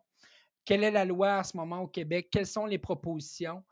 Quelle 0.64 0.84
est 0.84 0.92
la 0.92 1.06
loi 1.06 1.40
en 1.40 1.44
ce 1.44 1.58
moment 1.58 1.80
au 1.80 1.88
Québec? 1.88 2.28
Quelles 2.32 2.46
sont 2.46 2.68
les 2.68 2.78
propositions? 2.78 3.64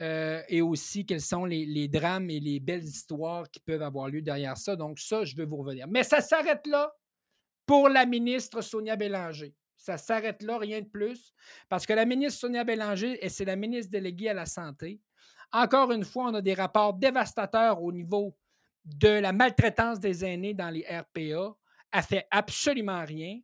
Euh, 0.00 0.42
et 0.48 0.60
aussi, 0.60 1.06
quels 1.06 1.20
sont 1.20 1.44
les, 1.44 1.88
drames 1.88 2.28
et 2.30 2.40
les 2.40 2.58
belles 2.58 2.84
histoires 2.84 3.48
qui 3.50 3.60
peuvent 3.60 3.82
avoir 3.82 4.08
lieu 4.08 4.22
derrière 4.22 4.56
ça? 4.56 4.76
Donc, 4.76 4.98
ça, 4.98 5.24
je 5.24 5.36
vais 5.36 5.44
vous 5.44 5.56
revenir. 5.58 5.86
Mais 5.88 6.02
ça 6.02 6.20
s'arrête 6.20 6.66
là 6.66 6.92
pour 7.66 7.88
la 7.88 8.04
ministre 8.04 8.60
Sonia 8.60 8.96
Bélanger. 8.96 9.54
Ça 9.76 9.98
s'arrête 9.98 10.42
là, 10.42 10.58
rien 10.58 10.80
de 10.80 10.86
plus, 10.86 11.34
parce 11.68 11.84
que 11.84 11.92
la 11.92 12.06
ministre 12.06 12.40
Sonia 12.40 12.64
Bélanger, 12.64 13.18
c'est 13.28 13.44
la 13.44 13.56
ministre 13.56 13.90
déléguée 13.90 14.30
à 14.30 14.34
la 14.34 14.46
Santé. 14.46 15.00
Encore 15.52 15.92
une 15.92 16.04
fois, 16.04 16.24
on 16.30 16.34
a 16.34 16.42
des 16.42 16.54
rapports 16.54 16.94
dévastateurs 16.94 17.82
au 17.82 17.92
niveau 17.92 18.36
de 18.84 19.08
la 19.08 19.32
maltraitance 19.32 20.00
des 20.00 20.24
aînés 20.24 20.54
dans 20.54 20.70
les 20.70 20.82
RPA. 20.82 21.54
a 21.92 22.02
fait 22.02 22.26
absolument 22.30 23.04
rien. 23.04 23.40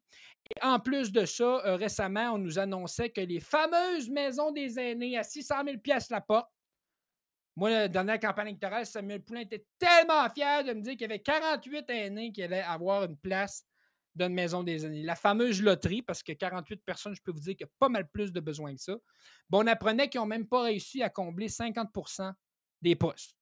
Et 0.50 0.62
en 0.62 0.80
plus 0.80 1.12
de 1.12 1.24
ça, 1.24 1.64
euh, 1.64 1.76
récemment, 1.76 2.32
on 2.32 2.38
nous 2.38 2.58
annonçait 2.58 3.10
que 3.10 3.20
les 3.20 3.40
fameuses 3.40 4.10
maisons 4.10 4.50
des 4.50 4.78
aînés 4.78 5.16
à 5.16 5.22
600 5.22 5.64
000 5.64 5.78
pièces 5.78 6.10
la 6.10 6.20
porte, 6.20 6.50
moi, 7.56 7.70
la 7.70 7.88
dernière 7.88 8.18
campagne 8.18 8.48
électorale, 8.48 8.86
Samuel 8.86 9.22
Poulin 9.22 9.40
était 9.40 9.66
tellement 9.78 10.28
fier 10.30 10.64
de 10.64 10.72
me 10.72 10.80
dire 10.80 10.92
qu'il 10.92 11.02
y 11.02 11.04
avait 11.04 11.20
48 11.20 11.90
aînés 11.90 12.32
qui 12.32 12.42
allaient 12.42 12.62
avoir 12.62 13.04
une 13.04 13.16
place 13.16 13.66
dans 14.14 14.26
une 14.26 14.34
maison 14.34 14.62
des 14.62 14.86
aînés. 14.86 15.02
La 15.02 15.16
fameuse 15.16 15.60
loterie, 15.60 16.02
parce 16.02 16.22
que 16.22 16.32
48 16.32 16.82
personnes, 16.84 17.14
je 17.14 17.22
peux 17.22 17.32
vous 17.32 17.40
dire 17.40 17.56
qu'il 17.56 17.66
y 17.66 17.68
a 17.68 17.72
pas 17.78 17.88
mal 17.88 18.08
plus 18.08 18.32
de 18.32 18.40
besoins 18.40 18.74
que 18.74 18.80
ça. 18.80 18.96
Bon, 19.48 19.62
on 19.62 19.66
apprenait 19.66 20.08
qu'ils 20.08 20.20
n'ont 20.20 20.26
même 20.26 20.48
pas 20.48 20.62
réussi 20.62 21.02
à 21.02 21.10
combler 21.10 21.48
50% 21.48 22.32
des 22.82 22.96
postes. 22.96 23.36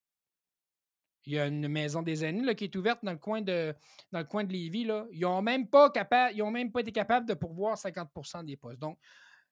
Il 1.29 1.33
y 1.33 1.39
a 1.39 1.45
une 1.45 1.67
maison 1.67 2.01
des 2.01 2.25
aînés 2.25 2.41
là, 2.41 2.55
qui 2.55 2.63
est 2.63 2.75
ouverte 2.75 3.01
dans 3.03 3.11
le 3.11 3.19
coin 3.19 3.39
de, 3.39 3.75
dans 4.11 4.17
le 4.17 4.25
coin 4.25 4.43
de 4.43 4.51
Lévis. 4.51 4.85
Là. 4.85 5.05
Ils 5.11 5.21
n'ont 5.21 5.43
même, 5.43 5.67
pas 5.69 5.91
même 5.93 6.71
pas 6.71 6.79
été 6.79 6.91
capables 6.91 7.27
de 7.27 7.35
pourvoir 7.35 7.77
50% 7.77 8.45
des 8.45 8.57
postes. 8.57 8.79
Donc, 8.79 8.97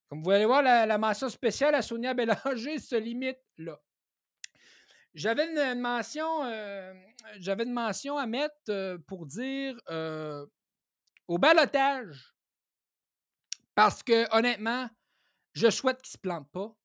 comme 0.09 0.23
vous 0.23 0.32
allez 0.32 0.45
voir, 0.45 0.63
la, 0.63 0.97
mention 0.97 1.30
spéciale 1.30 1.75
à 1.75 1.84
Sonia 1.84 2.15
Bélanger 2.15 2.80
se 2.80 2.95
limite 2.95 3.38
là. 3.59 3.80
J'avais 5.13 5.45
une, 5.45 5.80
mention, 5.80 6.45
euh, 6.45 6.95
j'avais 7.38 7.63
une 7.63 7.73
mention 7.73 8.17
à 8.17 8.25
mettre 8.25 8.55
euh, 8.69 8.97
pour 9.05 9.28
dire 9.28 9.80
euh, 9.91 10.47
au 11.28 11.38
balotage. 11.38 12.34
Parce 13.75 14.01
que 14.01 14.36
honnêtement, 14.36 14.89
je 15.53 15.69
souhaite 15.69 16.01
qu'il 16.01 16.09
ne 16.09 16.13
se 16.13 16.17
plante 16.17 16.51
pas. 16.51 16.75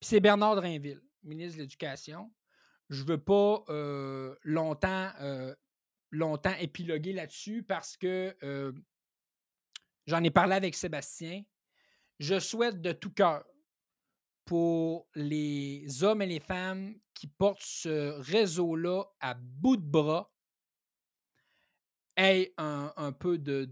Puis 0.00 0.08
c'est 0.08 0.18
Bernard 0.18 0.56
Drainville, 0.56 1.02
ministre 1.22 1.58
de 1.58 1.62
l'Éducation 1.62 2.32
je 2.90 3.02
ne 3.02 3.08
veux 3.08 3.22
pas 3.22 3.64
longtemps, 4.44 5.10
longtemps 6.10 6.54
épiloguer 6.60 7.12
là-dessus 7.12 7.62
parce 7.62 7.96
que 7.96 8.36
j'en 10.06 10.22
ai 10.22 10.30
parlé 10.30 10.54
avec 10.54 10.74
Sébastien. 10.74 11.42
Je 12.18 12.38
souhaite 12.38 12.82
de 12.82 12.92
tout 12.92 13.12
cœur 13.12 13.44
pour 14.44 15.08
les 15.14 16.02
hommes 16.02 16.22
et 16.22 16.26
les 16.26 16.40
femmes 16.40 16.94
qui 17.14 17.28
portent 17.28 17.62
ce 17.62 18.18
réseau-là 18.20 19.04
à 19.20 19.34
bout 19.34 19.76
de 19.76 19.86
bras 19.86 20.32
aient 22.16 22.52
un, 22.58 23.12
peu 23.12 23.38
de, 23.38 23.70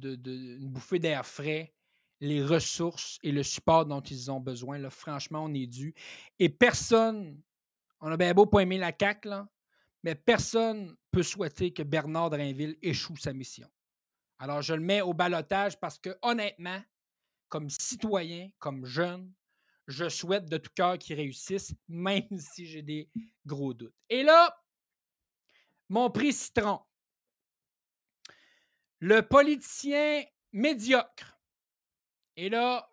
une 0.57 0.69
bouffée 0.69 0.99
d'air 0.99 1.27
frais, 1.27 1.75
les 2.21 2.43
ressources 2.43 3.19
et 3.23 3.33
le 3.33 3.43
support 3.43 3.87
dont 3.87 4.01
ils 4.01 4.31
ont 4.31 4.41
besoin. 4.41 4.89
Franchement, 4.89 5.45
on 5.45 5.53
est 5.53 5.67
dû. 5.67 5.95
Et 6.39 6.49
personne 6.49 7.41
on 8.01 8.11
a 8.11 8.17
bien 8.17 8.35
beau 8.35 8.47
pas 8.47 8.61
aimer 8.61 8.79
la 8.79 8.93
CAQ, 8.99 9.29
là, 9.29 9.49
mais 10.03 10.15
personne 10.15 10.87
ne 10.87 10.93
peut 11.11 11.23
souhaiter 11.23 11.73
que 11.73 11.83
Bernard 11.83 12.31
Drainville 12.31 12.77
échoue 12.83 13.17
sa 13.17 13.33
mission. 13.33 13.69
Alors, 14.39 14.63
je 14.63 14.75
le 14.75 14.81
mets 14.81 15.01
au 15.01 15.13
balotage 15.13 15.79
parce 15.81 15.99
que, 15.99 16.17
honnêtement, 16.23 16.81
comme 17.49 17.69
citoyen, 17.71 18.51
comme 18.59 18.85
jeune, 18.85 19.33
je 19.89 20.09
souhaite 20.09 20.47
de 20.47 20.59
tout 20.59 20.71
cœur 20.75 20.99
qu'il 20.99 21.17
réussisse, 21.17 21.75
même 21.89 22.39
si 22.39 22.67
j'ai 22.67 22.83
des 22.83 23.11
gros 23.47 23.75
doutes. 23.75 23.95
Et 24.09 24.23
là, 24.23 24.63
mon 25.89 26.11
prix 26.11 26.33
citron. 26.33 26.81
Le 29.01 29.23
politicien 29.23 30.25
médiocre. 30.53 31.39
Et 32.37 32.49
là, 32.49 32.91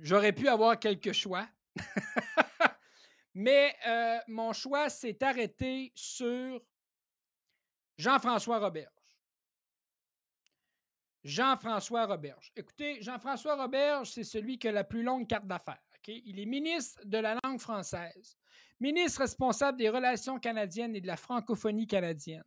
j'aurais 0.00 0.32
pu 0.32 0.48
avoir 0.48 0.78
quelques 0.78 1.12
choix. 1.12 1.48
Mais 3.40 3.72
euh, 3.86 4.18
mon 4.26 4.52
choix 4.52 4.88
s'est 4.88 5.22
arrêté 5.22 5.92
sur 5.94 6.60
Jean-François 7.96 8.58
Roberge. 8.58 8.90
Jean-François 11.22 12.06
Roberge. 12.06 12.50
Écoutez, 12.56 13.00
Jean-François 13.00 13.54
Roberge, 13.54 14.10
c'est 14.10 14.24
celui 14.24 14.58
qui 14.58 14.66
a 14.66 14.72
la 14.72 14.82
plus 14.82 15.04
longue 15.04 15.28
carte 15.28 15.46
d'affaires. 15.46 15.78
Il 16.08 16.40
est 16.40 16.46
ministre 16.46 17.00
de 17.04 17.18
la 17.18 17.38
langue 17.44 17.60
française, 17.60 18.36
ministre 18.80 19.20
responsable 19.20 19.78
des 19.78 19.88
relations 19.88 20.40
canadiennes 20.40 20.96
et 20.96 21.00
de 21.00 21.06
la 21.06 21.16
francophonie 21.16 21.86
canadienne, 21.86 22.42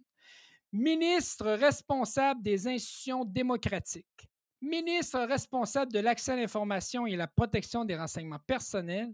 ministre 0.73 1.51
responsable 1.51 2.41
des 2.41 2.67
institutions 2.67 3.23
démocratiques, 3.23 4.27
ministre 4.59 5.21
responsable 5.21 5.93
de 5.93 5.99
l'accès 5.99 6.33
à 6.33 6.35
l'information 6.35 7.05
et 7.05 7.15
la 7.15 7.27
protection 7.27 7.85
des 7.85 7.95
renseignements 7.95 8.39
personnels 8.45 9.13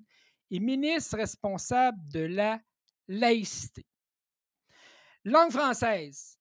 et 0.52 0.60
ministre 0.60 1.18
responsable 1.18 1.98
de 2.10 2.22
la 2.22 2.60
laïcité. 3.08 3.86
Langue 5.24 5.52
française. 5.52 6.38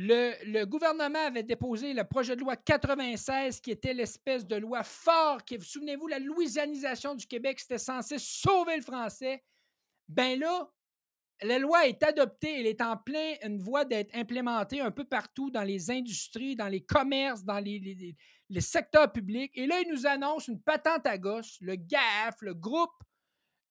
Le, 0.00 0.64
gouvernement 0.64 1.26
avait 1.26 1.42
déposé 1.42 1.92
le 1.92 2.04
projet 2.04 2.36
de 2.36 2.40
loi 2.40 2.54
96, 2.54 3.60
qui 3.60 3.72
était 3.72 3.92
l'espèce 3.92 4.46
de 4.46 4.54
loi 4.54 4.84
fort, 4.84 5.44
qui, 5.44 5.60
souvenez-vous, 5.60 6.06
la 6.06 6.20
louisianisation 6.20 7.16
du 7.16 7.26
Québec, 7.26 7.58
c'était 7.58 7.78
censé 7.78 8.16
sauver 8.16 8.76
le 8.76 8.82
français. 8.82 9.42
Ben 10.06 10.38
là, 10.38 10.70
la 11.42 11.58
loi 11.58 11.88
est 11.88 12.00
adoptée, 12.04 12.60
elle 12.60 12.66
est 12.66 12.80
en 12.80 12.96
plein 12.96 13.34
une 13.42 13.58
voie 13.58 13.84
d'être 13.84 14.14
implémentée 14.16 14.80
un 14.80 14.92
peu 14.92 15.04
partout 15.04 15.50
dans 15.50 15.64
les 15.64 15.90
industries, 15.90 16.54
dans 16.54 16.68
les 16.68 16.84
commerces, 16.84 17.42
dans 17.42 17.58
les, 17.58 18.14
les 18.50 18.60
secteurs 18.60 19.12
publics. 19.12 19.50
Et 19.56 19.66
là, 19.66 19.80
il 19.80 19.92
nous 19.92 20.06
annonce 20.06 20.46
une 20.46 20.60
patente 20.60 21.06
à 21.06 21.18
gauche, 21.18 21.56
le 21.60 21.74
GAF, 21.74 22.36
le 22.40 22.54
groupe 22.54 23.02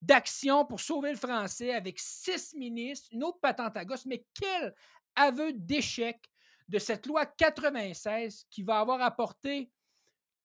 d'action 0.02 0.66
pour 0.66 0.80
sauver 0.80 1.12
le 1.12 1.18
français 1.18 1.74
avec 1.74 2.00
six 2.00 2.54
ministres, 2.56 3.08
une 3.12 3.24
autre 3.24 3.40
patente 3.42 3.78
à 3.78 3.86
gosse. 3.86 4.06
Mais 4.06 4.26
quel 4.40 4.74
aveu 5.16 5.54
d'échec 5.54 6.20
de 6.68 6.80
cette 6.80 7.06
loi 7.06 7.26
96 7.26 8.46
qui 8.50 8.64
va 8.64 8.80
avoir 8.80 9.02
apporté 9.02 9.72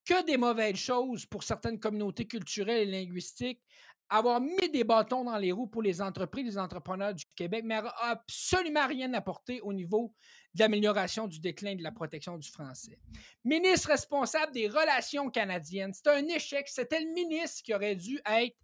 que 0.04 0.24
des 0.24 0.36
mauvaises 0.36 0.76
choses 0.76 1.26
pour 1.26 1.42
certaines 1.42 1.78
communautés 1.78 2.26
culturelles 2.26 2.88
et 2.88 3.04
linguistiques, 3.04 3.62
avoir 4.08 4.40
mis 4.40 4.68
des 4.70 4.84
bâtons 4.84 5.24
dans 5.24 5.38
les 5.38 5.52
roues 5.52 5.68
pour 5.68 5.80
les 5.80 6.02
entreprises, 6.02 6.44
les 6.44 6.58
entrepreneurs 6.58 7.14
du 7.14 7.24
Québec, 7.34 7.64
mais 7.64 7.80
absolument 8.02 8.86
rien 8.86 9.14
apporté 9.14 9.60
au 9.62 9.72
niveau 9.72 10.14
de 10.54 10.60
l'amélioration 10.60 11.26
du 11.26 11.40
déclin 11.40 11.76
de 11.76 11.82
la 11.82 11.92
protection 11.92 12.36
du 12.36 12.50
français. 12.50 12.98
Ministre 13.44 13.88
responsable 13.88 14.52
des 14.52 14.68
relations 14.68 15.30
canadiennes, 15.30 15.94
c'est 15.94 16.08
un 16.08 16.26
échec. 16.26 16.68
C'était 16.68 17.00
le 17.00 17.10
ministre 17.12 17.62
qui 17.62 17.74
aurait 17.74 17.96
dû 17.96 18.20
être 18.26 18.56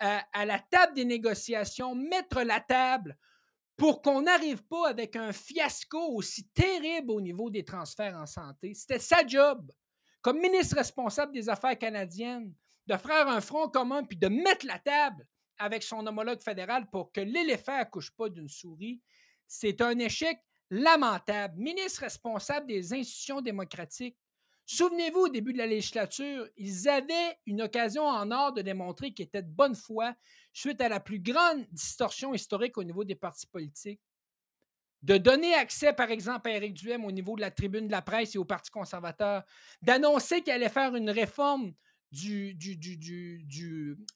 à, 0.00 0.46
la 0.46 0.58
table 0.58 0.94
des 0.94 1.04
négociations, 1.04 1.94
mettre 1.94 2.42
la 2.42 2.60
table 2.60 3.16
pour 3.76 4.02
qu'on 4.02 4.22
n'arrive 4.22 4.62
pas 4.64 4.88
avec 4.88 5.16
un 5.16 5.32
fiasco 5.32 5.98
aussi 6.14 6.48
terrible 6.48 7.12
au 7.12 7.20
niveau 7.20 7.50
des 7.50 7.64
transferts 7.64 8.16
en 8.16 8.26
santé. 8.26 8.74
C'était 8.74 8.98
sa 8.98 9.26
job, 9.26 9.70
comme 10.22 10.40
ministre 10.40 10.76
responsable 10.76 11.32
des 11.32 11.48
Affaires 11.48 11.78
canadiennes, 11.78 12.52
de 12.86 12.96
faire 12.96 13.28
un 13.28 13.40
front 13.40 13.68
commun 13.68 14.02
puis 14.02 14.16
de 14.16 14.28
mettre 14.28 14.66
la 14.66 14.78
table 14.78 15.26
avec 15.58 15.82
son 15.82 16.06
homologue 16.06 16.42
fédéral 16.42 16.88
pour 16.90 17.12
que 17.12 17.20
l'éléphant 17.20 17.76
accouche 17.76 18.10
pas 18.10 18.28
d'une 18.28 18.48
souris. 18.48 19.00
C'est 19.46 19.80
un 19.80 19.98
échec 19.98 20.40
lamentable. 20.70 21.54
Ministre 21.58 22.00
responsable 22.00 22.66
des 22.66 22.92
institutions 22.92 23.40
démocratiques. 23.40 24.16
Souvenez-vous, 24.72 25.22
au 25.22 25.28
début 25.28 25.52
de 25.52 25.58
la 25.58 25.66
législature, 25.66 26.48
ils 26.56 26.88
avaient 26.88 27.36
une 27.44 27.60
occasion 27.60 28.04
en 28.04 28.30
or 28.30 28.52
de 28.52 28.62
démontrer 28.62 29.12
qu'ils 29.12 29.24
étaient 29.24 29.42
de 29.42 29.50
bonne 29.50 29.74
foi 29.74 30.14
suite 30.52 30.80
à 30.80 30.88
la 30.88 31.00
plus 31.00 31.18
grande 31.18 31.66
distorsion 31.72 32.32
historique 32.34 32.78
au 32.78 32.84
niveau 32.84 33.02
des 33.02 33.16
partis 33.16 33.48
politiques. 33.48 34.00
De 35.02 35.16
donner 35.16 35.54
accès, 35.54 35.92
par 35.92 36.12
exemple, 36.12 36.48
à 36.48 36.54
Éric 36.54 36.74
Duhem 36.74 37.04
au 37.04 37.10
niveau 37.10 37.34
de 37.34 37.40
la 37.40 37.50
tribune 37.50 37.88
de 37.88 37.90
la 37.90 38.00
presse 38.00 38.36
et 38.36 38.38
au 38.38 38.44
Parti 38.44 38.70
conservateur, 38.70 39.42
d'annoncer 39.82 40.40
qu'il 40.40 40.52
allait 40.52 40.68
faire 40.68 40.94
une 40.94 41.10
réforme 41.10 41.72
du, 42.12 42.56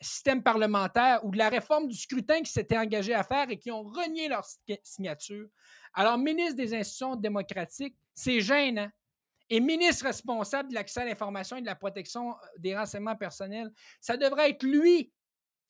système 0.00 0.40
parlementaire 0.40 1.24
ou 1.24 1.32
de 1.32 1.38
la 1.38 1.48
réforme 1.48 1.88
du 1.88 1.96
scrutin 1.96 2.42
qui 2.42 2.52
s'était 2.52 2.78
engagé 2.78 3.12
à 3.12 3.24
faire 3.24 3.50
et 3.50 3.58
qui 3.58 3.72
ont 3.72 3.82
renié 3.82 4.28
leur 4.28 4.46
signature. 4.84 5.48
Alors, 5.94 6.16
ministre 6.16 6.54
des 6.54 6.74
institutions 6.74 7.16
démocratiques, 7.16 7.96
c'est 8.14 8.40
gênant. 8.40 8.88
Et 9.50 9.60
ministre 9.60 10.04
responsable 10.04 10.70
de 10.70 10.74
l'accès 10.74 11.00
à 11.00 11.04
l'information 11.04 11.56
et 11.56 11.60
de 11.60 11.66
la 11.66 11.74
protection 11.74 12.30
euh, 12.30 12.46
des 12.58 12.76
renseignements 12.76 13.16
personnels, 13.16 13.70
ça 14.00 14.16
devrait 14.16 14.50
être 14.50 14.62
lui. 14.62 15.12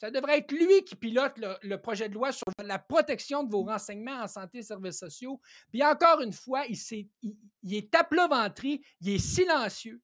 Ça 0.00 0.10
devrait 0.10 0.38
être 0.38 0.52
lui 0.52 0.84
qui 0.84 0.96
pilote 0.96 1.34
le, 1.62 1.76
projet 1.76 2.08
de 2.08 2.14
loi 2.14 2.32
sur 2.32 2.44
la 2.62 2.78
protection 2.78 3.42
de 3.42 3.50
vos 3.50 3.62
renseignements 3.62 4.22
en 4.22 4.28
santé 4.28 4.58
et 4.58 4.62
services 4.62 4.98
sociaux. 4.98 5.40
Puis 5.70 5.82
encore 5.84 6.20
une 6.20 6.32
fois, 6.32 6.66
il, 6.66 6.74
est, 6.74 7.08
il, 7.22 7.36
il 7.62 7.74
est 7.74 7.94
il 9.00 9.08
est 9.08 9.18
silencieux. 9.18 10.02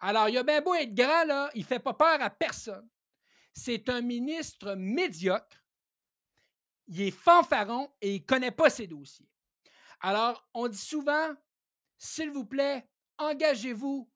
Alors, 0.00 0.28
il 0.28 0.38
a 0.38 0.42
bien 0.42 0.60
beau 0.60 0.74
être 0.74 0.94
grand, 0.94 1.24
là, 1.24 1.50
il 1.54 1.60
ne 1.60 1.66
fait 1.66 1.78
pas 1.78 1.94
peur 1.94 2.20
à 2.20 2.30
personne. 2.30 2.88
C'est 3.52 3.88
un 3.88 4.00
ministre 4.00 4.74
médiocre. 4.74 5.62
Il 6.86 7.00
est 7.02 7.10
fanfaron 7.10 7.90
et 8.00 8.14
il 8.14 8.20
ne 8.20 8.26
connaît 8.26 8.50
pas 8.50 8.70
ses 8.70 8.86
dossiers. 8.86 9.28
Alors, 10.00 10.48
on 10.54 10.68
dit 10.68 10.78
souvent, 10.78 11.34
s'il 11.98 12.30
vous 12.30 12.46
plaît, 12.46 12.88
engagez-vous, 13.18 14.08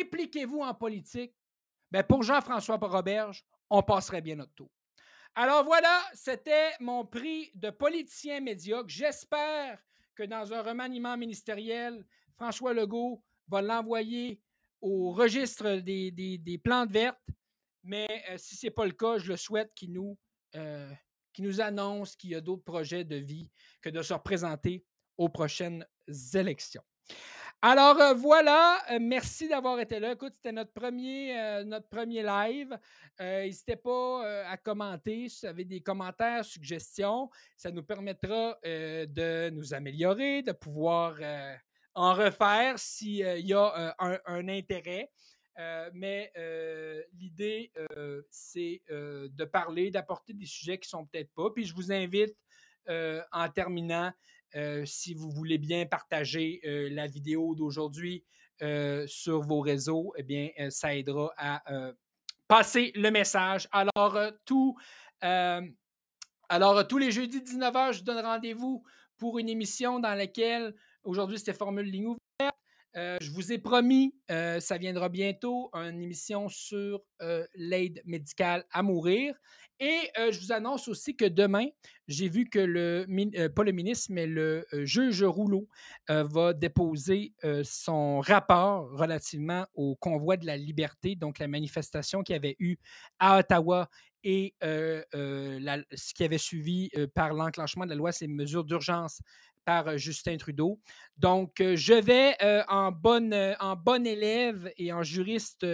impliquez-vous 0.00 0.60
en 0.60 0.74
politique. 0.74 1.34
Bien, 1.90 2.02
pour 2.02 2.22
Jean-François 2.22 2.76
Roberge, 2.76 3.44
on 3.68 3.82
passerait 3.82 4.20
bien 4.20 4.36
notre 4.36 4.54
tour. 4.54 4.70
Alors 5.34 5.64
voilà, 5.64 6.02
c'était 6.12 6.70
mon 6.80 7.04
prix 7.04 7.50
de 7.54 7.70
politicien 7.70 8.40
médiocre. 8.40 8.88
J'espère 8.88 9.82
que 10.14 10.24
dans 10.24 10.52
un 10.52 10.62
remaniement 10.62 11.16
ministériel, 11.16 12.04
François 12.36 12.74
Legault 12.74 13.22
va 13.48 13.62
l'envoyer 13.62 14.40
au 14.80 15.12
registre 15.12 15.76
des, 15.76 16.60
plantes 16.62 16.90
vertes. 16.90 17.18
Mais 17.82 18.08
euh, 18.30 18.36
si 18.38 18.56
ce 18.56 18.66
n'est 18.66 18.70
pas 18.70 18.84
le 18.84 18.92
cas, 18.92 19.18
je 19.18 19.28
le 19.28 19.36
souhaite 19.36 19.72
qu'il 19.74 19.92
nous, 19.92 20.18
euh, 20.56 20.92
nous 21.38 21.60
annonce 21.60 22.16
qu'il 22.16 22.30
y 22.30 22.34
a 22.34 22.40
d'autres 22.40 22.64
projets 22.64 23.04
de 23.04 23.16
vie 23.16 23.50
que 23.80 23.88
de 23.88 24.02
se 24.02 24.12
représenter 24.12 24.84
aux 25.16 25.28
prochaines 25.28 25.86
élections. 26.34 26.82
Alors 27.62 28.00
euh, 28.00 28.14
voilà, 28.14 28.82
merci 28.98 29.46
d'avoir 29.46 29.78
été 29.80 30.00
là. 30.00 30.12
Écoute, 30.12 30.32
c'était 30.34 30.52
notre 30.52 30.72
premier, 30.72 31.62
notre 31.66 31.88
premier 31.88 32.22
live. 32.22 32.78
N'hésitez 33.18 33.76
pas 33.76 34.46
à 34.46 34.56
commenter 34.56 35.28
si 35.28 35.40
vous 35.42 35.46
avez 35.46 35.64
des 35.66 35.82
commentaires, 35.82 36.42
suggestions. 36.42 37.28
Ça 37.58 37.70
nous 37.70 37.82
permettra 37.82 38.58
de 38.64 39.50
nous 39.50 39.74
améliorer, 39.74 40.40
de 40.40 40.52
pouvoir 40.52 41.16
en 41.92 42.14
refaire 42.14 42.78
s'il 42.78 43.18
y 43.18 43.52
a 43.52 43.94
un, 43.98 44.48
intérêt. 44.48 45.10
mais 45.92 46.32
l'idée, 47.12 47.70
c'est 48.30 48.80
de 48.88 49.44
parler, 49.44 49.90
d'apporter 49.90 50.32
des 50.32 50.46
sujets 50.46 50.78
qui 50.78 50.86
ne 50.86 50.98
sont 50.98 51.06
peut-être 51.06 51.32
pas. 51.34 51.50
Puis 51.50 51.66
je 51.66 51.74
vous 51.74 51.92
invite, 51.92 52.34
en 52.88 53.48
terminant, 53.54 54.12
si 54.84 55.14
vous 55.14 55.30
voulez 55.30 55.58
bien 55.58 55.86
partager 55.86 56.60
la 56.64 57.06
vidéo 57.06 57.54
d'aujourd'hui 57.54 58.24
sur 59.06 59.40
vos 59.42 59.60
réseaux, 59.60 60.12
eh 60.16 60.22
bien, 60.22 60.50
ça 60.68 60.94
aidera 60.94 61.32
à 61.36 61.62
passer 62.48 62.92
le 62.94 63.10
message. 63.10 63.68
Alors, 63.72 64.18
alors, 66.48 66.88
tous 66.88 66.98
les 66.98 67.10
jeudis 67.10 67.40
19h, 67.40 67.92
je 67.92 68.02
donne 68.02 68.24
rendez-vous 68.24 68.82
pour 69.16 69.38
une 69.38 69.48
émission 69.48 70.00
dans 70.00 70.14
laquelle 70.14 70.74
Aujourd'hui, 71.04 71.38
c'était 71.38 71.54
Formule 71.54 71.86
Ligne 71.86 72.06
ouverte. 72.06 72.20
Euh, 72.96 73.18
je 73.20 73.30
vous 73.30 73.52
ai 73.52 73.58
promis, 73.58 74.14
euh, 74.30 74.58
ça 74.58 74.76
viendra 74.76 75.08
bientôt, 75.08 75.70
une 75.74 76.02
émission 76.02 76.48
sur 76.48 77.00
euh, 77.22 77.46
l'aide 77.54 78.02
médicale 78.04 78.64
à 78.72 78.82
mourir. 78.82 79.34
Et 79.82 80.10
je 80.14 80.38
vous 80.38 80.52
annonce 80.52 80.88
aussi 80.88 81.16
que 81.16 81.24
demain, 81.24 81.64
j'ai 82.06 82.28
vu 82.28 82.50
que 82.50 82.58
le, 82.58 83.06
pas 83.48 83.64
le 83.64 83.72
ministre, 83.72 84.08
mais 84.10 84.26
le 84.26 84.66
juge 84.84 85.22
Rouleau 85.22 85.68
va 86.06 86.52
déposer 86.52 87.32
son 87.64 88.20
rapport 88.20 88.90
relativement 88.90 89.64
au 89.72 89.96
convoi 89.96 90.36
de 90.36 90.44
la 90.44 90.58
liberté, 90.58 91.16
donc 91.16 91.38
la 91.38 91.48
manifestation 91.48 92.22
qu'il 92.22 92.34
y 92.34 92.36
avait 92.36 92.56
eu 92.58 92.76
à 93.20 93.38
Ottawa 93.38 93.88
et 94.22 94.54
ce 94.60 96.12
qui 96.12 96.24
avait 96.24 96.36
suivi 96.36 96.90
par 97.14 97.32
l'enclenchement 97.32 97.86
de 97.86 97.90
la 97.90 97.96
loi, 97.96 98.12
ces 98.12 98.28
mesures 98.28 98.64
d'urgence 98.64 99.22
par 99.64 99.96
Justin 99.98 100.36
Trudeau. 100.36 100.80
Donc, 101.16 101.56
je 101.58 101.94
vais 101.94 102.36
en, 102.68 102.92
bonne, 102.92 103.34
en 103.60 103.76
bon 103.76 104.06
élève 104.06 104.72
et 104.76 104.92
en 104.92 105.02
juriste 105.02 105.66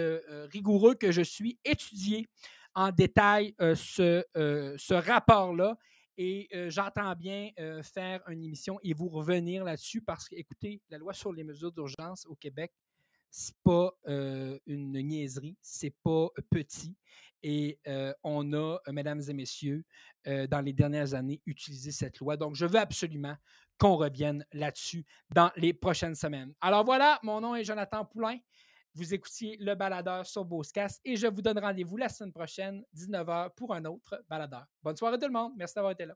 rigoureux 0.51 0.95
que 0.95 1.11
je 1.11 1.21
suis 1.21 1.59
étudier 1.65 2.27
en 2.75 2.91
détail 2.91 3.55
ce, 3.59 4.23
ce 4.77 4.93
rapport-là. 4.93 5.77
Et 6.19 6.49
j'entends 6.69 7.13
bien 7.15 7.51
faire 7.83 8.21
une 8.27 8.43
émission 8.43 8.79
et 8.83 8.93
vous 8.93 9.07
revenir 9.07 9.63
là-dessus 9.63 10.01
parce 10.01 10.27
que, 10.27 10.35
écoutez, 10.35 10.81
la 10.89 10.97
loi 10.97 11.13
sur 11.13 11.31
les 11.31 11.43
mesures 11.43 11.71
d'urgence 11.71 12.25
au 12.27 12.35
Québec, 12.35 12.71
c'est 13.29 13.55
pas 13.63 13.93
une 14.05 15.01
niaiserie, 15.01 15.55
c'est 15.61 15.95
pas 16.03 16.29
petit. 16.49 16.95
Et 17.43 17.79
on 18.23 18.51
a, 18.53 18.79
mesdames 18.91 19.21
et 19.27 19.33
messieurs, 19.33 19.83
dans 20.25 20.61
les 20.65 20.73
dernières 20.73 21.13
années, 21.13 21.39
utilisé 21.45 21.91
cette 21.91 22.17
loi. 22.17 22.35
Donc, 22.35 22.55
je 22.55 22.65
veux 22.65 22.79
absolument 22.79 23.35
qu'on 23.77 23.95
revienne 23.95 24.45
là-dessus 24.53 25.05
dans 25.29 25.51
les 25.55 25.73
prochaines 25.73 26.15
semaines. 26.15 26.53
Alors 26.61 26.83
voilà, 26.83 27.19
mon 27.23 27.41
nom 27.41 27.55
est 27.55 27.63
Jonathan 27.63 28.05
Poulain. 28.05 28.37
Vous 28.93 29.13
écoutiez 29.13 29.57
le 29.59 29.75
baladeur 29.75 30.25
sur 30.25 30.43
Beauscast 30.43 31.01
et 31.05 31.15
je 31.15 31.27
vous 31.27 31.41
donne 31.41 31.59
rendez-vous 31.59 31.97
la 31.97 32.09
semaine 32.09 32.33
prochaine, 32.33 32.83
19h, 32.95 33.51
pour 33.55 33.73
un 33.73 33.85
autre 33.85 34.23
baladeur. 34.27 34.65
Bonne 34.81 34.97
soirée 34.97 35.19
tout 35.19 35.27
le 35.27 35.33
monde. 35.33 35.53
Merci 35.55 35.75
d'avoir 35.75 35.91
été 35.91 36.05
là. 36.05 36.15